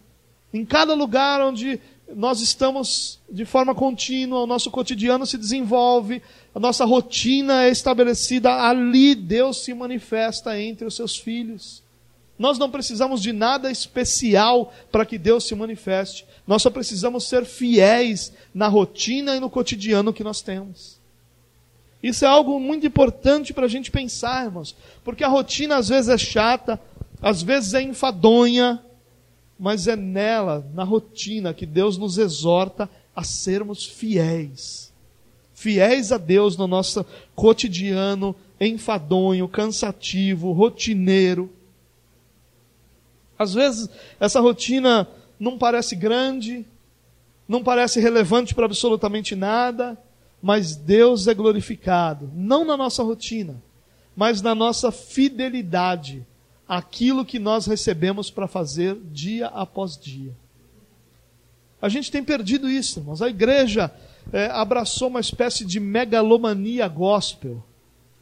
Em 0.51 0.65
cada 0.65 0.95
lugar 0.95 1.39
onde 1.39 1.79
nós 2.15 2.41
estamos 2.41 3.19
de 3.29 3.45
forma 3.45 3.75
contínua, 3.75 4.41
o 4.41 4.47
nosso 4.47 4.71
cotidiano 4.71 5.23
se 5.27 5.37
desenvolve, 5.37 6.19
a 6.55 6.59
nossa 6.59 6.83
rotina 6.83 7.65
é 7.65 7.69
estabelecida, 7.69 8.51
ali 8.51 9.13
Deus 9.13 9.63
se 9.63 9.71
manifesta 9.71 10.59
entre 10.59 10.83
os 10.83 10.95
seus 10.95 11.15
filhos. 11.15 11.83
Nós 12.39 12.57
não 12.57 12.71
precisamos 12.71 13.21
de 13.21 13.31
nada 13.31 13.69
especial 13.69 14.73
para 14.91 15.05
que 15.05 15.19
Deus 15.19 15.43
se 15.43 15.53
manifeste. 15.53 16.25
Nós 16.47 16.61
só 16.61 16.69
precisamos 16.69 17.27
ser 17.27 17.45
fiéis 17.45 18.31
na 18.53 18.69
rotina 18.69 19.35
e 19.35 19.39
no 19.39 19.49
cotidiano 19.49 20.13
que 20.13 20.23
nós 20.23 20.41
temos. 20.41 20.97
Isso 22.01 22.23
é 22.23 22.27
algo 22.27 22.57
muito 22.59 22.87
importante 22.87 23.53
para 23.53 23.65
a 23.65 23.69
gente 23.69 23.91
pensar, 23.91 24.45
irmãos, 24.45 24.75
porque 25.03 25.23
a 25.23 25.27
rotina 25.27 25.75
às 25.75 25.89
vezes 25.89 26.09
é 26.09 26.17
chata, 26.17 26.79
às 27.21 27.41
vezes 27.41 27.73
é 27.73 27.81
enfadonha, 27.81 28.81
mas 29.59 29.87
é 29.87 29.95
nela, 29.95 30.65
na 30.73 30.83
rotina, 30.83 31.53
que 31.53 31.65
Deus 31.65 31.97
nos 31.97 32.17
exorta 32.17 32.89
a 33.15 33.23
sermos 33.23 33.85
fiéis. 33.85 34.93
Fiéis 35.53 36.11
a 36.11 36.17
Deus 36.17 36.55
no 36.55 36.67
nosso 36.67 37.03
cotidiano, 37.35 38.35
enfadonho, 38.61 39.47
cansativo, 39.47 40.51
rotineiro. 40.51 41.51
Às 43.37 43.55
vezes 43.55 43.89
essa 44.19 44.39
rotina 44.39 45.07
não 45.39 45.57
parece 45.57 45.95
grande, 45.95 46.65
não 47.47 47.63
parece 47.63 47.99
relevante 47.99 48.53
para 48.53 48.65
absolutamente 48.65 49.35
nada, 49.35 49.97
mas 50.41 50.75
Deus 50.75 51.27
é 51.27 51.33
glorificado, 51.33 52.29
não 52.35 52.65
na 52.65 52.77
nossa 52.77 53.03
rotina, 53.03 53.61
mas 54.15 54.41
na 54.41 54.53
nossa 54.53 54.91
fidelidade 54.91 56.25
àquilo 56.67 57.25
que 57.25 57.39
nós 57.39 57.65
recebemos 57.65 58.29
para 58.29 58.47
fazer 58.47 58.97
dia 59.11 59.47
após 59.47 59.97
dia. 59.97 60.35
A 61.81 61.89
gente 61.89 62.11
tem 62.11 62.23
perdido 62.23 62.69
isso, 62.69 62.99
irmãos. 62.99 63.21
A 63.21 63.29
igreja 63.29 63.91
é, 64.33 64.47
abraçou 64.47 65.07
uma 65.07 65.19
espécie 65.19 65.63
de 65.63 65.79
megalomania 65.79 66.87
gospel. 66.87 67.63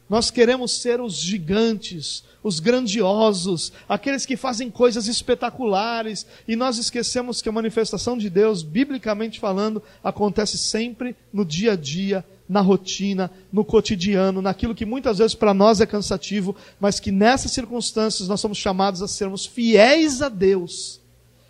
Nós 0.08 0.30
queremos 0.30 0.72
ser 0.72 1.00
os 1.00 1.14
gigantes, 1.14 2.22
os 2.42 2.60
grandiosos, 2.60 3.72
aqueles 3.88 4.24
que 4.24 4.36
fazem 4.36 4.70
coisas 4.70 5.08
espetaculares, 5.08 6.24
e 6.46 6.54
nós 6.54 6.78
esquecemos 6.78 7.42
que 7.42 7.48
a 7.48 7.52
manifestação 7.52 8.16
de 8.16 8.30
Deus, 8.30 8.62
biblicamente 8.62 9.40
falando, 9.40 9.82
acontece 10.04 10.56
sempre 10.56 11.16
no 11.32 11.44
dia 11.44 11.72
a 11.72 11.76
dia, 11.76 12.24
na 12.48 12.60
rotina, 12.60 13.30
no 13.52 13.64
cotidiano, 13.64 14.40
naquilo 14.40 14.76
que 14.76 14.86
muitas 14.86 15.18
vezes 15.18 15.34
para 15.34 15.52
nós 15.52 15.80
é 15.80 15.86
cansativo, 15.86 16.54
mas 16.78 17.00
que 17.00 17.10
nessas 17.10 17.50
circunstâncias 17.50 18.28
nós 18.28 18.40
somos 18.40 18.58
chamados 18.58 19.02
a 19.02 19.08
sermos 19.08 19.44
fiéis 19.44 20.22
a 20.22 20.28
Deus 20.28 21.00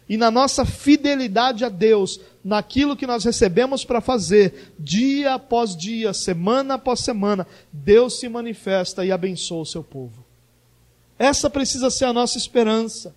e 0.09 0.17
na 0.17 0.31
nossa 0.31 0.65
fidelidade 0.65 1.65
a 1.65 1.69
Deus, 1.69 2.21
naquilo 2.45 2.97
que 2.97 3.07
nós 3.07 3.25
recebemos 3.25 3.85
para 3.85 4.01
fazer, 4.01 4.73
dia 4.79 5.35
após 5.35 5.77
dia, 5.77 6.13
semana 6.13 6.75
após 6.75 7.01
semana, 7.01 7.47
Deus 7.73 8.21
se 8.21 8.29
manifesta 8.29 9.05
e 9.05 9.11
abençoa 9.11 9.63
o 9.63 9.67
seu 9.67 9.83
povo. 9.83 10.25
Essa 11.19 11.51
precisa 11.51 11.91
ser 11.91 12.05
a 12.05 12.13
nossa 12.13 12.39
esperança. 12.39 13.15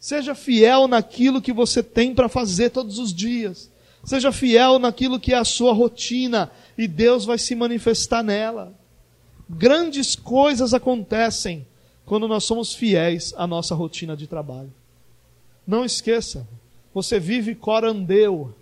Seja 0.00 0.34
fiel 0.34 0.88
naquilo 0.88 1.42
que 1.42 1.52
você 1.52 1.82
tem 1.82 2.14
para 2.14 2.28
fazer 2.28 2.70
todos 2.70 2.98
os 2.98 3.12
dias. 3.12 3.70
Seja 4.04 4.32
fiel 4.32 4.78
naquilo 4.78 5.20
que 5.20 5.34
é 5.34 5.36
a 5.36 5.44
sua 5.44 5.72
rotina 5.72 6.50
e 6.78 6.86
Deus 6.86 7.24
vai 7.24 7.36
se 7.36 7.54
manifestar 7.54 8.22
nela. 8.22 8.72
Grandes 9.50 10.14
coisas 10.14 10.72
acontecem 10.72 11.66
quando 12.06 12.28
nós 12.28 12.44
somos 12.44 12.74
fiéis 12.74 13.34
à 13.36 13.46
nossa 13.46 13.74
rotina 13.74 14.16
de 14.16 14.26
trabalho. 14.26 14.72
Não 15.68 15.84
esqueça, 15.84 16.48
você 16.94 17.20
vive 17.20 17.54
corandeu, 17.54 18.54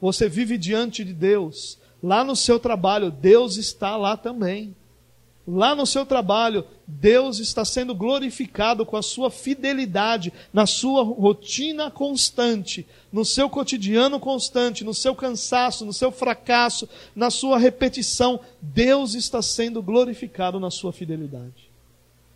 você 0.00 0.30
vive 0.30 0.56
diante 0.56 1.04
de 1.04 1.12
Deus. 1.12 1.78
Lá 2.02 2.24
no 2.24 2.34
seu 2.34 2.58
trabalho, 2.58 3.10
Deus 3.10 3.58
está 3.58 3.98
lá 3.98 4.16
também. 4.16 4.74
Lá 5.46 5.74
no 5.74 5.84
seu 5.84 6.06
trabalho, 6.06 6.64
Deus 6.86 7.38
está 7.38 7.66
sendo 7.66 7.94
glorificado 7.94 8.86
com 8.86 8.96
a 8.96 9.02
sua 9.02 9.30
fidelidade, 9.30 10.32
na 10.54 10.64
sua 10.64 11.02
rotina 11.02 11.90
constante, 11.90 12.86
no 13.12 13.26
seu 13.26 13.50
cotidiano 13.50 14.18
constante, 14.18 14.84
no 14.84 14.94
seu 14.94 15.14
cansaço, 15.14 15.84
no 15.84 15.92
seu 15.92 16.10
fracasso, 16.10 16.88
na 17.14 17.28
sua 17.28 17.58
repetição. 17.58 18.40
Deus 18.62 19.14
está 19.14 19.42
sendo 19.42 19.82
glorificado 19.82 20.58
na 20.58 20.70
sua 20.70 20.94
fidelidade. 20.94 21.70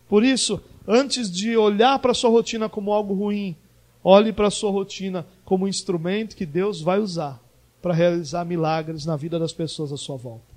Por 0.07 0.23
isso, 0.23 0.61
antes 0.87 1.31
de 1.31 1.57
olhar 1.57 1.97
para 1.97 2.11
a 2.11 2.15
sua 2.15 2.29
rotina 2.29 2.69
como 2.69 2.93
algo 2.93 3.15
ruim, 3.15 3.55
Olhe 4.03 4.31
para 4.31 4.47
a 4.47 4.51
sua 4.51 4.71
rotina 4.71 5.25
como 5.43 5.65
um 5.65 5.67
instrumento 5.67 6.35
que 6.35 6.45
Deus 6.45 6.81
vai 6.81 6.99
usar 6.99 7.41
para 7.81 7.93
realizar 7.93 8.45
milagres 8.45 9.05
na 9.05 9.15
vida 9.15 9.37
das 9.37 9.53
pessoas 9.53 9.91
à 9.91 9.97
sua 9.97 10.17
volta. 10.17 10.53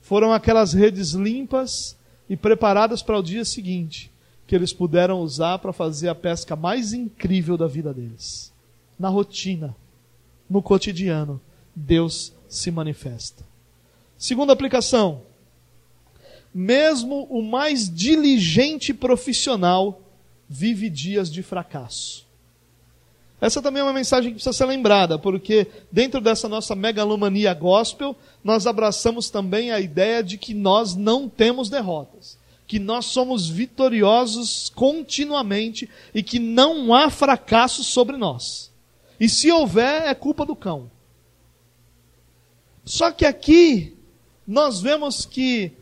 Foram 0.00 0.32
aquelas 0.32 0.72
redes 0.72 1.12
limpas 1.12 1.96
e 2.28 2.36
preparadas 2.36 3.02
para 3.02 3.18
o 3.18 3.22
dia 3.22 3.44
seguinte 3.44 4.10
que 4.46 4.54
eles 4.54 4.72
puderam 4.72 5.20
usar 5.20 5.58
para 5.58 5.72
fazer 5.72 6.08
a 6.08 6.14
pesca 6.14 6.54
mais 6.54 6.92
incrível 6.92 7.56
da 7.56 7.66
vida 7.66 7.92
deles. 7.94 8.52
Na 8.98 9.08
rotina, 9.08 9.74
no 10.48 10.62
cotidiano, 10.62 11.40
Deus 11.74 12.32
se 12.48 12.70
manifesta. 12.70 13.44
Segunda 14.18 14.52
aplicação: 14.52 15.22
mesmo 16.54 17.26
o 17.30 17.42
mais 17.42 17.92
diligente 17.92 18.92
profissional 18.92 20.00
vive 20.48 20.88
dias 20.90 21.30
de 21.32 21.42
fracasso. 21.42 22.26
Essa 23.40 23.60
também 23.60 23.80
é 23.80 23.84
uma 23.84 23.92
mensagem 23.92 24.30
que 24.30 24.36
precisa 24.36 24.52
ser 24.52 24.64
lembrada, 24.64 25.18
porque 25.18 25.66
dentro 25.90 26.20
dessa 26.20 26.48
nossa 26.48 26.74
megalomania 26.74 27.52
gospel, 27.52 28.16
nós 28.42 28.66
abraçamos 28.66 29.28
também 29.28 29.70
a 29.70 29.80
ideia 29.80 30.22
de 30.22 30.38
que 30.38 30.54
nós 30.54 30.94
não 30.94 31.28
temos 31.28 31.68
derrotas, 31.68 32.38
que 32.66 32.78
nós 32.78 33.06
somos 33.06 33.48
vitoriosos 33.48 34.70
continuamente 34.74 35.90
e 36.14 36.22
que 36.22 36.38
não 36.38 36.94
há 36.94 37.10
fracasso 37.10 37.84
sobre 37.84 38.16
nós. 38.16 38.72
E 39.20 39.28
se 39.28 39.50
houver, 39.50 40.06
é 40.06 40.14
culpa 40.14 40.46
do 40.46 40.56
cão. 40.56 40.90
Só 42.84 43.10
que 43.10 43.24
aqui 43.24 43.96
nós 44.46 44.80
vemos 44.80 45.24
que 45.24 45.72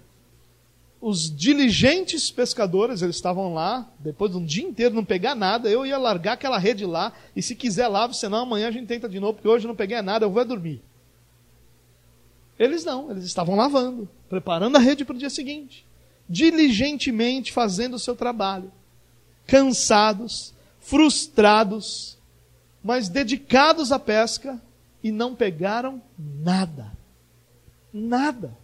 os 1.03 1.35
diligentes 1.35 2.31
pescadores, 2.31 3.03
eles 3.03 3.17
estavam 3.17 3.53
lá, 3.53 3.91
depois 3.99 4.31
de 4.31 4.37
um 4.37 4.45
dia 4.45 4.63
inteiro 4.63 4.95
não 4.95 5.05
pegar 5.05 5.35
nada, 5.35 5.69
eu 5.69 5.85
ia 5.85 5.99
largar 5.99 6.35
aquela 6.35 6.59
rede 6.59 6.87
lá, 6.87 7.13
e 7.35 7.43
se 7.43 7.57
quiser 7.57 7.89
lave, 7.89 8.15
senão 8.15 8.43
amanhã 8.43 8.69
a 8.69 8.71
gente 8.71 8.87
tenta 8.87 9.09
de 9.09 9.19
novo, 9.19 9.35
porque 9.35 9.49
hoje 9.49 9.67
não 9.67 9.75
peguei 9.75 10.01
nada, 10.01 10.25
eu 10.25 10.31
vou 10.31 10.45
dormir. 10.45 10.81
Eles 12.57 12.85
não, 12.85 13.11
eles 13.11 13.25
estavam 13.25 13.57
lavando, 13.57 14.09
preparando 14.29 14.77
a 14.77 14.79
rede 14.79 15.05
para 15.05 15.17
o 15.17 15.19
dia 15.19 15.29
seguinte, 15.29 15.85
diligentemente 16.29 17.51
fazendo 17.51 17.95
o 17.95 17.99
seu 17.99 18.15
trabalho, 18.15 18.71
cansados, 19.45 20.55
frustrados, 20.79 22.17
mas 22.81 23.09
dedicados 23.09 23.91
à 23.91 23.99
pesca 23.99 24.63
e 25.03 25.11
não 25.11 25.35
pegaram 25.35 26.01
nada. 26.17 26.93
Nada. 27.93 28.62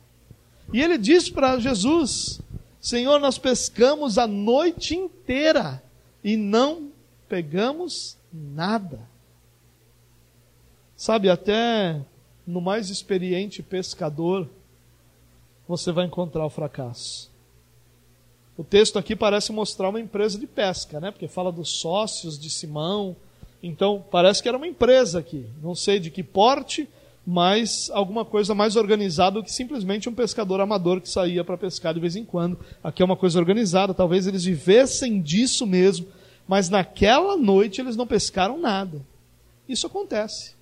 E 0.72 0.80
ele 0.82 0.98
diz 0.98 1.30
para 1.30 1.58
Jesus: 1.58 2.40
Senhor, 2.80 3.18
nós 3.18 3.38
pescamos 3.38 4.18
a 4.18 4.26
noite 4.26 4.94
inteira 4.96 5.82
e 6.22 6.36
não 6.36 6.90
pegamos 7.28 8.16
nada. 8.32 9.00
Sabe, 10.96 11.30
até 11.30 12.00
no 12.46 12.60
mais 12.60 12.90
experiente 12.90 13.62
pescador, 13.62 14.48
você 15.66 15.92
vai 15.92 16.06
encontrar 16.06 16.44
o 16.44 16.50
fracasso. 16.50 17.30
O 18.56 18.64
texto 18.64 18.98
aqui 18.98 19.14
parece 19.14 19.52
mostrar 19.52 19.90
uma 19.90 20.00
empresa 20.00 20.38
de 20.38 20.46
pesca, 20.46 20.98
né? 20.98 21.12
Porque 21.12 21.28
fala 21.28 21.52
dos 21.52 21.68
sócios 21.68 22.36
de 22.38 22.50
Simão. 22.50 23.14
Então, 23.62 24.04
parece 24.10 24.42
que 24.42 24.48
era 24.48 24.56
uma 24.56 24.66
empresa 24.66 25.20
aqui. 25.20 25.46
Não 25.62 25.74
sei 25.76 26.00
de 26.00 26.10
que 26.10 26.24
porte, 26.24 26.88
mas 27.30 27.90
alguma 27.92 28.24
coisa 28.24 28.54
mais 28.54 28.74
organizada 28.74 29.38
do 29.38 29.44
que 29.44 29.52
simplesmente 29.52 30.08
um 30.08 30.14
pescador 30.14 30.62
amador 30.62 30.98
que 30.98 31.10
saía 31.10 31.44
para 31.44 31.58
pescar 31.58 31.92
de 31.92 32.00
vez 32.00 32.16
em 32.16 32.24
quando. 32.24 32.58
Aqui 32.82 33.02
é 33.02 33.04
uma 33.04 33.18
coisa 33.18 33.38
organizada, 33.38 33.92
talvez 33.92 34.26
eles 34.26 34.46
vivessem 34.46 35.20
disso 35.20 35.66
mesmo, 35.66 36.06
mas 36.48 36.70
naquela 36.70 37.36
noite 37.36 37.82
eles 37.82 37.96
não 37.96 38.06
pescaram 38.06 38.58
nada. 38.58 39.04
Isso 39.68 39.86
acontece. 39.86 40.54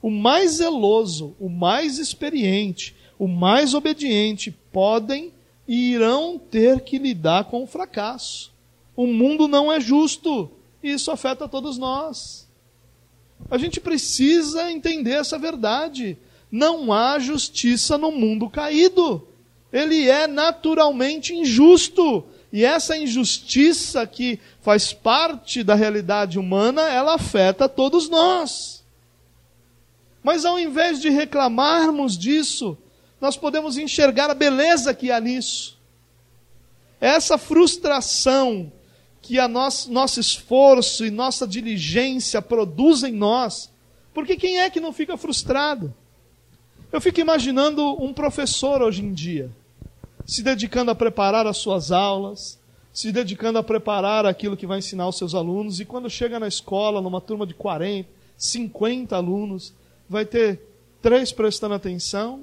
O 0.00 0.08
mais 0.08 0.52
zeloso, 0.52 1.36
o 1.38 1.50
mais 1.50 1.98
experiente, 1.98 2.96
o 3.18 3.28
mais 3.28 3.74
obediente 3.74 4.50
podem 4.72 5.34
e 5.68 5.92
irão 5.92 6.38
ter 6.38 6.80
que 6.80 6.96
lidar 6.96 7.44
com 7.44 7.62
o 7.62 7.66
fracasso. 7.66 8.54
O 8.96 9.06
mundo 9.06 9.46
não 9.46 9.70
é 9.70 9.78
justo, 9.78 10.50
isso 10.82 11.10
afeta 11.10 11.46
todos 11.46 11.76
nós. 11.76 12.48
A 13.48 13.56
gente 13.58 13.80
precisa 13.80 14.70
entender 14.70 15.12
essa 15.12 15.38
verdade. 15.38 16.18
Não 16.50 16.92
há 16.92 17.18
justiça 17.18 17.96
no 17.96 18.10
mundo 18.10 18.50
caído. 18.50 19.26
Ele 19.72 20.08
é 20.08 20.26
naturalmente 20.26 21.34
injusto. 21.34 22.24
E 22.52 22.64
essa 22.64 22.96
injustiça 22.96 24.04
que 24.06 24.40
faz 24.60 24.92
parte 24.92 25.62
da 25.62 25.74
realidade 25.74 26.38
humana, 26.38 26.82
ela 26.82 27.14
afeta 27.14 27.68
todos 27.68 28.08
nós. 28.08 28.84
Mas 30.22 30.44
ao 30.44 30.58
invés 30.58 31.00
de 31.00 31.08
reclamarmos 31.08 32.18
disso, 32.18 32.76
nós 33.20 33.36
podemos 33.36 33.78
enxergar 33.78 34.30
a 34.30 34.34
beleza 34.34 34.92
que 34.92 35.10
há 35.10 35.20
nisso. 35.20 35.78
Essa 37.00 37.38
frustração 37.38 38.70
que 39.22 39.38
a 39.38 39.46
nosso, 39.46 39.92
nosso 39.92 40.18
esforço 40.20 41.04
e 41.04 41.10
nossa 41.10 41.46
diligência 41.46 42.40
produzem 42.40 43.12
em 43.12 43.16
nós, 43.16 43.70
porque 44.12 44.36
quem 44.36 44.60
é 44.60 44.70
que 44.70 44.80
não 44.80 44.92
fica 44.92 45.16
frustrado? 45.16 45.94
Eu 46.90 47.00
fico 47.00 47.20
imaginando 47.20 48.02
um 48.02 48.12
professor 48.12 48.82
hoje 48.82 49.02
em 49.02 49.12
dia 49.12 49.50
se 50.30 50.44
dedicando 50.44 50.92
a 50.92 50.94
preparar 50.94 51.44
as 51.48 51.56
suas 51.56 51.90
aulas, 51.90 52.56
se 52.92 53.10
dedicando 53.10 53.58
a 53.58 53.64
preparar 53.64 54.24
aquilo 54.24 54.56
que 54.56 54.66
vai 54.66 54.78
ensinar 54.78 55.08
os 55.08 55.18
seus 55.18 55.34
alunos, 55.34 55.80
e 55.80 55.84
quando 55.84 56.08
chega 56.08 56.38
na 56.38 56.46
escola, 56.46 57.00
numa 57.00 57.20
turma 57.20 57.44
de 57.44 57.52
40, 57.52 58.08
50 58.36 59.16
alunos, 59.16 59.74
vai 60.08 60.24
ter 60.24 60.60
três 61.02 61.32
prestando 61.32 61.74
atenção, 61.74 62.42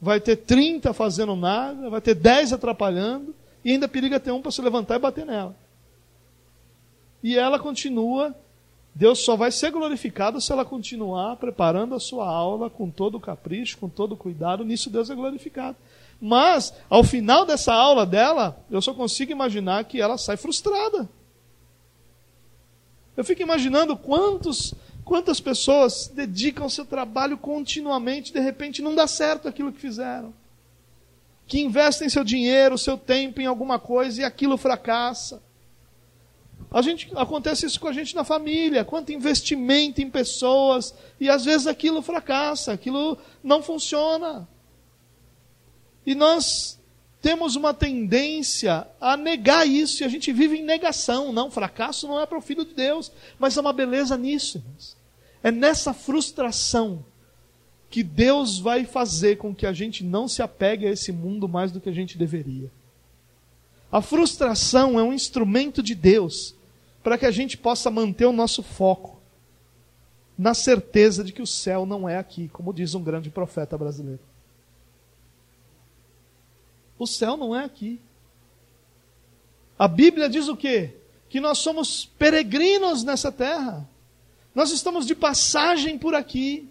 vai 0.00 0.18
ter 0.18 0.36
30 0.36 0.94
fazendo 0.94 1.36
nada, 1.36 1.90
vai 1.90 2.00
ter 2.00 2.14
10 2.14 2.54
atrapalhando, 2.54 3.34
e 3.62 3.72
ainda 3.72 3.86
periga 3.86 4.18
ter 4.18 4.30
um 4.30 4.40
para 4.40 4.50
se 4.50 4.62
levantar 4.62 4.96
e 4.96 5.00
bater 5.00 5.26
nela. 5.26 5.54
E 7.22 7.36
ela 7.36 7.58
continua, 7.58 8.34
Deus 8.94 9.20
só 9.20 9.36
vai 9.36 9.50
ser 9.50 9.70
glorificado 9.70 10.40
se 10.40 10.52
ela 10.52 10.64
continuar 10.64 11.36
preparando 11.36 11.94
a 11.94 12.00
sua 12.00 12.28
aula 12.28 12.68
com 12.68 12.90
todo 12.90 13.16
o 13.16 13.20
capricho, 13.20 13.78
com 13.78 13.88
todo 13.88 14.12
o 14.12 14.16
cuidado, 14.16 14.64
nisso 14.64 14.90
Deus 14.90 15.10
é 15.10 15.14
glorificado. 15.14 15.76
Mas, 16.20 16.74
ao 16.90 17.04
final 17.04 17.46
dessa 17.46 17.72
aula 17.72 18.04
dela, 18.04 18.60
eu 18.70 18.82
só 18.82 18.92
consigo 18.92 19.30
imaginar 19.30 19.84
que 19.84 20.00
ela 20.00 20.18
sai 20.18 20.36
frustrada. 20.36 21.08
Eu 23.16 23.24
fico 23.24 23.42
imaginando 23.42 23.96
quantos, 23.96 24.74
quantas 25.04 25.40
pessoas 25.40 26.10
dedicam 26.12 26.68
seu 26.68 26.84
trabalho 26.84 27.38
continuamente, 27.38 28.32
de 28.32 28.40
repente 28.40 28.82
não 28.82 28.94
dá 28.94 29.06
certo 29.06 29.48
aquilo 29.48 29.72
que 29.72 29.80
fizeram. 29.80 30.32
Que 31.46 31.60
investem 31.60 32.08
seu 32.08 32.22
dinheiro, 32.22 32.76
seu 32.76 32.98
tempo 32.98 33.40
em 33.40 33.46
alguma 33.46 33.78
coisa 33.78 34.20
e 34.20 34.24
aquilo 34.24 34.56
fracassa. 34.56 35.42
A 36.70 36.82
gente, 36.82 37.08
acontece 37.14 37.64
isso 37.64 37.80
com 37.80 37.88
a 37.88 37.92
gente 37.92 38.14
na 38.14 38.24
família, 38.24 38.84
quanto 38.84 39.12
investimento 39.12 40.02
em 40.02 40.10
pessoas, 40.10 40.94
e 41.18 41.28
às 41.30 41.44
vezes 41.44 41.66
aquilo 41.66 42.02
fracassa, 42.02 42.72
aquilo 42.72 43.16
não 43.42 43.62
funciona. 43.62 44.46
E 46.04 46.14
nós 46.14 46.78
temos 47.22 47.56
uma 47.56 47.72
tendência 47.72 48.86
a 49.00 49.16
negar 49.16 49.66
isso, 49.66 50.02
e 50.02 50.04
a 50.04 50.08
gente 50.08 50.30
vive 50.30 50.58
em 50.58 50.62
negação. 50.62 51.32
Não, 51.32 51.50
fracasso 51.50 52.06
não 52.06 52.20
é 52.20 52.26
para 52.26 52.38
o 52.38 52.42
Filho 52.42 52.66
de 52.66 52.74
Deus, 52.74 53.10
mas 53.38 53.56
há 53.56 53.62
uma 53.62 53.72
beleza 53.72 54.16
nisso. 54.16 54.62
É 55.42 55.50
nessa 55.50 55.94
frustração 55.94 57.02
que 57.88 58.02
Deus 58.02 58.58
vai 58.58 58.84
fazer 58.84 59.36
com 59.36 59.54
que 59.54 59.64
a 59.66 59.72
gente 59.72 60.04
não 60.04 60.28
se 60.28 60.42
apegue 60.42 60.86
a 60.86 60.90
esse 60.90 61.10
mundo 61.12 61.48
mais 61.48 61.72
do 61.72 61.80
que 61.80 61.88
a 61.88 61.92
gente 61.92 62.18
deveria. 62.18 62.70
A 63.90 64.02
frustração 64.02 65.00
é 65.00 65.02
um 65.02 65.14
instrumento 65.14 65.82
de 65.82 65.94
Deus 65.94 66.54
para 67.08 67.16
que 67.16 67.24
a 67.24 67.30
gente 67.30 67.56
possa 67.56 67.90
manter 67.90 68.26
o 68.26 68.34
nosso 68.34 68.62
foco 68.62 69.18
na 70.36 70.52
certeza 70.52 71.24
de 71.24 71.32
que 71.32 71.40
o 71.40 71.46
céu 71.46 71.86
não 71.86 72.06
é 72.06 72.18
aqui, 72.18 72.50
como 72.52 72.70
diz 72.70 72.94
um 72.94 73.02
grande 73.02 73.30
profeta 73.30 73.78
brasileiro. 73.78 74.20
O 76.98 77.06
céu 77.06 77.34
não 77.34 77.56
é 77.56 77.64
aqui. 77.64 77.98
A 79.78 79.88
Bíblia 79.88 80.28
diz 80.28 80.48
o 80.48 80.56
quê? 80.56 80.96
Que 81.30 81.40
nós 81.40 81.56
somos 81.56 82.04
peregrinos 82.18 83.02
nessa 83.02 83.32
terra. 83.32 83.88
Nós 84.54 84.70
estamos 84.70 85.06
de 85.06 85.14
passagem 85.14 85.96
por 85.96 86.14
aqui. 86.14 86.68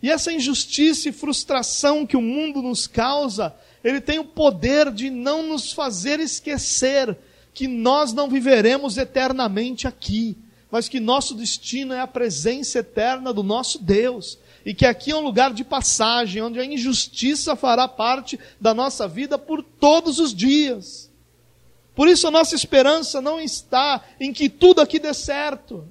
E 0.00 0.10
essa 0.10 0.32
injustiça 0.32 1.10
e 1.10 1.12
frustração 1.12 2.06
que 2.06 2.16
o 2.16 2.22
mundo 2.22 2.62
nos 2.62 2.86
causa, 2.86 3.54
ele 3.84 4.00
tem 4.00 4.18
o 4.18 4.24
poder 4.24 4.90
de 4.90 5.10
não 5.10 5.42
nos 5.42 5.70
fazer 5.70 6.18
esquecer 6.18 7.14
que 7.56 7.66
nós 7.66 8.12
não 8.12 8.28
viveremos 8.28 8.98
eternamente 8.98 9.88
aqui, 9.88 10.36
mas 10.70 10.90
que 10.90 11.00
nosso 11.00 11.34
destino 11.34 11.94
é 11.94 12.00
a 12.00 12.06
presença 12.06 12.80
eterna 12.80 13.32
do 13.32 13.42
nosso 13.42 13.82
Deus 13.82 14.38
e 14.62 14.74
que 14.74 14.84
aqui 14.84 15.10
é 15.10 15.16
um 15.16 15.22
lugar 15.22 15.54
de 15.54 15.64
passagem, 15.64 16.42
onde 16.42 16.60
a 16.60 16.64
injustiça 16.66 17.56
fará 17.56 17.88
parte 17.88 18.38
da 18.60 18.74
nossa 18.74 19.08
vida 19.08 19.38
por 19.38 19.62
todos 19.62 20.18
os 20.18 20.34
dias. 20.34 21.10
Por 21.94 22.08
isso 22.08 22.28
a 22.28 22.30
nossa 22.30 22.54
esperança 22.54 23.22
não 23.22 23.40
está 23.40 24.04
em 24.20 24.34
que 24.34 24.50
tudo 24.50 24.82
aqui 24.82 24.98
dê 24.98 25.14
certo, 25.14 25.88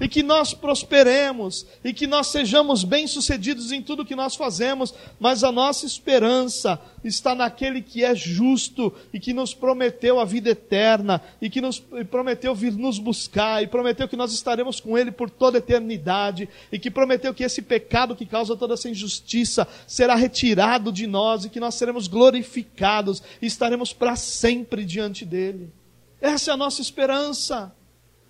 e 0.00 0.08
que 0.08 0.22
nós 0.22 0.54
prosperemos, 0.54 1.66
e 1.82 1.92
que 1.92 2.06
nós 2.06 2.28
sejamos 2.28 2.84
bem-sucedidos 2.84 3.72
em 3.72 3.82
tudo 3.82 4.04
que 4.04 4.14
nós 4.14 4.36
fazemos, 4.36 4.94
mas 5.18 5.42
a 5.42 5.50
nossa 5.50 5.86
esperança 5.86 6.80
está 7.02 7.34
naquele 7.34 7.82
que 7.82 8.04
é 8.04 8.14
justo 8.14 8.92
e 9.12 9.18
que 9.18 9.32
nos 9.32 9.54
prometeu 9.54 10.20
a 10.20 10.24
vida 10.24 10.50
eterna, 10.50 11.20
e 11.40 11.50
que 11.50 11.60
nos 11.60 11.82
e 11.96 12.04
prometeu 12.04 12.54
vir 12.54 12.72
nos 12.72 12.98
buscar, 12.98 13.62
e 13.62 13.66
prometeu 13.66 14.08
que 14.08 14.16
nós 14.16 14.32
estaremos 14.32 14.80
com 14.80 14.96
Ele 14.96 15.10
por 15.10 15.28
toda 15.30 15.58
a 15.58 15.60
eternidade, 15.60 16.48
e 16.70 16.78
que 16.78 16.90
prometeu 16.90 17.34
que 17.34 17.44
esse 17.44 17.62
pecado 17.62 18.14
que 18.14 18.26
causa 18.26 18.56
toda 18.56 18.74
essa 18.74 18.88
injustiça 18.88 19.66
será 19.86 20.14
retirado 20.14 20.92
de 20.92 21.06
nós, 21.06 21.44
e 21.44 21.50
que 21.50 21.60
nós 21.60 21.74
seremos 21.74 22.06
glorificados, 22.06 23.22
e 23.42 23.46
estaremos 23.46 23.92
para 23.92 24.14
sempre 24.16 24.84
diante 24.84 25.24
dEle. 25.24 25.72
Essa 26.20 26.50
é 26.52 26.54
a 26.54 26.56
nossa 26.56 26.80
esperança. 26.80 27.72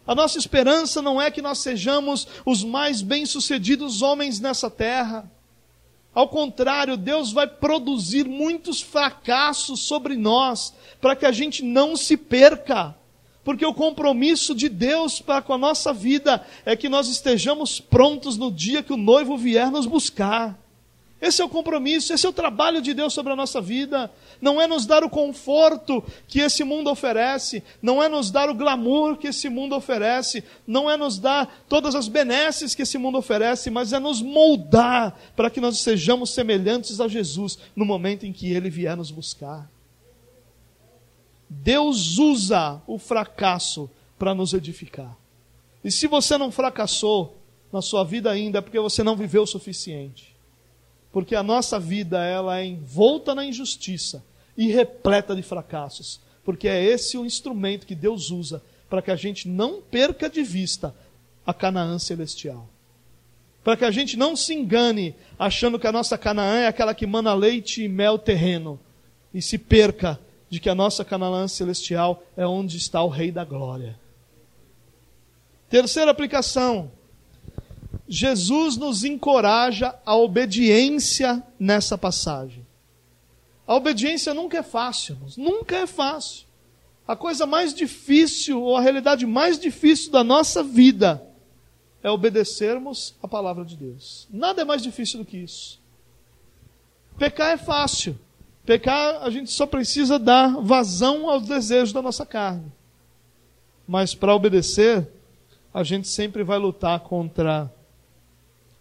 A 0.09 0.15
nossa 0.15 0.39
esperança 0.39 1.03
não 1.03 1.21
é 1.21 1.31
que 1.31 1.43
nós 1.43 1.59
sejamos 1.59 2.27
os 2.47 2.65
mais 2.65 3.03
bem-sucedidos 3.03 4.01
homens 4.01 4.41
nessa 4.41 4.71
terra. 4.71 5.31
Ao 6.15 6.27
contrário, 6.27 6.97
Deus 6.97 7.31
vai 7.31 7.47
produzir 7.47 8.27
muitos 8.27 8.81
fracassos 8.81 9.81
sobre 9.81 10.17
nós, 10.17 10.73
para 10.99 11.15
que 11.15 11.27
a 11.27 11.31
gente 11.31 11.63
não 11.63 11.95
se 11.95 12.17
perca. 12.17 12.97
Porque 13.45 13.67
o 13.67 13.75
compromisso 13.75 14.55
de 14.55 14.71
Deus 14.71 15.21
para 15.21 15.43
com 15.43 15.53
a 15.53 15.59
nossa 15.59 15.93
vida 15.93 16.43
é 16.65 16.75
que 16.75 16.89
nós 16.89 17.07
estejamos 17.09 17.79
prontos 17.79 18.39
no 18.39 18.51
dia 18.51 18.83
que 18.83 18.95
o 18.95 18.97
noivo 18.97 19.37
vier 19.37 19.71
nos 19.71 19.85
buscar. 19.85 20.59
Esse 21.21 21.43
é 21.43 21.45
o 21.45 21.49
compromisso, 21.49 22.13
esse 22.13 22.25
é 22.25 22.29
o 22.29 22.33
trabalho 22.33 22.81
de 22.81 22.95
Deus 22.95 23.13
sobre 23.13 23.33
a 23.33 23.37
nossa 23.37 23.61
vida. 23.61 24.11
Não 24.41 24.61
é 24.61 24.69
nos 24.69 24.87
dar 24.87 25.03
o 25.03 25.11
conforto 25.11 26.03
que 26.29 26.39
esse 26.39 26.63
mundo 26.63 26.89
oferece, 26.91 27.63
não 27.83 28.01
é 28.01 28.09
nos 28.09 28.31
dar 28.31 28.49
o 28.49 28.55
glamour 28.55 29.17
que 29.17 29.27
esse 29.27 29.49
mundo 29.49 29.75
oferece, 29.75 30.45
não 30.65 30.89
é 30.89 30.97
nos 30.97 31.19
dar 31.19 31.65
todas 31.69 31.97
as 31.97 32.07
benesses 32.07 32.73
que 32.73 32.83
esse 32.83 32.97
mundo 32.99 33.19
oferece, 33.19 33.69
mas 33.69 33.93
é 33.93 33.99
nos 33.99 34.23
moldar 34.23 35.19
para 35.35 35.51
que 35.51 35.61
nós 35.61 35.79
sejamos 35.81 36.31
semelhantes 36.31 37.01
a 37.01 37.09
Jesus 37.09 37.59
no 37.75 37.85
momento 37.85 38.25
em 38.25 38.33
que 38.33 38.53
ele 38.53 38.71
vier 38.71 38.97
nos 38.97 39.11
buscar. 39.11 39.69
Deus 41.51 42.17
usa 42.19 42.81
o 42.87 42.97
fracasso 42.97 43.91
para 44.17 44.37
nos 44.37 44.53
edificar. 44.53 45.17
E 45.83 45.91
se 45.91 46.07
você 46.07 46.39
não 46.39 46.53
fracassou 46.53 47.37
na 47.73 47.83
sua 47.83 48.05
vida 48.05 48.31
ainda, 48.31 48.59
é 48.59 48.63
porque 48.63 48.79
você 48.79 49.03
não 49.03 49.17
viveu 49.17 49.43
o 49.43 49.47
suficiente 49.47 50.38
porque 51.13 51.35
a 51.35 51.43
nossa 51.43 51.79
vida 51.79 52.23
ela 52.25 52.59
é 52.59 52.65
envolta 52.65 53.35
na 53.35 53.45
injustiça 53.45 54.25
e 54.57 54.71
repleta 54.71 55.35
de 55.35 55.43
fracassos, 55.43 56.21
porque 56.45 56.69
é 56.69 56.83
esse 56.83 57.17
o 57.17 57.25
instrumento 57.25 57.87
que 57.87 57.95
Deus 57.95 58.31
usa 58.31 58.63
para 58.89 59.03
que 59.03 59.11
a 59.11 59.17
gente 59.17 59.49
não 59.49 59.81
perca 59.81 60.29
de 60.29 60.43
vista 60.43 60.95
a 61.47 61.55
Canaã 61.55 61.99
celestial. 61.99 62.69
Para 63.63 63.77
que 63.77 63.85
a 63.85 63.91
gente 63.91 64.17
não 64.17 64.35
se 64.35 64.55
engane 64.55 65.15
achando 65.39 65.79
que 65.79 65.87
a 65.87 65.93
nossa 65.93 66.17
Canaã 66.17 66.61
é 66.61 66.67
aquela 66.67 66.95
que 66.95 67.07
mana 67.07 67.35
leite 67.35 67.83
e 67.83 67.89
mel 67.89 68.19
terreno 68.19 68.81
e 69.33 69.43
se 69.43 69.59
perca 69.59 70.19
de 70.49 70.59
que 70.59 70.71
a 70.71 70.75
nossa 70.75 71.05
Canaã 71.05 71.47
celestial 71.47 72.23
é 72.37 72.47
onde 72.47 72.77
está 72.77 73.03
o 73.03 73.09
Rei 73.09 73.31
da 73.31 73.45
Glória. 73.45 73.99
Terceira 75.69 76.11
aplicação: 76.11 76.91
Jesus 78.09 78.77
nos 78.77 79.05
encoraja 79.05 79.95
à 80.07 80.17
obediência 80.17 81.43
nessa 81.61 81.99
passagem. 81.99 82.67
A 83.67 83.75
obediência 83.75 84.33
nunca 84.33 84.59
é 84.59 84.63
fácil, 84.63 85.19
nunca 85.37 85.77
é 85.77 85.87
fácil. 85.87 86.47
A 87.07 87.15
coisa 87.15 87.47
mais 87.47 87.75
difícil, 87.75 88.63
ou 88.63 88.77
a 88.77 88.81
realidade 88.81 89.27
mais 89.27 89.59
difícil 89.59 90.11
da 90.11 90.25
nossa 90.25 90.63
vida, 90.63 91.23
é 92.03 92.11
obedecermos 92.11 93.15
a 93.23 93.29
palavra 93.29 93.65
de 93.65 93.77
Deus. 93.77 94.27
Nada 94.31 94.63
é 94.63 94.65
mais 94.65 94.83
difícil 94.83 95.19
do 95.19 95.25
que 95.25 95.37
isso. 95.37 95.79
Pecar 97.19 97.51
é 97.51 97.57
fácil. 97.59 98.19
Pecar, 98.65 99.23
a 99.23 99.31
gente 99.31 99.51
só 99.51 99.67
precisa 99.67 100.19
dar 100.19 100.61
vazão 100.63 101.29
aos 101.29 101.47
desejos 101.47 101.93
da 101.93 102.01
nossa 102.01 102.25
carne. 102.25 102.73
Mas 103.87 104.15
para 104.15 104.35
obedecer, 104.35 105.07
a 105.73 105.83
gente 105.83 106.09
sempre 106.09 106.43
vai 106.43 106.59
lutar 106.59 107.01
contra 107.01 107.71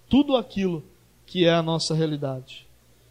tudo 0.09 0.35
aquilo 0.35 0.83
que 1.25 1.45
é 1.45 1.53
a 1.53 1.61
nossa 1.61 1.93
realidade. 1.93 2.65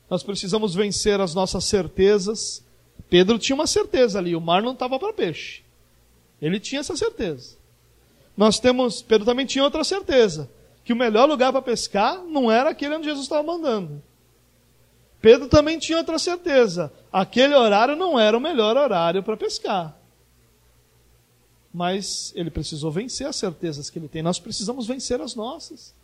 Nós 0.08 0.22
precisamos 0.22 0.74
vencer 0.74 1.20
as 1.20 1.34
nossas 1.34 1.64
certezas 1.64 2.64
Pedro 3.08 3.38
tinha 3.38 3.54
uma 3.54 3.66
certeza 3.66 4.18
ali, 4.18 4.34
o 4.34 4.40
mar 4.40 4.62
não 4.62 4.72
estava 4.72 4.98
para 4.98 5.12
peixe. 5.12 5.62
Ele 6.40 6.58
tinha 6.58 6.80
essa 6.80 6.96
certeza. 6.96 7.56
Nós 8.36 8.58
temos, 8.58 9.00
Pedro 9.00 9.24
também 9.24 9.46
tinha 9.46 9.64
outra 9.64 9.84
certeza, 9.84 10.50
que 10.84 10.92
o 10.92 10.96
melhor 10.96 11.28
lugar 11.28 11.52
para 11.52 11.62
pescar 11.62 12.22
não 12.24 12.50
era 12.50 12.70
aquele 12.70 12.94
onde 12.94 13.06
Jesus 13.06 13.24
estava 13.24 13.42
mandando. 13.42 14.02
Pedro 15.20 15.48
também 15.48 15.78
tinha 15.78 15.98
outra 15.98 16.18
certeza, 16.18 16.92
aquele 17.12 17.54
horário 17.54 17.96
não 17.96 18.18
era 18.18 18.36
o 18.36 18.40
melhor 18.40 18.76
horário 18.76 19.22
para 19.22 19.36
pescar. 19.36 19.96
Mas 21.72 22.32
ele 22.34 22.50
precisou 22.50 22.90
vencer 22.90 23.26
as 23.26 23.36
certezas 23.36 23.90
que 23.90 23.98
ele 23.98 24.08
tem. 24.08 24.22
Nós 24.22 24.38
precisamos 24.38 24.86
vencer 24.86 25.20
as 25.20 25.34
nossas. 25.34 25.94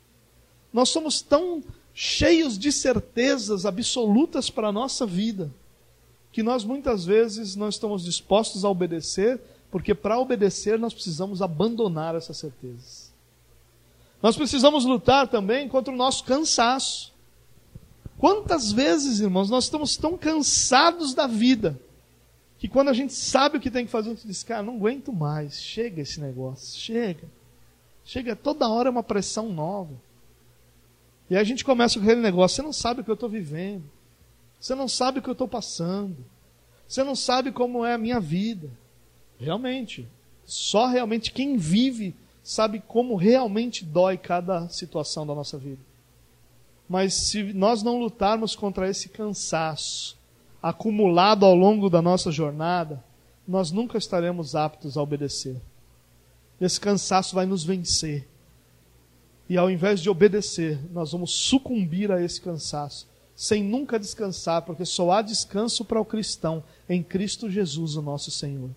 Nós 0.73 0.89
somos 0.89 1.21
tão 1.21 1.63
cheios 1.95 2.59
de 2.59 2.73
certezas 2.73 3.67
absolutas 3.67 4.49
para 4.49 4.69
a 4.69 4.73
nossa 4.73 5.05
vida, 5.05 5.51
que 6.33 6.43
nós 6.43 6.65
muitas 6.65 7.05
vezes 7.05 7.55
não 7.55 7.69
estamos 7.69 8.05
dispostos 8.05 8.65
a 8.65 8.71
obedecer, 8.71 9.39
porque 9.71 9.95
para 9.95 10.19
obedecer 10.19 10.79
nós 10.79 10.95
precisamos 10.95 11.43
abandonar 11.43 12.15
essas 12.15 12.39
certezas. 12.39 13.13
Nós 14.23 14.37
precisamos 14.37 14.85
lutar 14.85 15.29
também 15.29 15.69
contra 15.69 15.93
o 15.93 15.97
nosso 15.97 16.25
cansaço. 16.25 17.13
Quantas 18.17 18.71
vezes, 18.71 19.21
irmãos, 19.21 19.51
nós 19.51 19.65
estamos 19.65 19.97
tão 19.97 20.17
cansados 20.17 21.13
da 21.13 21.27
vida, 21.27 21.79
que 22.59 22.69
quando 22.69 22.89
a 22.89 22.93
gente 22.93 23.13
sabe 23.13 23.59
o 23.59 23.61
que 23.61 23.71
tem 23.71 23.85
que 23.85 23.91
fazer, 23.91 24.11
a 24.11 24.15
gente 24.15 24.27
diz, 24.27 24.45
cara, 24.45 24.63
não 24.63 24.77
aguento 24.77 25.13
mais, 25.13 25.61
chega 25.61 26.01
esse 26.01 26.21
negócio, 26.21 26.79
chega. 26.79 27.29
Chega, 28.05 28.37
toda 28.37 28.69
hora 28.69 28.89
é 28.89 28.91
uma 28.91 29.03
pressão 29.03 29.53
nova. 29.53 29.95
E 31.33 31.35
aí 31.35 31.41
a 31.41 31.45
gente 31.45 31.65
começa 31.65 31.99
com 31.99 32.05
aquele 32.05 32.21
negócio: 32.21 32.57
você 32.57 32.63
não 32.63 32.75
sabe 32.75 33.01
o 33.01 33.05
que 33.05 33.09
eu 33.09 33.15
estou 33.15 33.27
vivendo, 33.27 33.85
você 34.61 34.75
não 34.75 34.87
sabe 34.87 35.19
o 35.19 35.23
que 35.23 35.31
eu 35.31 35.33
estou 35.33 35.49
passando, 35.49 36.19
você 36.87 37.03
não 37.03 37.17
sabe 37.17 37.51
como 37.51 37.87
é 37.87 37.95
a 37.95 37.99
minha 37.99 38.21
vida. 38.21 38.69
Realmente, 39.39 40.07
só 40.45 40.87
realmente 40.89 41.33
quem 41.33 41.57
vive 41.57 42.15
sabe 42.45 42.83
como 42.87 43.17
realmente 43.17 43.83
dói 43.83 44.19
cada 44.19 44.69
situação 44.69 45.27
da 45.27 45.35
nossa 45.35 45.57
vida. 45.57 45.81
Mas 46.87 47.15
se 47.15 47.43
nós 47.55 47.83
não 47.83 47.99
lutarmos 47.99 48.55
contra 48.55 48.87
esse 48.87 49.09
cansaço 49.09 50.19
acumulado 50.63 51.47
ao 51.47 51.55
longo 51.55 51.89
da 51.89 52.03
nossa 52.03 52.31
jornada, 52.31 53.03
nós 53.49 53.71
nunca 53.71 53.97
estaremos 53.97 54.55
aptos 54.55 54.99
a 54.99 55.03
obedecer. 55.03 55.57
Esse 56.61 56.79
cansaço 56.79 57.35
vai 57.35 57.47
nos 57.47 57.65
vencer. 57.65 58.29
E 59.49 59.57
ao 59.57 59.71
invés 59.71 60.01
de 60.01 60.09
obedecer, 60.09 60.79
nós 60.93 61.13
vamos 61.13 61.33
sucumbir 61.33 62.11
a 62.11 62.23
esse 62.23 62.41
cansaço, 62.41 63.09
sem 63.35 63.63
nunca 63.63 63.99
descansar, 63.99 64.63
porque 64.63 64.85
só 64.85 65.11
há 65.11 65.23
descanso 65.23 65.85
para 65.85 66.01
o 66.01 66.05
cristão 66.05 66.63
em 66.89 67.03
Cristo 67.03 67.51
Jesus, 67.51 67.97
o 67.97 68.03
nosso 68.03 68.31
Senhor. 68.31 68.71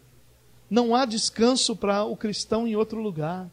Não 0.69 0.95
há 0.95 1.05
descanso 1.05 1.75
para 1.75 2.03
o 2.03 2.17
cristão 2.17 2.67
em 2.67 2.75
outro 2.75 2.99
lugar. 2.99 3.49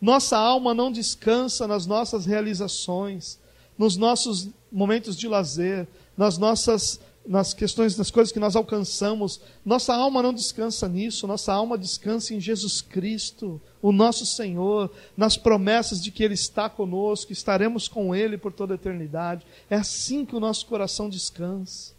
Nossa 0.00 0.36
alma 0.36 0.74
não 0.74 0.92
descansa 0.92 1.66
nas 1.66 1.86
nossas 1.86 2.26
realizações, 2.26 3.38
nos 3.78 3.96
nossos 3.96 4.48
momentos 4.70 5.16
de 5.16 5.26
lazer, 5.26 5.88
nas 6.16 6.36
nossas 6.36 7.00
nas 7.26 7.54
questões, 7.54 7.96
nas 7.96 8.10
coisas 8.10 8.32
que 8.32 8.38
nós 8.38 8.54
alcançamos. 8.54 9.40
Nossa 9.64 9.94
alma 9.94 10.22
não 10.22 10.32
descansa 10.32 10.88
nisso, 10.88 11.26
nossa 11.26 11.52
alma 11.52 11.78
descansa 11.78 12.34
em 12.34 12.40
Jesus 12.40 12.80
Cristo, 12.80 13.60
o 13.84 13.92
nosso 13.92 14.24
Senhor, 14.24 14.90
nas 15.14 15.36
promessas 15.36 16.02
de 16.02 16.10
que 16.10 16.24
Ele 16.24 16.32
está 16.32 16.70
conosco, 16.70 17.34
estaremos 17.34 17.86
com 17.86 18.14
Ele 18.14 18.38
por 18.38 18.50
toda 18.50 18.72
a 18.72 18.76
eternidade. 18.76 19.44
É 19.68 19.76
assim 19.76 20.24
que 20.24 20.34
o 20.34 20.40
nosso 20.40 20.64
coração 20.64 21.06
descansa. 21.06 21.92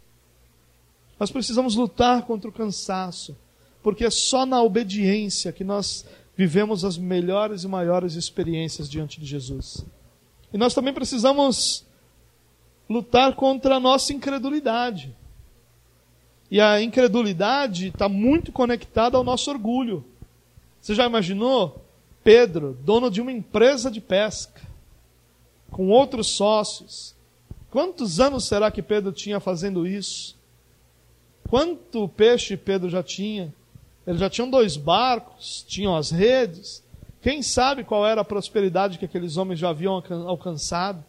Nós 1.16 1.30
precisamos 1.30 1.76
lutar 1.76 2.22
contra 2.22 2.50
o 2.50 2.52
cansaço, 2.52 3.36
porque 3.84 4.04
é 4.04 4.10
só 4.10 4.44
na 4.44 4.60
obediência 4.60 5.52
que 5.52 5.62
nós 5.62 6.04
vivemos 6.36 6.84
as 6.84 6.98
melhores 6.98 7.62
e 7.62 7.68
maiores 7.68 8.14
experiências 8.14 8.90
diante 8.90 9.20
de 9.20 9.26
Jesus. 9.26 9.86
E 10.52 10.58
nós 10.58 10.74
também 10.74 10.92
precisamos 10.92 11.86
lutar 12.90 13.36
contra 13.36 13.76
a 13.76 13.80
nossa 13.80 14.12
incredulidade. 14.12 15.14
E 16.50 16.60
a 16.60 16.82
incredulidade 16.82 17.90
está 17.90 18.08
muito 18.08 18.50
conectada 18.50 19.16
ao 19.16 19.22
nosso 19.22 19.48
orgulho. 19.52 20.04
Você 20.86 20.94
já 20.94 21.04
imaginou 21.04 21.84
Pedro, 22.22 22.78
dono 22.84 23.10
de 23.10 23.20
uma 23.20 23.32
empresa 23.32 23.90
de 23.90 24.00
pesca, 24.00 24.62
com 25.68 25.88
outros 25.88 26.28
sócios? 26.28 27.12
Quantos 27.72 28.20
anos 28.20 28.44
será 28.44 28.70
que 28.70 28.80
Pedro 28.80 29.10
tinha 29.10 29.40
fazendo 29.40 29.84
isso? 29.84 30.36
Quanto 31.48 32.06
peixe 32.10 32.56
Pedro 32.56 32.88
já 32.88 33.02
tinha? 33.02 33.52
Ele 34.06 34.16
já 34.16 34.30
tinha 34.30 34.46
dois 34.46 34.76
barcos, 34.76 35.64
tinham 35.66 35.96
as 35.96 36.12
redes. 36.12 36.84
Quem 37.20 37.42
sabe 37.42 37.82
qual 37.82 38.06
era 38.06 38.20
a 38.20 38.24
prosperidade 38.24 38.96
que 38.96 39.06
aqueles 39.06 39.36
homens 39.36 39.58
já 39.58 39.70
haviam 39.70 40.00
alcançado? 40.28 41.04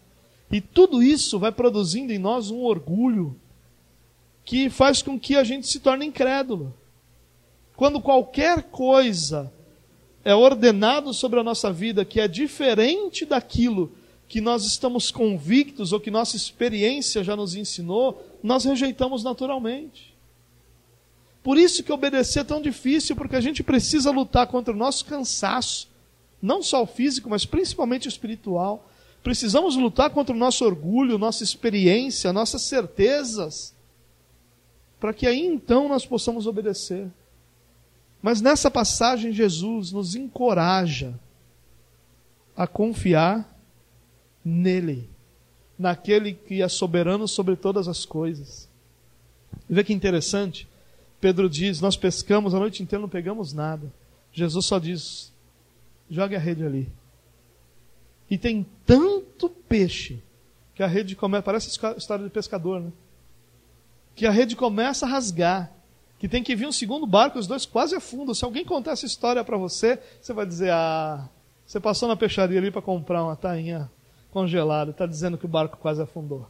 E 0.51 0.59
tudo 0.59 1.03
isso 1.03 1.38
vai 1.38 1.51
produzindo 1.51 2.11
em 2.11 2.17
nós 2.17 2.49
um 2.49 2.63
orgulho 2.63 3.39
que 4.43 4.71
faz 4.71 5.03
com 5.03 5.19
que 5.19 5.36
a 5.36 5.43
gente 5.43 5.67
se 5.67 5.80
torne 5.80 6.07
incrédulo. 6.07 6.73
Quando 7.75 8.01
qualquer 8.01 8.63
coisa 8.63 9.53
é 10.28 10.36
ordenado 10.36 11.13
sobre 11.13 11.39
a 11.39 11.43
nossa 11.43 11.71
vida 11.71 12.03
que 12.03 12.19
é 12.19 12.28
diferente 12.28 13.25
daquilo 13.25 13.91
que 14.28 14.41
nós 14.41 14.65
estamos 14.65 15.09
convictos 15.09 15.93
ou 15.93 15.99
que 15.99 16.11
nossa 16.11 16.36
experiência 16.36 17.23
já 17.23 17.36
nos 17.36 17.55
ensinou, 17.55 18.21
nós 18.43 18.65
rejeitamos 18.65 19.23
naturalmente. 19.23 20.13
Por 21.41 21.57
isso 21.57 21.84
que 21.84 21.93
obedecer 21.93 22.41
é 22.41 22.43
tão 22.43 22.61
difícil, 22.61 23.15
porque 23.15 23.38
a 23.38 23.41
gente 23.41 23.63
precisa 23.63 24.11
lutar 24.11 24.47
contra 24.47 24.73
o 24.73 24.78
nosso 24.78 25.05
cansaço, 25.05 25.88
não 26.41 26.61
só 26.61 26.84
o 26.84 26.88
físico, 26.88 27.30
mas 27.30 27.45
principalmente 27.45 28.07
o 28.07 28.09
espiritual 28.09 28.86
Precisamos 29.28 29.75
lutar 29.75 30.09
contra 30.11 30.34
o 30.34 30.39
nosso 30.39 30.63
orgulho, 30.63 31.17
nossa 31.17 31.43
experiência, 31.43 32.32
nossas 32.32 32.61
certezas, 32.61 33.75
para 35.01 35.13
que 35.13 35.28
aí 35.28 35.45
então 35.45 35.89
nós 35.89 36.05
possamos 36.05 36.47
obedecer. 36.47 37.07
Mas 38.22 38.41
nessa 38.41 38.70
passagem, 38.70 39.32
Jesus 39.32 39.91
nos 39.91 40.15
encoraja 40.15 41.18
a 42.55 42.65
confiar 42.65 43.55
nele, 44.43 45.09
naquele 45.78 46.34
que 46.34 46.61
é 46.61 46.68
soberano 46.68 47.28
sobre 47.28 47.55
todas 47.55 47.88
as 47.88 48.05
coisas. 48.05 48.68
E 49.70 49.74
vê 49.74 49.84
que 49.84 49.93
interessante, 49.93 50.68
Pedro 51.22 51.49
diz: 51.49 51.82
Nós 51.82 51.95
pescamos 51.95 52.53
a 52.53 52.59
noite 52.59 52.82
inteira, 52.82 53.01
não 53.01 53.09
pegamos 53.09 53.53
nada. 53.53 53.91
Jesus 54.32 54.65
só 54.65 54.80
diz: 54.80 55.32
jogue 56.09 56.36
a 56.36 56.39
rede 56.39 56.65
ali. 56.65 56.91
E 58.30 58.38
tem 58.38 58.65
tanto 58.86 59.49
peixe 59.49 60.22
que 60.76 60.84
a 60.84 60.88
rede 60.88 61.15
começa. 61.15 61.43
Parece 61.43 61.70
história 61.70 62.24
de 62.24 62.30
pescador, 62.30 62.82
né? 62.82 62.91
Que 64.15 64.26
a 64.26 64.32
rede 64.32 64.55
começa 64.55 65.05
a 65.05 65.09
rasgar. 65.09 65.72
Que 66.20 66.28
tem 66.28 66.43
que 66.43 66.55
vir 66.55 66.68
um 66.68 66.72
segundo 66.72 67.05
barco, 67.05 67.38
os 67.38 67.47
dois 67.47 67.65
quase 67.65 67.95
afundam. 67.95 68.34
Se 68.34 68.43
alguém 68.43 68.65
contar 68.65 68.91
essa 68.91 69.05
história 69.05 69.43
para 69.43 69.57
você, 69.57 69.99
você 70.20 70.34
vai 70.34 70.45
dizer: 70.45 70.72
Ah, 70.72 71.30
você 71.65 71.80
passou 71.80 72.07
na 72.07 72.15
peixaria 72.15 72.57
ali 72.57 72.72
para 72.72 72.82
comprar 72.82 73.24
uma 73.24 73.36
tainha 73.36 73.89
congelada, 74.32 74.91
está 74.91 75.05
dizendo 75.05 75.38
que 75.38 75.45
o 75.45 75.49
barco 75.49 75.78
quase 75.78 76.01
afundou. 76.01 76.47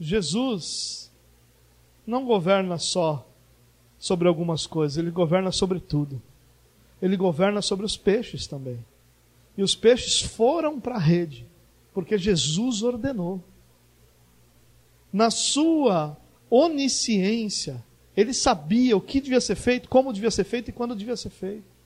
Jesus 0.00 1.10
não 2.06 2.24
governa 2.24 2.78
só 2.78 3.26
sobre 3.98 4.28
algumas 4.28 4.66
coisas, 4.66 4.96
ele 4.96 5.10
governa 5.10 5.50
sobre 5.50 5.80
tudo. 5.80 6.22
Ele 7.00 7.16
governa 7.16 7.62
sobre 7.62 7.84
os 7.84 7.96
peixes 7.96 8.46
também. 8.46 8.84
E 9.56 9.62
os 9.62 9.74
peixes 9.74 10.20
foram 10.20 10.80
para 10.80 10.96
a 10.96 11.00
rede, 11.00 11.46
porque 11.92 12.16
Jesus 12.16 12.82
ordenou. 12.82 13.42
Na 15.12 15.30
sua 15.30 16.16
onisciência, 16.50 17.84
ele 18.16 18.34
sabia 18.34 18.96
o 18.96 19.00
que 19.00 19.20
devia 19.20 19.40
ser 19.40 19.56
feito, 19.56 19.88
como 19.88 20.12
devia 20.12 20.30
ser 20.30 20.44
feito 20.44 20.68
e 20.68 20.72
quando 20.72 20.94
devia 20.94 21.16
ser 21.16 21.30
feito. 21.30 21.78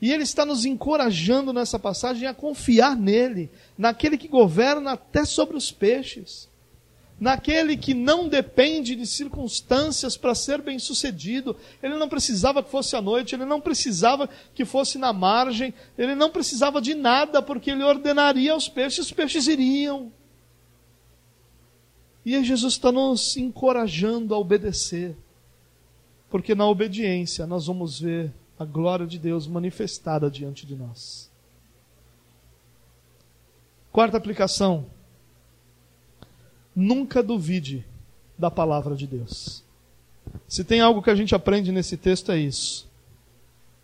E 0.00 0.12
ele 0.12 0.22
está 0.22 0.46
nos 0.46 0.64
encorajando 0.64 1.52
nessa 1.52 1.78
passagem 1.78 2.26
a 2.26 2.34
confiar 2.34 2.96
nele, 2.96 3.50
naquele 3.76 4.16
que 4.16 4.28
governa 4.28 4.92
até 4.92 5.24
sobre 5.24 5.56
os 5.56 5.70
peixes 5.70 6.50
naquele 7.20 7.76
que 7.76 7.92
não 7.92 8.26
depende 8.26 8.96
de 8.96 9.06
circunstâncias 9.06 10.16
para 10.16 10.34
ser 10.34 10.62
bem 10.62 10.78
sucedido. 10.78 11.54
Ele 11.82 11.96
não 11.96 12.08
precisava 12.08 12.62
que 12.62 12.70
fosse 12.70 12.96
à 12.96 13.02
noite, 13.02 13.34
ele 13.34 13.44
não 13.44 13.60
precisava 13.60 14.28
que 14.54 14.64
fosse 14.64 14.96
na 14.96 15.12
margem, 15.12 15.74
ele 15.98 16.14
não 16.14 16.30
precisava 16.30 16.80
de 16.80 16.94
nada, 16.94 17.42
porque 17.42 17.70
ele 17.70 17.84
ordenaria 17.84 18.52
aos 18.52 18.68
peixes, 18.68 19.06
os 19.06 19.12
peixes 19.12 19.46
iriam. 19.46 20.10
E 22.24 22.42
Jesus 22.44 22.74
está 22.74 22.92
nos 22.92 23.36
encorajando 23.36 24.34
a 24.34 24.38
obedecer, 24.38 25.16
porque 26.30 26.54
na 26.54 26.66
obediência 26.66 27.46
nós 27.46 27.66
vamos 27.66 28.00
ver 28.00 28.32
a 28.58 28.64
glória 28.64 29.06
de 29.06 29.18
Deus 29.18 29.46
manifestada 29.46 30.30
diante 30.30 30.66
de 30.66 30.76
nós. 30.76 31.30
Quarta 33.90 34.16
aplicação 34.16 34.86
Nunca 36.74 37.22
duvide 37.22 37.84
da 38.38 38.50
palavra 38.50 38.94
de 38.94 39.06
Deus. 39.06 39.62
Se 40.48 40.64
tem 40.64 40.80
algo 40.80 41.02
que 41.02 41.10
a 41.10 41.14
gente 41.14 41.34
aprende 41.34 41.72
nesse 41.72 41.96
texto 41.96 42.30
é 42.32 42.38
isso. 42.38 42.88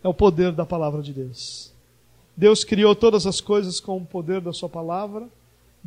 É 0.03 0.07
o 0.07 0.13
poder 0.13 0.51
da 0.51 0.65
palavra 0.65 1.01
de 1.01 1.11
Deus. 1.13 1.71
Deus 2.35 2.63
criou 2.63 2.95
todas 2.95 3.27
as 3.27 3.41
coisas 3.41 3.79
com 3.79 3.97
o 3.97 4.05
poder 4.05 4.41
da 4.41 4.53
sua 4.53 4.69
palavra. 4.69 5.27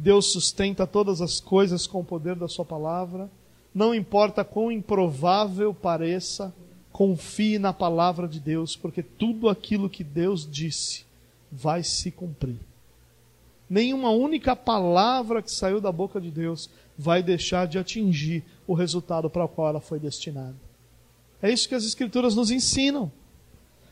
Deus 0.00 0.32
sustenta 0.32 0.86
todas 0.86 1.20
as 1.20 1.40
coisas 1.40 1.86
com 1.86 2.00
o 2.00 2.04
poder 2.04 2.34
da 2.34 2.48
sua 2.48 2.64
palavra. 2.64 3.30
Não 3.74 3.94
importa 3.94 4.42
quão 4.42 4.72
improvável 4.72 5.74
pareça, 5.74 6.54
confie 6.90 7.58
na 7.58 7.72
palavra 7.72 8.26
de 8.26 8.40
Deus, 8.40 8.74
porque 8.74 9.02
tudo 9.02 9.46
aquilo 9.46 9.90
que 9.90 10.02
Deus 10.02 10.50
disse 10.50 11.04
vai 11.52 11.82
se 11.82 12.10
cumprir. 12.10 12.58
Nenhuma 13.68 14.10
única 14.10 14.56
palavra 14.56 15.42
que 15.42 15.50
saiu 15.50 15.82
da 15.82 15.92
boca 15.92 16.18
de 16.18 16.30
Deus 16.30 16.70
vai 16.96 17.22
deixar 17.22 17.66
de 17.66 17.78
atingir 17.78 18.42
o 18.66 18.72
resultado 18.72 19.28
para 19.28 19.44
o 19.44 19.48
qual 19.48 19.68
ela 19.68 19.80
foi 19.80 19.98
destinada. 19.98 20.56
É 21.42 21.52
isso 21.52 21.68
que 21.68 21.74
as 21.74 21.84
Escrituras 21.84 22.34
nos 22.34 22.50
ensinam 22.50 23.12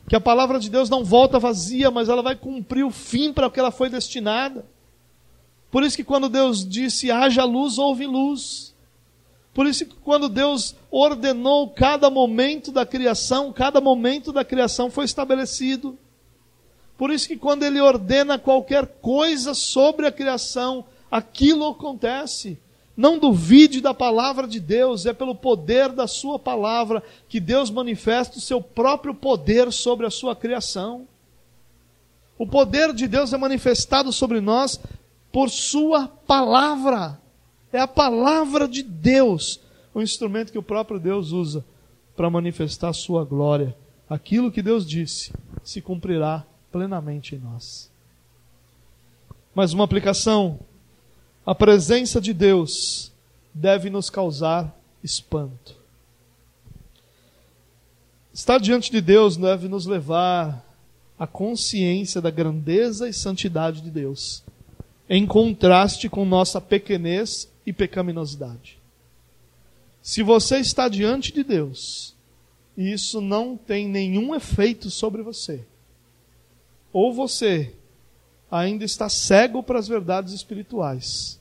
que 0.07 0.15
a 0.15 0.19
palavra 0.19 0.59
de 0.59 0.71
Deus 0.71 0.89
não 0.89 1.03
volta 1.03 1.37
vazia, 1.37 1.91
mas 1.91 2.09
ela 2.09 2.23
vai 2.23 2.35
cumprir 2.35 2.83
o 2.83 2.89
fim 2.89 3.31
para 3.31 3.45
o 3.45 3.51
que 3.51 3.59
ela 3.59 3.69
foi 3.69 3.91
destinada. 3.91 4.65
Por 5.71 5.83
isso 5.83 5.95
que 5.95 6.03
quando 6.03 6.29
Deus 6.29 6.67
disse 6.67 7.11
haja 7.11 7.43
luz, 7.43 7.77
houve 7.77 8.05
luz. 8.05 8.75
Por 9.53 9.67
isso 9.67 9.85
que 9.85 9.95
quando 9.95 10.29
Deus 10.29 10.75
ordenou 10.89 11.69
cada 11.69 12.09
momento 12.09 12.71
da 12.71 12.85
criação, 12.85 13.51
cada 13.51 13.81
momento 13.81 14.31
da 14.31 14.43
criação 14.43 14.89
foi 14.89 15.05
estabelecido. 15.05 15.97
Por 16.97 17.11
isso 17.11 17.27
que 17.27 17.37
quando 17.37 17.63
ele 17.63 17.79
ordena 17.79 18.37
qualquer 18.37 18.85
coisa 19.01 19.53
sobre 19.53 20.05
a 20.05 20.11
criação, 20.11 20.85
aquilo 21.09 21.67
acontece. 21.67 22.59
Não 22.95 23.17
duvide 23.17 23.79
da 23.79 23.93
palavra 23.93 24.45
de 24.45 24.59
Deus, 24.59 25.05
é 25.05 25.13
pelo 25.13 25.33
poder 25.33 25.89
da 25.89 26.07
Sua 26.07 26.37
palavra 26.37 27.01
que 27.29 27.39
Deus 27.39 27.69
manifesta 27.69 28.37
o 28.37 28.41
seu 28.41 28.61
próprio 28.61 29.13
poder 29.13 29.71
sobre 29.71 30.05
a 30.05 30.09
sua 30.09 30.35
criação. 30.35 31.07
O 32.37 32.45
poder 32.45 32.93
de 32.93 33.07
Deus 33.07 33.31
é 33.31 33.37
manifestado 33.37 34.11
sobre 34.11 34.41
nós 34.41 34.79
por 35.31 35.49
Sua 35.49 36.07
palavra. 36.07 37.19
É 37.71 37.79
a 37.79 37.87
palavra 37.87 38.67
de 38.67 38.81
Deus, 38.81 39.59
o 39.93 40.01
instrumento 40.01 40.51
que 40.51 40.57
o 40.57 40.63
próprio 40.63 40.99
Deus 40.99 41.31
usa 41.31 41.63
para 42.15 42.29
manifestar 42.29 42.93
Sua 42.93 43.23
glória. 43.23 43.75
Aquilo 44.09 44.51
que 44.51 44.61
Deus 44.61 44.85
disse 44.85 45.31
se 45.63 45.81
cumprirá 45.81 46.45
plenamente 46.71 47.35
em 47.35 47.39
nós. 47.39 47.91
Mas 49.53 49.73
uma 49.73 49.83
aplicação 49.83 50.59
a 51.49 51.55
presença 51.55 52.21
de 52.21 52.31
Deus 52.31 53.11
deve 53.51 53.89
nos 53.89 54.07
causar 54.09 54.71
espanto. 55.03 55.75
Estar 58.31 58.59
diante 58.59 58.91
de 58.91 59.01
Deus 59.01 59.35
deve 59.35 59.67
nos 59.67 59.87
levar 59.87 60.63
à 61.17 61.25
consciência 61.25 62.21
da 62.21 62.29
grandeza 62.29 63.09
e 63.09 63.13
santidade 63.13 63.81
de 63.81 63.89
Deus, 63.89 64.43
em 65.09 65.25
contraste 65.25 66.07
com 66.07 66.23
nossa 66.23 66.61
pequenez 66.61 67.49
e 67.65 67.73
pecaminosidade. 67.73 68.77
Se 70.03 70.21
você 70.21 70.57
está 70.57 70.87
diante 70.87 71.33
de 71.33 71.43
Deus 71.43 72.15
e 72.77 72.93
isso 72.93 73.19
não 73.19 73.57
tem 73.57 73.87
nenhum 73.87 74.35
efeito 74.35 74.91
sobre 74.91 75.23
você, 75.23 75.65
ou 76.93 77.11
você 77.11 77.73
ainda 78.51 78.85
está 78.85 79.09
cego 79.09 79.61
para 79.63 79.79
as 79.79 79.87
verdades 79.87 80.33
espirituais, 80.33 81.39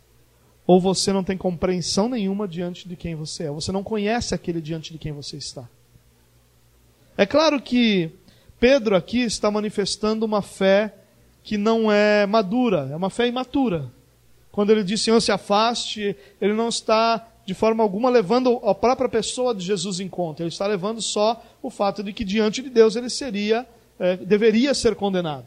ou 0.66 0.80
você 0.80 1.12
não 1.12 1.22
tem 1.22 1.36
compreensão 1.36 2.08
nenhuma 2.08 2.48
diante 2.48 2.88
de 2.88 2.96
quem 2.96 3.14
você 3.14 3.44
é, 3.44 3.50
você 3.50 3.70
não 3.70 3.84
conhece 3.84 4.34
aquele 4.34 4.60
diante 4.60 4.92
de 4.92 4.98
quem 4.98 5.12
você 5.12 5.36
está. 5.36 5.68
É 7.16 7.24
claro 7.26 7.60
que 7.60 8.10
Pedro 8.58 8.96
aqui 8.96 9.20
está 9.20 9.50
manifestando 9.50 10.24
uma 10.26 10.42
fé 10.42 10.94
que 11.48 11.56
não 11.56 11.90
é 11.90 12.26
madura, 12.26 12.90
é 12.92 12.94
uma 12.94 13.08
fé 13.08 13.26
imatura. 13.26 13.90
Quando 14.52 14.68
ele 14.68 14.84
diz 14.84 15.00
Senhor, 15.00 15.18
se 15.18 15.32
afaste, 15.32 16.14
ele 16.38 16.52
não 16.52 16.68
está 16.68 17.26
de 17.46 17.54
forma 17.54 17.82
alguma 17.82 18.10
levando 18.10 18.60
a 18.62 18.74
própria 18.74 19.08
pessoa 19.08 19.54
de 19.54 19.64
Jesus 19.64 19.98
em 19.98 20.08
conta, 20.08 20.42
ele 20.42 20.50
está 20.50 20.66
levando 20.66 21.00
só 21.00 21.42
o 21.62 21.70
fato 21.70 22.02
de 22.02 22.12
que 22.12 22.22
diante 22.22 22.60
de 22.60 22.68
Deus 22.68 22.96
ele 22.96 23.08
seria, 23.08 23.66
é, 23.98 24.18
deveria 24.18 24.74
ser 24.74 24.94
condenado. 24.94 25.46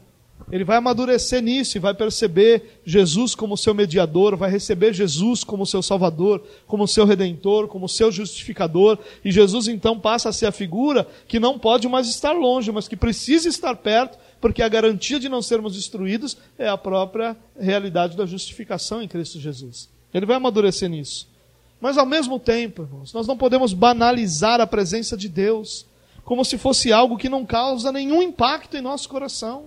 Ele 0.50 0.64
vai 0.64 0.78
amadurecer 0.78 1.40
nisso 1.40 1.76
e 1.76 1.80
vai 1.80 1.94
perceber 1.94 2.80
Jesus 2.84 3.36
como 3.36 3.56
seu 3.56 3.72
mediador, 3.72 4.36
vai 4.36 4.50
receber 4.50 4.92
Jesus 4.92 5.44
como 5.44 5.64
seu 5.64 5.82
salvador, 5.82 6.42
como 6.66 6.88
seu 6.88 7.04
redentor, 7.04 7.68
como 7.68 7.88
seu 7.88 8.10
justificador. 8.10 8.98
E 9.24 9.30
Jesus 9.30 9.68
então 9.68 10.00
passa 10.00 10.30
a 10.30 10.32
ser 10.32 10.46
a 10.46 10.52
figura 10.52 11.06
que 11.28 11.38
não 11.38 11.60
pode 11.60 11.86
mais 11.88 12.08
estar 12.08 12.32
longe, 12.32 12.72
mas 12.72 12.88
que 12.88 12.96
precisa 12.96 13.48
estar 13.48 13.76
perto, 13.76 14.18
porque 14.42 14.60
a 14.60 14.68
garantia 14.68 15.20
de 15.20 15.28
não 15.28 15.40
sermos 15.40 15.76
destruídos 15.76 16.36
é 16.58 16.68
a 16.68 16.76
própria 16.76 17.36
realidade 17.58 18.16
da 18.16 18.26
justificação 18.26 19.00
em 19.00 19.06
Cristo 19.06 19.38
Jesus. 19.38 19.88
Ele 20.12 20.26
vai 20.26 20.36
amadurecer 20.36 20.90
nisso. 20.90 21.28
Mas 21.80 21.96
ao 21.96 22.04
mesmo 22.04 22.40
tempo, 22.40 22.82
irmãos, 22.82 23.12
nós 23.12 23.24
não 23.24 23.36
podemos 23.36 23.72
banalizar 23.72 24.60
a 24.60 24.66
presença 24.66 25.16
de 25.16 25.28
Deus 25.28 25.86
como 26.24 26.44
se 26.44 26.58
fosse 26.58 26.92
algo 26.92 27.16
que 27.16 27.28
não 27.28 27.46
causa 27.46 27.92
nenhum 27.92 28.20
impacto 28.20 28.76
em 28.76 28.80
nosso 28.80 29.08
coração. 29.08 29.66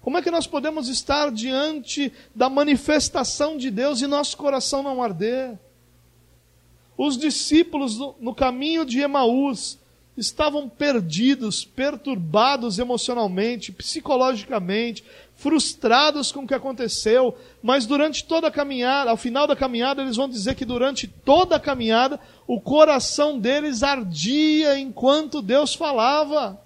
Como 0.00 0.16
é 0.16 0.22
que 0.22 0.30
nós 0.30 0.46
podemos 0.46 0.88
estar 0.88 1.30
diante 1.30 2.10
da 2.34 2.48
manifestação 2.48 3.58
de 3.58 3.70
Deus 3.70 4.00
e 4.00 4.06
nosso 4.06 4.38
coração 4.38 4.82
não 4.82 5.02
arder? 5.02 5.58
Os 6.96 7.18
discípulos 7.18 7.98
no 8.20 8.34
caminho 8.34 8.86
de 8.86 9.00
Emaús 9.00 9.78
estavam 10.16 10.68
perdidos, 10.68 11.64
perturbados 11.64 12.78
emocionalmente, 12.78 13.70
psicologicamente, 13.72 15.04
frustrados 15.34 16.32
com 16.32 16.44
o 16.44 16.46
que 16.46 16.54
aconteceu, 16.54 17.36
mas 17.62 17.84
durante 17.84 18.24
toda 18.24 18.48
a 18.48 18.50
caminhada, 18.50 19.10
ao 19.10 19.16
final 19.16 19.46
da 19.46 19.54
caminhada, 19.54 20.02
eles 20.02 20.16
vão 20.16 20.28
dizer 20.28 20.54
que 20.54 20.64
durante 20.64 21.06
toda 21.06 21.56
a 21.56 21.60
caminhada, 21.60 22.18
o 22.46 22.60
coração 22.60 23.38
deles 23.38 23.82
ardia 23.82 24.78
enquanto 24.78 25.42
Deus 25.42 25.74
falava 25.74 26.58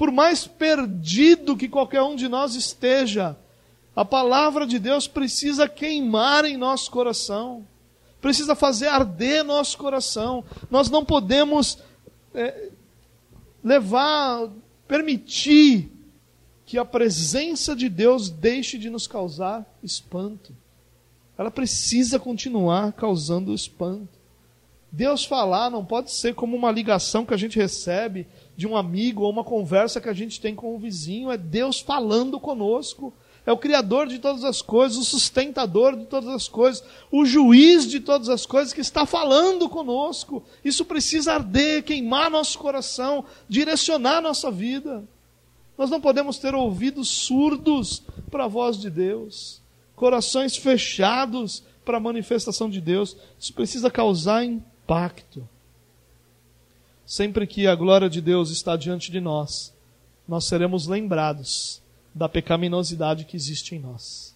por 0.00 0.10
mais 0.10 0.46
perdido 0.46 1.54
que 1.54 1.68
qualquer 1.68 2.00
um 2.00 2.16
de 2.16 2.26
nós 2.26 2.54
esteja, 2.54 3.36
a 3.94 4.02
palavra 4.02 4.66
de 4.66 4.78
Deus 4.78 5.06
precisa 5.06 5.68
queimar 5.68 6.46
em 6.46 6.56
nosso 6.56 6.90
coração, 6.90 7.66
precisa 8.18 8.54
fazer 8.54 8.88
arder 8.88 9.44
nosso 9.44 9.76
coração. 9.76 10.42
Nós 10.70 10.88
não 10.88 11.04
podemos 11.04 11.76
é, 12.34 12.70
levar, 13.62 14.50
permitir 14.86 15.90
que 16.64 16.78
a 16.78 16.84
presença 16.84 17.74
de 17.74 17.88
Deus 17.88 18.30
deixe 18.30 18.78
de 18.78 18.88
nos 18.88 19.06
causar 19.06 19.66
espanto. 19.82 20.54
Ela 21.36 21.50
precisa 21.50 22.18
continuar 22.18 22.92
causando 22.92 23.54
espanto. 23.54 24.20
Deus 24.92 25.24
falar 25.24 25.70
não 25.70 25.84
pode 25.84 26.10
ser 26.12 26.34
como 26.34 26.56
uma 26.56 26.70
ligação 26.70 27.24
que 27.24 27.32
a 27.32 27.36
gente 27.36 27.58
recebe 27.58 28.26
de 28.56 28.66
um 28.66 28.76
amigo 28.76 29.22
ou 29.22 29.30
uma 29.30 29.44
conversa 29.44 30.00
que 30.00 30.08
a 30.08 30.12
gente 30.12 30.40
tem 30.40 30.54
com 30.54 30.74
o 30.74 30.78
vizinho, 30.78 31.30
é 31.30 31.36
Deus 31.36 31.80
falando 31.80 32.38
conosco. 32.38 33.12
É 33.50 33.52
o 33.52 33.58
Criador 33.58 34.06
de 34.06 34.20
todas 34.20 34.44
as 34.44 34.62
coisas, 34.62 34.96
o 34.96 35.04
sustentador 35.04 35.96
de 35.96 36.04
todas 36.04 36.28
as 36.28 36.46
coisas, 36.46 36.84
o 37.10 37.24
juiz 37.24 37.84
de 37.84 37.98
todas 37.98 38.28
as 38.28 38.46
coisas 38.46 38.72
que 38.72 38.80
está 38.80 39.04
falando 39.04 39.68
conosco. 39.68 40.44
Isso 40.64 40.84
precisa 40.84 41.34
arder, 41.34 41.82
queimar 41.82 42.30
nosso 42.30 42.56
coração, 42.60 43.24
direcionar 43.48 44.22
nossa 44.22 44.52
vida. 44.52 45.02
Nós 45.76 45.90
não 45.90 46.00
podemos 46.00 46.38
ter 46.38 46.54
ouvidos 46.54 47.08
surdos 47.08 48.04
para 48.30 48.44
a 48.44 48.48
voz 48.48 48.78
de 48.78 48.88
Deus, 48.88 49.60
corações 49.96 50.56
fechados 50.56 51.64
para 51.84 51.96
a 51.96 52.00
manifestação 52.00 52.70
de 52.70 52.80
Deus. 52.80 53.16
Isso 53.36 53.52
precisa 53.52 53.90
causar 53.90 54.44
impacto. 54.44 55.48
Sempre 57.04 57.48
que 57.48 57.66
a 57.66 57.74
glória 57.74 58.08
de 58.08 58.20
Deus 58.20 58.50
está 58.50 58.76
diante 58.76 59.10
de 59.10 59.20
nós, 59.20 59.74
nós 60.28 60.44
seremos 60.44 60.86
lembrados 60.86 61.79
da 62.14 62.28
pecaminosidade 62.28 63.24
que 63.24 63.36
existe 63.36 63.74
em 63.74 63.78
nós. 63.78 64.34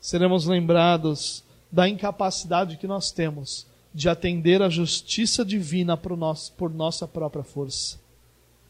Seremos 0.00 0.46
lembrados 0.46 1.42
da 1.70 1.88
incapacidade 1.88 2.76
que 2.76 2.86
nós 2.86 3.10
temos 3.10 3.66
de 3.92 4.08
atender 4.08 4.60
à 4.62 4.68
justiça 4.68 5.44
divina 5.44 5.96
por, 5.96 6.16
nós, 6.16 6.48
por 6.50 6.72
nossa 6.72 7.08
própria 7.08 7.42
força. 7.42 7.98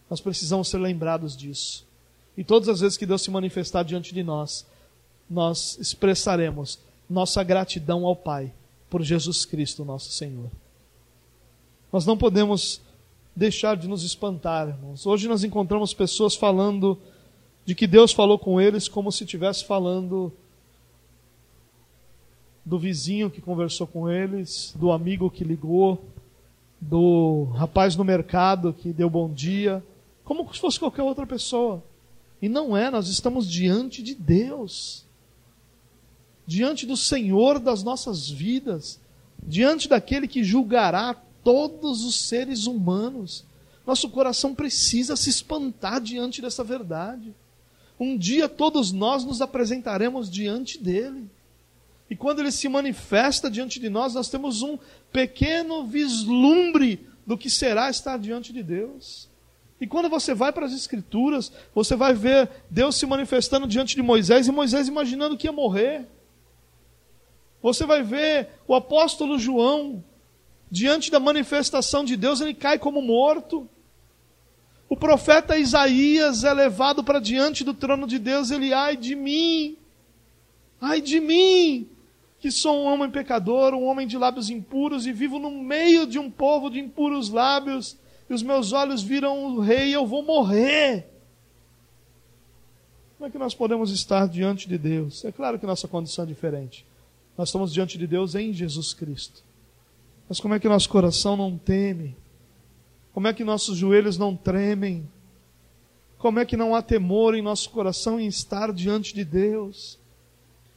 Nós 0.09 0.21
precisamos 0.21 0.69
ser 0.69 0.79
lembrados 0.79 1.37
disso. 1.37 1.85
E 2.37 2.45
todas 2.45 2.69
as 2.69 2.81
vezes 2.81 2.97
que 2.97 3.07
Deus 3.07 3.23
se 3.23 3.31
manifestar 3.31 3.83
diante 3.83 4.15
de 4.15 4.23
nós, 4.23 4.67
nós 5.29 5.77
expressaremos 5.81 6.79
nossa 7.09 7.43
gratidão 7.43 8.05
ao 8.07 8.15
Pai 8.15 8.53
por 8.89 9.03
Jesus 9.03 9.45
Cristo, 9.45 9.85
nosso 9.85 10.13
Senhor. 10.13 10.51
Nós 11.93 12.07
não 12.07 12.17
podemos 12.17 12.81
deixar 13.35 13.77
de 13.77 13.89
nos 13.89 14.03
espantar. 14.03 14.79
Hoje 15.05 15.29
nós 15.29 15.45
encontramos 15.45 15.93
pessoas 15.93 16.35
falando 16.35 16.99
de 17.67 17.75
que 17.75 17.87
Deus 17.87 18.13
falou 18.13 18.39
com 18.39 18.61
eles 18.61 18.89
como 18.89 19.11
se 19.11 19.25
estivesse 19.25 19.65
falando 19.65 20.33
do 22.65 22.79
vizinho 22.79 23.29
que 23.29 23.41
conversou 23.41 23.89
com 23.89 24.09
eles, 24.09 24.73
do 24.77 24.93
amigo 24.93 25.29
que 25.29 25.43
ligou, 25.45 26.03
do 26.81 27.45
rapaz 27.55 27.97
no 27.97 28.05
mercado 28.05 28.73
que 28.73 28.93
deu 28.93 29.11
bom 29.11 29.29
dia, 29.29 29.85
como 30.25 30.53
se 30.55 30.61
fosse 30.61 30.79
qualquer 30.79 31.03
outra 31.03 31.27
pessoa. 31.27 31.83
E 32.41 32.49
não 32.49 32.77
é, 32.77 32.89
nós 32.89 33.09
estamos 33.09 33.51
diante 33.51 34.01
de 34.01 34.15
Deus, 34.15 35.05
diante 36.47 36.87
do 36.87 36.97
Senhor 36.97 37.59
das 37.59 37.83
nossas 37.83 38.29
vidas, 38.31 39.01
diante 39.43 39.89
daquele 39.89 40.29
que 40.29 40.45
julgará 40.45 41.15
todos 41.43 42.05
os 42.05 42.29
seres 42.29 42.67
humanos. 42.67 43.45
Nosso 43.85 44.09
coração 44.09 44.55
precisa 44.55 45.17
se 45.17 45.31
espantar 45.31 46.01
diante 46.01 46.41
dessa 46.41 46.63
verdade. 46.63 47.35
Um 47.99 48.17
dia 48.17 48.49
todos 48.49 48.93
nós 48.93 49.25
nos 49.25 49.41
apresentaremos 49.41 50.31
diante 50.31 50.83
dele. 50.83 51.31
E 52.09 52.15
quando 52.15 52.41
ele 52.41 52.53
se 52.53 52.69
manifesta 52.69 53.51
diante 53.51 53.81
de 53.81 53.89
nós, 53.89 54.15
nós 54.15 54.29
temos 54.29 54.63
um 54.63 54.79
pequeno 55.13 55.87
vislumbre 55.87 57.07
do 57.27 57.37
que 57.37 57.51
será 57.51 57.91
estar 57.91 58.19
diante 58.19 58.53
de 58.53 58.63
Deus. 58.63 59.29
E 59.81 59.87
quando 59.87 60.09
você 60.09 60.33
vai 60.33 60.53
para 60.53 60.67
as 60.67 60.73
Escrituras, 60.73 61.53
você 61.75 61.97
vai 61.97 62.15
ver 62.15 62.49
Deus 62.71 62.97
se 62.97 63.05
manifestando 63.05 63.67
diante 63.67 63.95
de 63.95 64.03
Moisés 64.03 64.47
e 64.47 64.53
Moisés 64.53 64.89
imaginando 64.89 65.37
que 65.37 65.47
ia 65.47 65.53
morrer. 65.53 66.07
Você 67.61 67.85
vai 67.85 68.03
ver 68.03 68.49
o 68.67 68.75
apóstolo 68.75 69.39
João, 69.39 70.03
diante 70.71 71.11
da 71.11 71.19
manifestação 71.19 72.05
de 72.05 72.17
Deus, 72.17 72.41
ele 72.41 72.55
cai 72.55 72.79
como 72.79 73.03
morto. 73.03 73.69
O 74.89 74.97
profeta 74.97 75.59
Isaías 75.59 76.45
é 76.45 76.53
levado 76.53 77.03
para 77.03 77.21
diante 77.21 77.65
do 77.65 77.75
trono 77.75 78.07
de 78.07 78.19
Deus, 78.19 78.51
ele, 78.51 78.73
ai 78.73 78.97
de 78.97 79.17
mim, 79.17 79.77
ai 80.81 81.01
de 81.01 81.19
mim, 81.19 81.89
que 82.39 82.51
sou 82.51 82.85
um 82.85 82.85
homem 82.85 83.11
pecador, 83.11 83.75
um 83.75 83.85
homem 83.85 84.07
de 84.07 84.17
lábios 84.17 84.49
impuros 84.49 85.07
e 85.07 85.13
vivo 85.13 85.39
no 85.39 85.51
meio 85.51 86.07
de 86.07 86.19
um 86.19 86.31
povo 86.31 86.71
de 86.71 86.79
impuros 86.79 87.31
lábios, 87.31 87.97
e 88.31 88.35
os 88.35 88.43
meus 88.43 88.73
olhos 88.73 89.03
viram 89.03 89.45
o 89.45 89.61
rei 89.61 89.95
eu 89.95 90.07
vou 90.07 90.23
morrer. 90.23 91.09
Como 93.17 93.27
é 93.27 93.31
que 93.31 93.39
nós 93.39 93.55
podemos 93.55 93.91
estar 93.91 94.29
diante 94.29 94.69
de 94.69 94.77
Deus? 94.77 95.25
É 95.25 95.33
claro 95.33 95.59
que 95.59 95.67
nossa 95.67 95.89
condição 95.89 96.25
é 96.25 96.29
diferente. 96.29 96.85
Nós 97.37 97.49
estamos 97.49 97.73
diante 97.73 97.97
de 97.99 98.07
Deus 98.07 98.35
em 98.35 98.53
Jesus 98.53 98.93
Cristo. 98.93 99.43
Mas 100.29 100.39
como 100.39 100.55
é 100.55 100.61
que 100.61 100.69
nosso 100.69 100.89
coração 100.89 101.37
não 101.37 101.57
teme? 101.57 102.15
Como 103.17 103.29
é 103.29 103.33
que 103.33 103.45
nossos 103.45 103.79
joelhos 103.79 104.19
não 104.19 104.37
tremem? 104.37 105.09
Como 106.19 106.39
é 106.39 106.45
que 106.45 106.55
não 106.55 106.75
há 106.75 106.83
temor 106.83 107.35
em 107.35 107.41
nosso 107.41 107.71
coração 107.71 108.21
em 108.21 108.27
estar 108.27 108.71
diante 108.75 109.15
de 109.15 109.25
Deus? 109.25 109.99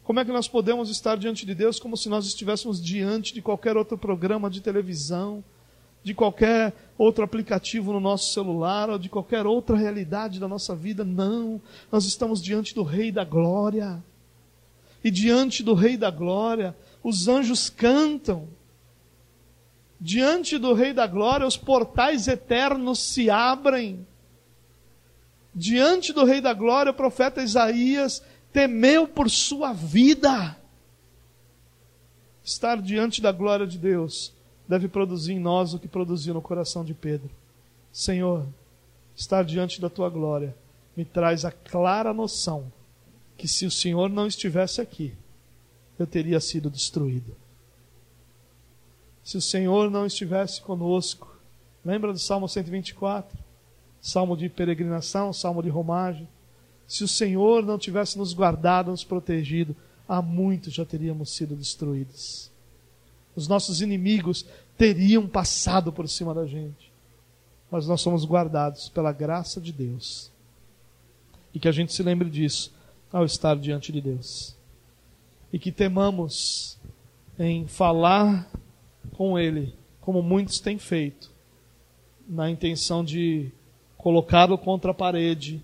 Como 0.05 0.21
é 0.21 0.23
que 0.23 0.31
nós 0.31 0.47
podemos 0.47 0.89
estar 0.89 1.17
diante 1.17 1.45
de 1.45 1.53
Deus 1.53 1.81
como 1.81 1.97
se 1.97 2.07
nós 2.07 2.25
estivéssemos 2.25 2.81
diante 2.81 3.33
de 3.33 3.41
qualquer 3.41 3.75
outro 3.75 3.97
programa 3.97 4.49
de 4.49 4.61
televisão, 4.61 5.43
de 6.01 6.13
qualquer 6.13 6.73
outro 6.97 7.25
aplicativo 7.25 7.91
no 7.91 7.99
nosso 7.99 8.31
celular 8.31 8.89
ou 8.89 8.97
de 8.97 9.09
qualquer 9.09 9.45
outra 9.45 9.75
realidade 9.75 10.39
da 10.39 10.47
nossa 10.47 10.73
vida? 10.73 11.03
Não, 11.03 11.61
nós 11.91 12.05
estamos 12.05 12.41
diante 12.41 12.73
do 12.73 12.83
Rei 12.83 13.11
da 13.11 13.25
Glória. 13.25 14.01
E 15.03 15.11
diante 15.11 15.61
do 15.61 15.73
Rei 15.73 15.97
da 15.97 16.09
Glória, 16.09 16.73
os 17.03 17.27
anjos 17.27 17.69
cantam. 17.69 18.47
Diante 19.99 20.57
do 20.57 20.73
Rei 20.73 20.93
da 20.93 21.05
Glória, 21.05 21.45
os 21.45 21.57
portais 21.57 22.27
eternos 22.27 22.99
se 22.99 23.29
abrem. 23.29 24.07
Diante 25.53 26.13
do 26.13 26.23
Rei 26.23 26.39
da 26.39 26.53
Glória, 26.53 26.91
o 26.91 26.95
profeta 26.95 27.43
Isaías 27.43 28.23
temeu 28.53 29.07
por 29.07 29.29
sua 29.29 29.73
vida. 29.73 30.57
Estar 32.43 32.81
diante 32.81 33.21
da 33.21 33.31
glória 33.31 33.67
de 33.67 33.77
Deus 33.77 34.33
deve 34.67 34.87
produzir 34.87 35.33
em 35.33 35.39
nós 35.39 35.73
o 35.73 35.79
que 35.79 35.87
produziu 35.87 36.33
no 36.33 36.41
coração 36.41 36.83
de 36.83 36.93
Pedro. 36.93 37.29
Senhor, 37.91 38.47
estar 39.15 39.43
diante 39.43 39.81
da 39.81 39.89
tua 39.89 40.09
glória 40.09 40.55
me 40.95 41.03
traz 41.03 41.45
a 41.45 41.51
clara 41.51 42.13
noção 42.13 42.71
que 43.37 43.47
se 43.47 43.65
o 43.65 43.71
Senhor 43.71 44.09
não 44.09 44.27
estivesse 44.27 44.81
aqui, 44.81 45.13
eu 45.97 46.05
teria 46.05 46.39
sido 46.39 46.69
destruído. 46.69 47.35
Se 49.29 49.37
o 49.37 49.41
Senhor 49.41 49.91
não 49.91 50.07
estivesse 50.07 50.59
conosco, 50.59 51.37
lembra 51.85 52.11
do 52.11 52.17
Salmo 52.17 52.49
124? 52.49 53.37
Salmo 54.01 54.35
de 54.35 54.49
peregrinação, 54.49 55.31
salmo 55.31 55.61
de 55.61 55.69
romagem 55.69 56.27
se 56.89 57.03
o 57.03 57.07
Senhor 57.07 57.63
não 57.63 57.77
tivesse 57.77 58.17
nos 58.17 58.33
guardado, 58.33 58.89
nos 58.89 59.03
protegido, 59.03 59.75
há 60.07 60.23
muito 60.23 60.71
já 60.71 60.83
teríamos 60.83 61.29
sido 61.29 61.55
destruídos. 61.55 62.49
Os 63.35 63.47
nossos 63.47 63.79
inimigos 63.79 64.43
teriam 64.75 65.27
passado 65.27 65.93
por 65.93 66.09
cima 66.09 66.33
da 66.33 66.47
gente. 66.47 66.91
Mas 67.69 67.85
nós 67.85 68.01
somos 68.01 68.25
guardados 68.25 68.89
pela 68.89 69.11
graça 69.11 69.61
de 69.61 69.71
Deus. 69.71 70.31
E 71.53 71.59
que 71.59 71.67
a 71.67 71.71
gente 71.71 71.93
se 71.93 72.01
lembre 72.01 72.27
disso 72.27 72.73
ao 73.13 73.23
estar 73.23 73.55
diante 73.55 73.91
de 73.91 74.01
Deus. 74.01 74.55
E 75.53 75.59
que 75.59 75.71
temamos 75.71 76.75
em 77.37 77.67
falar 77.67 78.49
com 79.09 79.37
Ele, 79.37 79.73
como 79.99 80.21
muitos 80.21 80.59
têm 80.59 80.77
feito, 80.77 81.31
na 82.27 82.49
intenção 82.49 83.03
de 83.03 83.51
colocá-lo 83.97 84.57
contra 84.57 84.91
a 84.91 84.93
parede, 84.93 85.61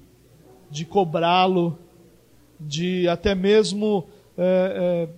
de 0.70 0.84
cobrá-lo, 0.86 1.78
de 2.60 3.08
até 3.08 3.36
mesmo 3.36 4.08
é, 4.38 5.08
é, 5.08 5.10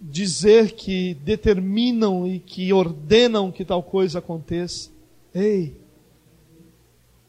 dizer 0.00 0.72
que 0.72 1.14
determinam 1.14 2.26
e 2.26 2.38
que 2.38 2.72
ordenam 2.72 3.52
que 3.52 3.64
tal 3.64 3.82
coisa 3.82 4.18
aconteça. 4.18 4.90
Ei, 5.34 5.76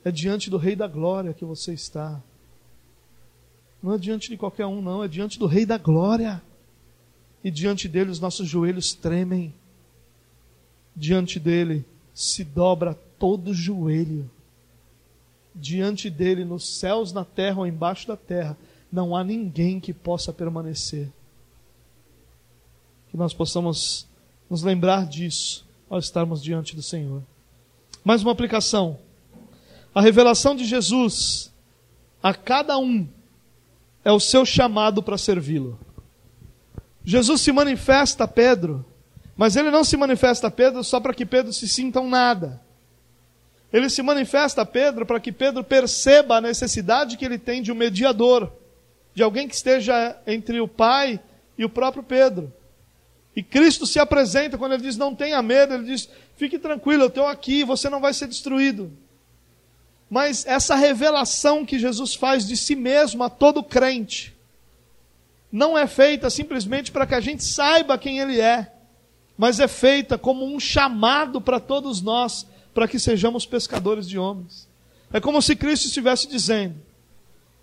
é 0.03 0.11
diante 0.11 0.49
do 0.49 0.57
Rei 0.57 0.75
da 0.75 0.87
Glória 0.87 1.33
que 1.33 1.45
você 1.45 1.73
está. 1.73 2.21
Não 3.81 3.93
é 3.93 3.97
diante 3.97 4.29
de 4.29 4.37
qualquer 4.37 4.65
um, 4.65 4.81
não, 4.81 5.03
é 5.03 5.07
diante 5.07 5.37
do 5.37 5.45
Rei 5.45 5.65
da 5.65 5.77
Glória. 5.77 6.41
E 7.43 7.51
diante 7.51 7.87
dele 7.87 8.09
os 8.09 8.19
nossos 8.19 8.47
joelhos 8.47 8.93
tremem. 8.93 9.53
Diante 10.97 11.39
dele 11.39 11.85
se 12.13 12.43
dobra 12.43 12.97
todo 13.19 13.53
joelho 13.53 14.29
diante 15.59 16.09
dele, 16.09 16.45
nos 16.45 16.77
céus, 16.77 17.11
na 17.11 17.25
terra 17.25 17.59
ou 17.59 17.67
embaixo 17.67 18.07
da 18.07 18.15
terra, 18.15 18.55
não 18.91 19.15
há 19.15 19.23
ninguém 19.23 19.79
que 19.79 19.93
possa 19.93 20.31
permanecer. 20.31 21.11
Que 23.09 23.17
nós 23.17 23.33
possamos 23.33 24.07
nos 24.49 24.63
lembrar 24.63 25.05
disso 25.05 25.65
ao 25.89 25.99
estarmos 25.99 26.41
diante 26.41 26.75
do 26.75 26.83
Senhor. 26.83 27.21
Mais 28.03 28.21
uma 28.21 28.31
aplicação. 28.31 28.99
A 29.93 30.01
revelação 30.01 30.55
de 30.55 30.63
Jesus 30.63 31.51
a 32.21 32.33
cada 32.33 32.77
um 32.77 33.07
é 34.03 34.11
o 34.11 34.19
seu 34.19 34.45
chamado 34.45 35.01
para 35.01 35.17
servi-lo. 35.17 35.79
Jesus 37.03 37.41
se 37.41 37.51
manifesta 37.51 38.25
a 38.25 38.27
Pedro, 38.27 38.85
mas 39.37 39.55
ele 39.55 39.69
não 39.69 39.83
se 39.83 39.95
manifesta 39.95 40.47
a 40.47 40.51
Pedro 40.51 40.83
só 40.83 40.99
para 40.99 41.13
que 41.13 41.25
Pedro 41.25 41.53
se 41.53 41.67
sinta 41.67 42.01
um 42.01 42.09
nada. 42.09 42.59
Ele 43.71 43.89
se 43.89 44.01
manifesta 44.01 44.63
a 44.63 44.65
Pedro 44.65 45.05
para 45.05 45.19
que 45.19 45.31
Pedro 45.31 45.63
perceba 45.63 46.37
a 46.37 46.41
necessidade 46.41 47.15
que 47.15 47.23
ele 47.23 47.37
tem 47.37 47.61
de 47.61 47.71
um 47.71 47.75
mediador, 47.75 48.51
de 49.13 49.21
alguém 49.21 49.47
que 49.47 49.53
esteja 49.53 50.17
entre 50.25 50.59
o 50.59 50.67
Pai 50.67 51.19
e 51.55 51.63
o 51.63 51.69
próprio 51.69 52.01
Pedro. 52.01 52.51
E 53.35 53.43
Cristo 53.43 53.85
se 53.85 53.99
apresenta 53.99 54.57
quando 54.57 54.73
ele 54.73 54.81
diz: 54.81 54.97
Não 54.97 55.13
tenha 55.13 55.39
medo, 55.43 55.75
ele 55.75 55.83
diz: 55.83 56.09
Fique 56.35 56.57
tranquilo, 56.57 57.03
eu 57.03 57.07
estou 57.07 57.27
aqui, 57.27 57.63
você 57.63 57.89
não 57.89 58.01
vai 58.01 58.13
ser 58.13 58.27
destruído. 58.27 58.91
Mas 60.09 60.45
essa 60.47 60.75
revelação 60.75 61.65
que 61.65 61.77
Jesus 61.77 62.15
faz 62.15 62.47
de 62.47 62.57
si 62.57 62.75
mesmo 62.75 63.23
a 63.23 63.29
todo 63.29 63.61
crente, 63.61 64.35
não 65.51 65.77
é 65.77 65.85
feita 65.85 66.29
simplesmente 66.29 66.91
para 66.91 67.05
que 67.05 67.13
a 67.13 67.19
gente 67.19 67.43
saiba 67.43 67.97
quem 67.97 68.19
Ele 68.19 68.39
é, 68.39 68.71
mas 69.37 69.59
é 69.59 69.67
feita 69.67 70.17
como 70.17 70.45
um 70.45 70.59
chamado 70.59 71.39
para 71.39 71.59
todos 71.59 72.01
nós 72.01 72.47
para 72.73 72.87
que 72.87 72.99
sejamos 72.99 73.45
pescadores 73.45 74.07
de 74.07 74.17
homens. 74.17 74.67
É 75.11 75.19
como 75.19 75.41
se 75.41 75.55
Cristo 75.55 75.85
estivesse 75.85 76.27
dizendo: 76.27 76.75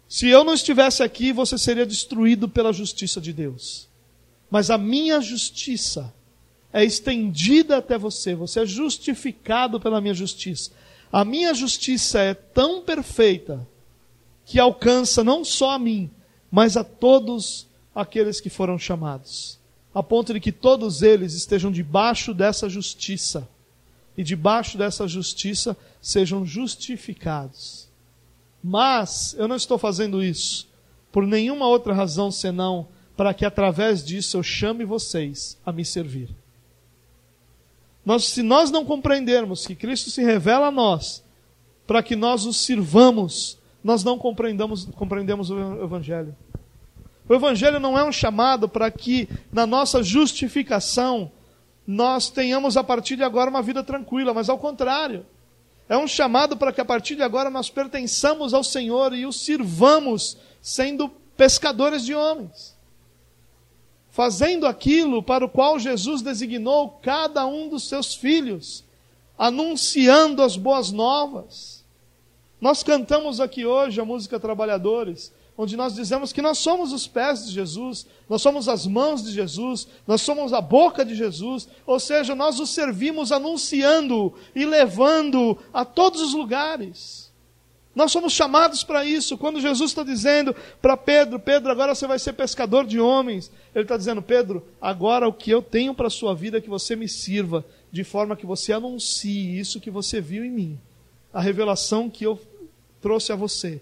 se 0.08 0.28
eu 0.28 0.44
não 0.44 0.54
estivesse 0.54 1.02
aqui, 1.02 1.32
você 1.32 1.58
seria 1.58 1.84
destruído 1.84 2.48
pela 2.48 2.72
justiça 2.72 3.20
de 3.20 3.32
Deus. 3.32 3.88
Mas 4.50 4.70
a 4.70 4.78
minha 4.78 5.20
justiça 5.20 6.14
é 6.72 6.84
estendida 6.84 7.78
até 7.78 7.98
você, 7.98 8.34
você 8.34 8.60
é 8.60 8.66
justificado 8.66 9.80
pela 9.80 10.00
minha 10.00 10.14
justiça. 10.14 10.70
A 11.12 11.24
minha 11.24 11.54
justiça 11.54 12.20
é 12.20 12.34
tão 12.34 12.82
perfeita 12.82 13.66
que 14.44 14.58
alcança 14.58 15.22
não 15.22 15.44
só 15.44 15.70
a 15.70 15.78
mim, 15.78 16.10
mas 16.50 16.76
a 16.76 16.84
todos 16.84 17.66
aqueles 17.94 18.40
que 18.40 18.50
foram 18.50 18.78
chamados, 18.78 19.58
a 19.94 20.02
ponto 20.02 20.34
de 20.34 20.40
que 20.40 20.50
todos 20.50 21.02
eles 21.02 21.34
estejam 21.34 21.70
debaixo 21.70 22.34
dessa 22.34 22.68
justiça 22.68 23.48
e 24.16 24.24
debaixo 24.24 24.76
dessa 24.76 25.06
justiça 25.06 25.76
sejam 26.02 26.44
justificados. 26.44 27.88
Mas 28.62 29.34
eu 29.38 29.46
não 29.46 29.56
estou 29.56 29.78
fazendo 29.78 30.22
isso 30.22 30.68
por 31.12 31.26
nenhuma 31.26 31.68
outra 31.68 31.94
razão 31.94 32.30
senão 32.30 32.88
para 33.16 33.32
que 33.32 33.44
através 33.44 34.04
disso 34.04 34.36
eu 34.36 34.42
chame 34.42 34.84
vocês 34.84 35.56
a 35.64 35.70
me 35.70 35.84
servir. 35.84 36.28
Nós, 38.04 38.24
se 38.24 38.42
nós 38.42 38.70
não 38.70 38.84
compreendermos 38.84 39.66
que 39.66 39.76
Cristo 39.76 40.10
se 40.10 40.22
revela 40.22 40.66
a 40.66 40.70
nós, 40.70 41.22
para 41.86 42.02
que 42.02 42.16
nós 42.16 42.44
o 42.44 42.52
sirvamos, 42.52 43.58
nós 43.82 44.02
não 44.02 44.18
compreendemos 44.18 45.50
o 45.50 45.82
Evangelho. 45.82 46.34
O 47.28 47.34
Evangelho 47.34 47.80
não 47.80 47.98
é 47.98 48.04
um 48.04 48.12
chamado 48.12 48.68
para 48.68 48.90
que, 48.90 49.28
na 49.50 49.66
nossa 49.66 50.02
justificação, 50.02 51.32
nós 51.86 52.28
tenhamos 52.28 52.76
a 52.76 52.84
partir 52.84 53.16
de 53.16 53.22
agora 53.22 53.50
uma 53.50 53.62
vida 53.62 53.82
tranquila, 53.82 54.34
mas 54.34 54.48
ao 54.48 54.58
contrário. 54.58 55.24
É 55.88 55.96
um 55.96 56.06
chamado 56.06 56.56
para 56.56 56.72
que 56.72 56.80
a 56.80 56.84
partir 56.84 57.14
de 57.14 57.22
agora 57.22 57.50
nós 57.50 57.68
pertençamos 57.68 58.54
ao 58.54 58.64
Senhor 58.64 59.14
e 59.14 59.26
o 59.26 59.32
sirvamos, 59.32 60.36
sendo 60.60 61.10
pescadores 61.36 62.04
de 62.04 62.14
homens. 62.14 62.74
Fazendo 64.10 64.66
aquilo 64.66 65.22
para 65.22 65.44
o 65.44 65.48
qual 65.48 65.78
Jesus 65.78 66.22
designou 66.22 66.98
cada 67.02 67.46
um 67.46 67.68
dos 67.68 67.88
seus 67.88 68.14
filhos, 68.14 68.84
anunciando 69.36 70.42
as 70.42 70.56
boas 70.56 70.90
novas. 70.90 71.84
Nós 72.60 72.82
cantamos 72.82 73.40
aqui 73.40 73.66
hoje 73.66 74.00
a 74.00 74.04
música 74.04 74.40
Trabalhadores 74.40 75.32
onde 75.56 75.76
nós 75.76 75.94
dizemos 75.94 76.32
que 76.32 76.42
nós 76.42 76.58
somos 76.58 76.92
os 76.92 77.06
pés 77.06 77.46
de 77.46 77.52
Jesus, 77.52 78.06
nós 78.28 78.42
somos 78.42 78.68
as 78.68 78.86
mãos 78.86 79.22
de 79.22 79.32
Jesus, 79.32 79.86
nós 80.06 80.20
somos 80.20 80.52
a 80.52 80.60
boca 80.60 81.04
de 81.04 81.14
Jesus, 81.14 81.68
ou 81.86 82.00
seja, 82.00 82.34
nós 82.34 82.58
o 82.58 82.66
servimos 82.66 83.30
anunciando 83.30 84.34
e 84.54 84.64
levando 84.64 85.56
a 85.72 85.84
todos 85.84 86.20
os 86.20 86.34
lugares. 86.34 87.32
Nós 87.94 88.10
somos 88.10 88.32
chamados 88.32 88.82
para 88.82 89.04
isso. 89.04 89.38
Quando 89.38 89.60
Jesus 89.60 89.92
está 89.92 90.02
dizendo 90.02 90.52
para 90.82 90.96
Pedro: 90.96 91.38
Pedro, 91.38 91.70
agora 91.70 91.94
você 91.94 92.08
vai 92.08 92.18
ser 92.18 92.32
pescador 92.32 92.84
de 92.84 92.98
homens. 92.98 93.52
Ele 93.72 93.84
está 93.84 93.96
dizendo: 93.96 94.20
Pedro, 94.20 94.66
agora 94.80 95.28
o 95.28 95.32
que 95.32 95.52
eu 95.52 95.62
tenho 95.62 95.94
para 95.94 96.08
a 96.08 96.10
sua 96.10 96.34
vida 96.34 96.58
é 96.58 96.60
que 96.60 96.68
você 96.68 96.96
me 96.96 97.08
sirva, 97.08 97.64
de 97.92 98.02
forma 98.02 98.34
que 98.34 98.44
você 98.44 98.72
anuncie 98.72 99.56
isso 99.56 99.80
que 99.80 99.92
você 99.92 100.20
viu 100.20 100.44
em 100.44 100.50
mim, 100.50 100.80
a 101.32 101.40
revelação 101.40 102.10
que 102.10 102.26
eu 102.26 102.40
trouxe 103.00 103.30
a 103.30 103.36
você 103.36 103.80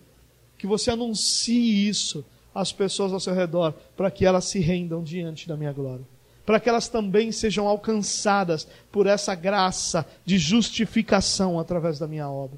que 0.62 0.66
você 0.68 0.92
anuncie 0.92 1.88
isso 1.88 2.24
às 2.54 2.70
pessoas 2.70 3.12
ao 3.12 3.18
seu 3.18 3.34
redor, 3.34 3.74
para 3.96 4.12
que 4.12 4.24
elas 4.24 4.44
se 4.44 4.60
rendam 4.60 5.02
diante 5.02 5.48
da 5.48 5.56
minha 5.56 5.72
glória. 5.72 6.06
Para 6.46 6.60
que 6.60 6.68
elas 6.68 6.86
também 6.86 7.32
sejam 7.32 7.66
alcançadas 7.66 8.68
por 8.92 9.08
essa 9.08 9.34
graça 9.34 10.06
de 10.24 10.38
justificação 10.38 11.58
através 11.58 11.98
da 11.98 12.06
minha 12.06 12.30
obra. 12.30 12.56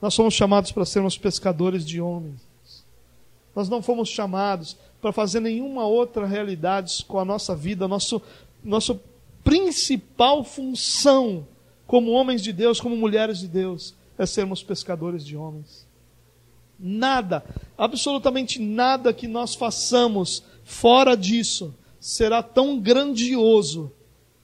Nós 0.00 0.14
somos 0.14 0.34
chamados 0.34 0.70
para 0.70 0.84
sermos 0.84 1.18
pescadores 1.18 1.84
de 1.84 2.00
homens. 2.00 2.40
Nós 3.56 3.68
não 3.68 3.82
fomos 3.82 4.08
chamados 4.08 4.76
para 5.02 5.10
fazer 5.10 5.40
nenhuma 5.40 5.84
outra 5.84 6.26
realidade 6.26 7.04
com 7.08 7.18
a 7.18 7.24
nossa 7.24 7.56
vida. 7.56 7.88
Nosso, 7.88 8.22
nossa 8.62 9.00
principal 9.42 10.44
função 10.44 11.44
como 11.88 12.12
homens 12.12 12.40
de 12.40 12.52
Deus, 12.52 12.80
como 12.80 12.96
mulheres 12.96 13.40
de 13.40 13.48
Deus, 13.48 13.96
é 14.16 14.24
sermos 14.24 14.62
pescadores 14.62 15.26
de 15.26 15.36
homens. 15.36 15.85
Nada, 16.78 17.44
absolutamente 17.76 18.60
nada 18.60 19.12
que 19.12 19.26
nós 19.26 19.54
façamos 19.54 20.42
fora 20.62 21.16
disso 21.16 21.74
será 21.98 22.42
tão 22.42 22.78
grandioso 22.78 23.90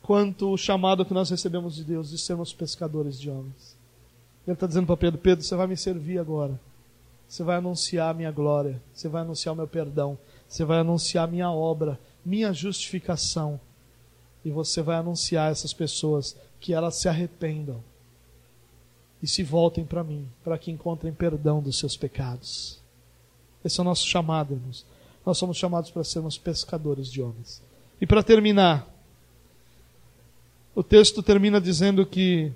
quanto 0.01 0.51
o 0.51 0.57
chamado 0.57 1.05
que 1.05 1.13
nós 1.13 1.31
recebemos 1.31 1.77
de 1.77 1.85
Deus 1.85 2.11
de 2.11 2.19
sermos 2.19 2.53
pescadores 2.53 3.21
de 3.21 3.31
homens. 3.31 3.77
Ele 4.47 4.55
está 4.55 4.67
dizendo 4.67 4.87
para 4.87 4.97
Pedro: 4.97 5.21
Pedro, 5.21 5.45
você 5.45 5.55
vai 5.55 5.67
me 5.67 5.77
servir 5.77 6.19
agora. 6.19 6.59
Você 7.29 7.43
vai 7.43 7.57
anunciar 7.57 8.11
a 8.11 8.15
minha 8.15 8.31
glória. 8.31 8.83
Você 8.93 9.09
vai 9.09 9.23
anunciar 9.23 9.55
o 9.55 9.57
meu 9.57 9.69
perdão. 9.69 10.19
Você 10.49 10.65
vai 10.65 10.81
anunciar 10.81 11.25
a 11.25 11.31
minha 11.31 11.51
obra, 11.51 11.99
minha 12.25 12.53
justificação. 12.53 13.61
E 14.45 14.51
você 14.51 14.83
vai 14.83 14.97
anunciar 14.97 15.49
a 15.49 15.51
essas 15.51 15.73
pessoas 15.73 16.37
que 16.61 16.75
elas 16.75 16.97
se 16.97 17.09
arrependam 17.09 17.83
e 19.23 19.27
se 19.27 19.43
voltem 19.43 19.85
para 19.85 20.03
mim, 20.03 20.29
para 20.43 20.59
que 20.59 20.71
encontrem 20.71 21.13
perdão 21.13 21.63
dos 21.63 21.79
seus 21.79 21.97
pecados. 21.97 22.81
Esse 23.65 23.79
é 23.79 23.83
o 23.83 23.85
nosso 23.85 24.07
chamado, 24.07 24.55
irmãos. 24.55 24.85
Nós 25.25 25.39
somos 25.39 25.57
chamados 25.57 25.91
para 25.91 26.03
sermos 26.03 26.37
pescadores 26.37 27.11
de 27.11 27.23
homens. 27.23 27.63
E 28.01 28.07
para 28.07 28.23
terminar, 28.23 28.89
o 30.75 30.83
texto 30.83 31.23
termina 31.23 31.61
dizendo 31.61 32.05
que 32.05 32.53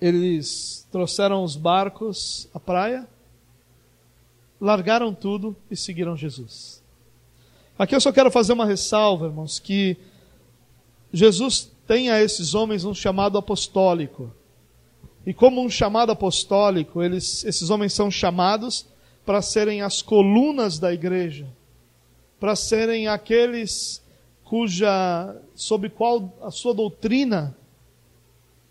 eles 0.00 0.86
trouxeram 0.92 1.42
os 1.42 1.56
barcos 1.56 2.48
à 2.54 2.60
praia, 2.60 3.08
largaram 4.60 5.12
tudo 5.12 5.56
e 5.70 5.76
seguiram 5.76 6.16
Jesus. 6.16 6.82
Aqui 7.78 7.94
eu 7.94 8.00
só 8.00 8.12
quero 8.12 8.30
fazer 8.30 8.52
uma 8.52 8.64
ressalva, 8.64 9.26
irmãos, 9.26 9.58
que 9.58 9.96
Jesus 11.12 11.70
tem 11.86 12.10
a 12.10 12.22
esses 12.22 12.54
homens 12.54 12.84
um 12.84 12.94
chamado 12.94 13.36
apostólico. 13.38 14.30
E 15.26 15.34
como 15.34 15.60
um 15.60 15.68
chamado 15.68 16.12
apostólico, 16.12 17.02
eles, 17.02 17.44
esses 17.44 17.68
homens 17.68 17.92
são 17.92 18.10
chamados 18.10 18.86
para 19.26 19.42
serem 19.42 19.82
as 19.82 20.00
colunas 20.00 20.78
da 20.78 20.94
igreja, 20.94 21.48
para 22.38 22.54
serem 22.54 23.08
aqueles 23.08 24.00
cuja 24.44 25.36
sob 25.56 25.90
qual 25.90 26.32
a 26.40 26.52
sua 26.52 26.72
doutrina 26.72 27.56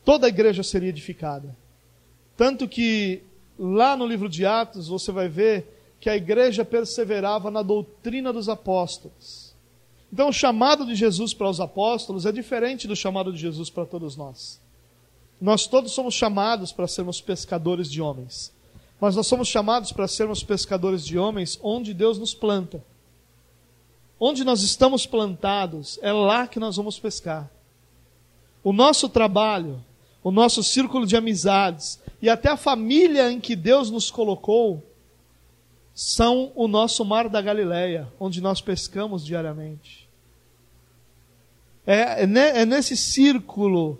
toda 0.05 0.27
a 0.27 0.29
igreja 0.29 0.63
seria 0.63 0.87
edificada. 0.87 1.53
Tanto 2.37 2.69
que 2.69 3.21
lá 3.59 3.97
no 3.97 4.07
livro 4.07 4.29
de 4.29 4.45
Atos 4.45 4.87
você 4.87 5.11
vai 5.11 5.27
ver 5.27 5.95
que 5.99 6.09
a 6.09 6.15
igreja 6.15 6.63
perseverava 6.63 7.51
na 7.51 7.61
doutrina 7.61 8.31
dos 8.31 8.47
apóstolos. 8.47 9.53
Então 10.13 10.29
o 10.29 10.33
chamado 10.33 10.85
de 10.85 10.95
Jesus 10.95 11.33
para 11.33 11.49
os 11.49 11.59
apóstolos 11.59 12.25
é 12.25 12.31
diferente 12.31 12.87
do 12.87 12.95
chamado 12.95 13.33
de 13.33 13.39
Jesus 13.39 13.69
para 13.69 13.85
todos 13.85 14.15
nós. 14.15 14.61
Nós 15.39 15.67
todos 15.67 15.91
somos 15.91 16.13
chamados 16.13 16.71
para 16.71 16.87
sermos 16.87 17.21
pescadores 17.21 17.89
de 17.89 18.01
homens. 18.01 18.53
Mas 18.99 19.15
nós 19.15 19.27
somos 19.27 19.47
chamados 19.47 19.91
para 19.91 20.07
sermos 20.07 20.43
pescadores 20.43 21.05
de 21.05 21.17
homens 21.17 21.59
onde 21.61 21.93
Deus 21.93 22.17
nos 22.17 22.33
planta. 22.33 22.83
Onde 24.19 24.43
nós 24.43 24.61
estamos 24.61 25.05
plantados, 25.05 25.99
é 26.01 26.11
lá 26.11 26.47
que 26.47 26.59
nós 26.59 26.77
vamos 26.77 26.97
pescar. 26.97 27.51
O 28.63 28.71
nosso 28.71 29.09
trabalho, 29.09 29.83
o 30.23 30.31
nosso 30.31 30.63
círculo 30.63 31.05
de 31.05 31.17
amizades 31.17 31.99
e 32.21 32.29
até 32.29 32.49
a 32.49 32.57
família 32.57 33.31
em 33.31 33.39
que 33.39 33.55
Deus 33.55 33.91
nos 33.91 34.09
colocou 34.09 34.81
são 35.93 36.51
o 36.55 36.67
nosso 36.67 37.05
mar 37.05 37.29
da 37.29 37.41
Galileia, 37.41 38.11
onde 38.19 38.41
nós 38.41 38.61
pescamos 38.61 39.25
diariamente. 39.25 40.09
É, 41.85 42.23
é, 42.23 42.61
é 42.61 42.65
nesse 42.65 42.97
círculo 42.97 43.99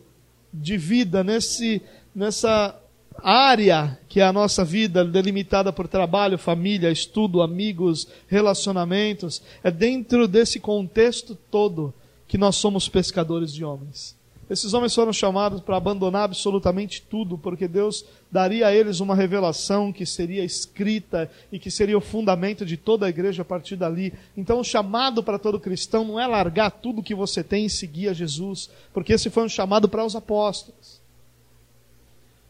de 0.61 0.77
vida, 0.77 1.23
nesse, 1.23 1.81
nessa 2.13 2.75
área 3.21 3.97
que 4.07 4.19
é 4.19 4.23
a 4.23 4.33
nossa 4.33 4.63
vida, 4.63 5.03
delimitada 5.03 5.71
por 5.71 5.87
trabalho, 5.87 6.37
família, 6.37 6.91
estudo, 6.91 7.41
amigos, 7.41 8.07
relacionamentos, 8.27 9.41
é 9.63 9.71
dentro 9.71 10.27
desse 10.27 10.59
contexto 10.59 11.35
todo 11.49 11.93
que 12.27 12.37
nós 12.37 12.55
somos 12.55 12.89
pescadores 12.89 13.53
de 13.53 13.63
homens. 13.63 14.15
Esses 14.49 14.73
homens 14.73 14.93
foram 14.93 15.11
chamados 15.11 15.61
para 15.61 15.75
abandonar 15.75 16.23
absolutamente 16.23 17.01
tudo, 17.01 17.37
porque 17.37 17.67
Deus 17.67 18.05
daria 18.35 18.67
a 18.67 18.75
eles 18.75 18.99
uma 18.99 19.15
revelação 19.15 19.93
que 19.93 20.05
seria 20.05 20.43
escrita 20.43 21.31
e 21.53 21.57
que 21.57 21.71
seria 21.71 21.97
o 21.97 22.01
fundamento 22.01 22.65
de 22.65 22.75
toda 22.75 23.05
a 23.05 23.09
igreja 23.09 23.43
a 23.43 23.45
partir 23.45 23.77
dali. 23.77 24.13
Então, 24.35 24.59
o 24.59 24.63
chamado 24.63 25.23
para 25.23 25.39
todo 25.39 25.57
cristão 25.57 26.03
não 26.03 26.19
é 26.19 26.27
largar 26.27 26.69
tudo 26.69 27.01
que 27.01 27.15
você 27.15 27.41
tem 27.41 27.65
e 27.65 27.69
seguir 27.69 28.09
a 28.09 28.13
Jesus, 28.13 28.69
porque 28.93 29.13
esse 29.13 29.29
foi 29.29 29.45
um 29.45 29.47
chamado 29.47 29.87
para 29.87 30.03
os 30.03 30.17
apóstolos. 30.17 30.99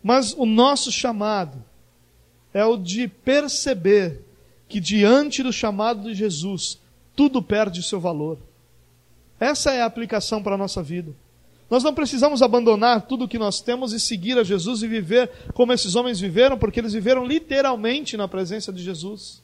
Mas 0.02 0.34
o 0.34 0.44
nosso 0.44 0.92
chamado 0.92 1.64
é 2.52 2.66
o 2.66 2.78
de 2.78 3.08
perceber 3.08 4.22
que 4.68 4.80
diante 4.80 5.44
do 5.44 5.54
chamado 5.54 6.02
de 6.10 6.16
Jesus, 6.16 6.80
tudo 7.16 7.44
perde 7.44 7.84
seu 7.84 8.00
valor. 8.00 8.40
Essa 9.40 9.72
é 9.72 9.84
a 9.84 9.86
aplicação 9.86 10.42
para 10.42 10.56
a 10.56 10.58
nossa 10.58 10.82
vida. 10.82 11.14
Nós 11.76 11.84
não 11.84 11.93
precisamos 11.93 12.41
abandonar 12.41 13.01
tudo 13.01 13.26
o 13.26 13.28
que 13.28 13.38
nós 13.38 13.59
temos 13.59 13.91
e 13.91 13.99
seguir 13.99 14.38
a 14.38 14.45
Jesus 14.45 14.82
e 14.82 14.88
viver 14.88 15.30
como 15.53 15.73
esses 15.73 15.93
homens 15.93 16.21
viveram, 16.21 16.57
porque 16.57 16.80
eles 16.80 16.93
viveram 16.93 17.26
literalmente 17.26 18.15
na 18.15 18.30
presença 18.30 18.71
de 18.71 18.82
Jesus. 18.82 19.43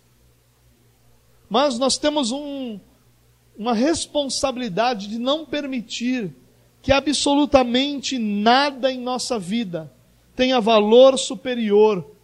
Mas 1.49 1.77
nós 1.77 1.97
temos 1.97 2.31
um, 2.31 2.79
uma 3.57 3.73
responsabilidade 3.73 5.07
de 5.07 5.19
não 5.19 5.45
permitir 5.45 6.33
que 6.81 6.93
absolutamente 6.93 8.17
nada 8.17 8.89
em 8.89 8.97
nossa 8.97 9.37
vida 9.37 9.91
tenha 10.33 10.61
valor 10.61 11.19
superior 11.19 12.15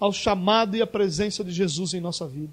ao 0.00 0.12
chamado 0.12 0.76
e 0.76 0.82
à 0.82 0.86
presença 0.88 1.44
de 1.44 1.52
Jesus 1.52 1.94
em 1.94 2.00
nossa 2.00 2.26
vida. 2.26 2.52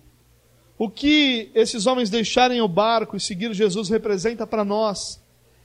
O 0.77 0.87
que 0.87 1.49
esses 1.55 1.87
homens 1.87 2.11
deixarem 2.11 2.61
o 2.61 2.67
barco 2.67 3.17
e 3.17 3.19
seguir 3.19 3.55
Jesus 3.55 3.89
representa 3.89 4.45
para 4.45 4.63
nós 4.63 5.19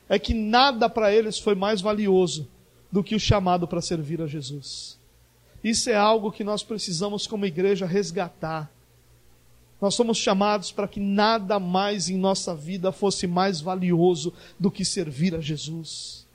é 0.08 0.18
que 0.18 0.34
nada 0.34 0.88
para 0.88 1.12
eles 1.12 1.38
foi 1.38 1.54
mais 1.54 1.80
valioso 1.80 2.48
do 2.90 3.02
que 3.02 3.14
o 3.14 3.20
chamado 3.20 3.66
para 3.66 3.80
servir 3.80 4.20
a 4.22 4.26
Jesus. 4.26 4.98
Isso 5.62 5.90
é 5.90 5.96
algo 5.96 6.30
que 6.30 6.44
nós 6.44 6.62
precisamos, 6.62 7.26
como 7.26 7.44
igreja, 7.44 7.86
resgatar. 7.86 8.70
Nós 9.80 9.94
somos 9.94 10.16
chamados 10.16 10.72
para 10.72 10.88
que 10.88 11.00
nada 11.00 11.58
mais 11.58 12.08
em 12.08 12.16
nossa 12.16 12.54
vida 12.54 12.92
fosse 12.92 13.26
mais 13.26 13.60
valioso 13.60 14.32
do 14.58 14.70
que 14.70 14.84
servir 14.84 15.34
a 15.34 15.40
Jesus. 15.40 16.25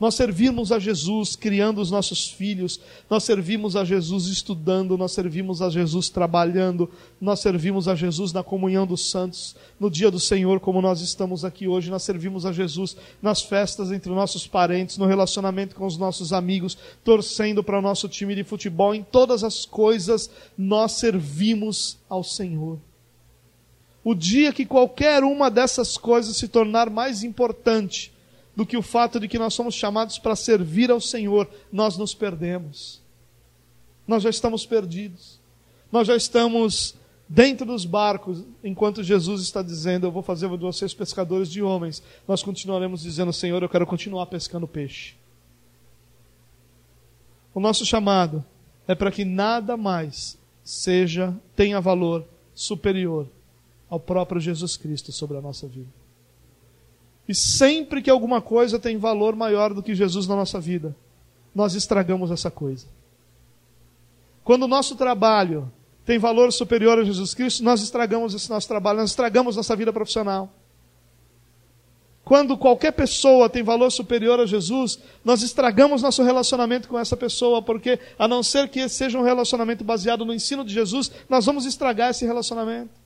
Nós 0.00 0.14
servimos 0.14 0.72
a 0.72 0.78
Jesus 0.78 1.36
criando 1.36 1.80
os 1.80 1.90
nossos 1.90 2.28
filhos, 2.28 2.80
nós 3.08 3.22
servimos 3.22 3.76
a 3.76 3.84
Jesus 3.84 4.26
estudando, 4.26 4.98
nós 4.98 5.12
servimos 5.12 5.62
a 5.62 5.70
Jesus 5.70 6.08
trabalhando, 6.08 6.90
nós 7.20 7.40
servimos 7.40 7.86
a 7.86 7.94
Jesus 7.94 8.32
na 8.32 8.42
comunhão 8.42 8.86
dos 8.86 9.10
santos, 9.10 9.54
no 9.78 9.88
dia 9.88 10.10
do 10.10 10.18
Senhor, 10.18 10.58
como 10.58 10.82
nós 10.82 11.00
estamos 11.00 11.44
aqui 11.44 11.68
hoje, 11.68 11.90
nós 11.90 12.02
servimos 12.02 12.44
a 12.44 12.52
Jesus 12.52 12.96
nas 13.22 13.42
festas 13.42 13.92
entre 13.92 14.10
nossos 14.10 14.46
parentes, 14.46 14.98
no 14.98 15.06
relacionamento 15.06 15.76
com 15.76 15.86
os 15.86 15.96
nossos 15.96 16.32
amigos, 16.32 16.76
torcendo 17.04 17.62
para 17.62 17.78
o 17.78 17.82
nosso 17.82 18.08
time 18.08 18.34
de 18.34 18.42
futebol, 18.42 18.94
em 18.94 19.02
todas 19.02 19.44
as 19.44 19.64
coisas 19.64 20.28
nós 20.58 20.92
servimos 20.92 21.98
ao 22.08 22.24
Senhor. 22.24 22.78
O 24.02 24.14
dia 24.14 24.52
que 24.52 24.66
qualquer 24.66 25.24
uma 25.24 25.50
dessas 25.50 25.96
coisas 25.96 26.36
se 26.36 26.46
tornar 26.48 26.90
mais 26.90 27.24
importante, 27.24 28.12
do 28.54 28.64
que 28.64 28.76
o 28.76 28.82
fato 28.82 29.18
de 29.18 29.28
que 29.28 29.38
nós 29.38 29.54
somos 29.54 29.74
chamados 29.74 30.18
para 30.18 30.36
servir 30.36 30.90
ao 30.90 31.00
Senhor, 31.00 31.48
nós 31.72 31.96
nos 31.96 32.14
perdemos. 32.14 33.02
Nós 34.06 34.22
já 34.22 34.30
estamos 34.30 34.64
perdidos. 34.64 35.40
Nós 35.90 36.06
já 36.06 36.16
estamos 36.16 36.94
dentro 37.28 37.66
dos 37.66 37.84
barcos, 37.84 38.44
enquanto 38.62 39.02
Jesus 39.02 39.42
está 39.42 39.62
dizendo: 39.62 40.06
Eu 40.06 40.12
vou 40.12 40.22
fazer 40.22 40.48
de 40.48 40.56
vocês 40.56 40.94
pescadores 40.94 41.48
de 41.48 41.62
homens. 41.62 42.02
Nós 42.26 42.42
continuaremos 42.42 43.02
dizendo: 43.02 43.32
Senhor, 43.32 43.62
eu 43.62 43.68
quero 43.68 43.86
continuar 43.86 44.26
pescando 44.26 44.68
peixe. 44.68 45.14
O 47.54 47.60
nosso 47.60 47.86
chamado 47.86 48.44
é 48.86 48.94
para 48.94 49.10
que 49.10 49.24
nada 49.24 49.76
mais 49.76 50.38
seja, 50.62 51.34
tenha 51.54 51.80
valor 51.80 52.24
superior 52.54 53.28
ao 53.88 54.00
próprio 54.00 54.40
Jesus 54.40 54.76
Cristo 54.76 55.12
sobre 55.12 55.36
a 55.36 55.40
nossa 55.40 55.68
vida. 55.68 56.03
E 57.28 57.34
sempre 57.34 58.02
que 58.02 58.10
alguma 58.10 58.40
coisa 58.40 58.78
tem 58.78 58.98
valor 58.98 59.34
maior 59.34 59.72
do 59.72 59.82
que 59.82 59.94
Jesus 59.94 60.26
na 60.26 60.36
nossa 60.36 60.60
vida, 60.60 60.94
nós 61.54 61.74
estragamos 61.74 62.30
essa 62.30 62.50
coisa. 62.50 62.86
Quando 64.42 64.64
o 64.64 64.68
nosso 64.68 64.94
trabalho 64.94 65.72
tem 66.04 66.18
valor 66.18 66.52
superior 66.52 66.98
a 66.98 67.04
Jesus 67.04 67.32
Cristo, 67.32 67.64
nós 67.64 67.80
estragamos 67.82 68.34
esse 68.34 68.50
nosso 68.50 68.68
trabalho, 68.68 68.98
nós 68.98 69.10
estragamos 69.10 69.56
nossa 69.56 69.74
vida 69.74 69.92
profissional. 69.92 70.52
Quando 72.24 72.56
qualquer 72.56 72.92
pessoa 72.92 73.50
tem 73.50 73.62
valor 73.62 73.90
superior 73.90 74.40
a 74.40 74.46
Jesus, 74.46 74.98
nós 75.22 75.42
estragamos 75.42 76.02
nosso 76.02 76.22
relacionamento 76.22 76.88
com 76.88 76.98
essa 76.98 77.16
pessoa, 77.16 77.60
porque 77.60 77.98
a 78.18 78.26
não 78.26 78.42
ser 78.42 78.68
que 78.68 78.88
seja 78.88 79.18
um 79.18 79.22
relacionamento 79.22 79.84
baseado 79.84 80.24
no 80.24 80.32
ensino 80.32 80.64
de 80.64 80.72
Jesus, 80.72 81.10
nós 81.28 81.44
vamos 81.44 81.66
estragar 81.66 82.10
esse 82.10 82.24
relacionamento. 82.24 83.03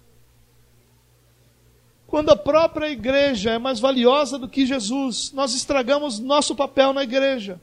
Quando 2.09 2.31
a 2.31 2.37
própria 2.37 2.91
igreja 2.91 3.51
é 3.51 3.59
mais 3.59 3.79
valiosa 3.79 4.39
do 4.39 4.49
que 4.49 4.65
Jesus, 4.65 5.31
nós 5.35 5.55
estragamos 5.55 6.19
nosso 6.19 6.57
papel 6.57 6.95
na 6.95 7.03
igreja. 7.03 7.61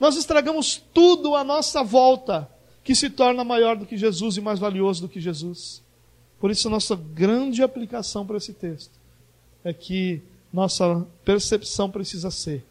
Nós 0.00 0.16
estragamos 0.16 0.82
tudo 0.92 1.36
à 1.36 1.44
nossa 1.44 1.84
volta 1.84 2.50
que 2.82 2.92
se 2.92 3.08
torna 3.08 3.44
maior 3.44 3.76
do 3.76 3.86
que 3.86 3.96
Jesus 3.96 4.36
e 4.36 4.40
mais 4.40 4.58
valioso 4.58 5.02
do 5.02 5.08
que 5.08 5.20
Jesus. 5.20 5.80
Por 6.40 6.50
isso, 6.50 6.68
nossa 6.68 6.96
grande 6.96 7.62
aplicação 7.62 8.26
para 8.26 8.36
esse 8.36 8.52
texto 8.52 8.98
é 9.62 9.72
que 9.72 10.22
nossa 10.52 11.06
percepção 11.24 11.88
precisa 11.88 12.32
ser 12.32 12.66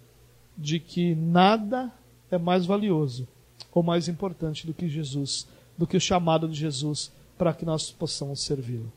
de 0.58 0.78
que 0.78 1.16
nada 1.16 1.90
é 2.30 2.38
mais 2.38 2.66
valioso 2.66 3.26
ou 3.72 3.82
mais 3.82 4.10
importante 4.10 4.68
do 4.68 4.74
que 4.74 4.90
Jesus, 4.90 5.48
do 5.78 5.88
que 5.88 5.96
o 5.96 6.02
chamado 6.02 6.50
de 6.50 6.60
Jesus 6.60 7.14
para 7.38 7.54
que 7.54 7.64
nós 7.64 7.92
possamos 7.92 8.42
servi-lo. 8.42 8.92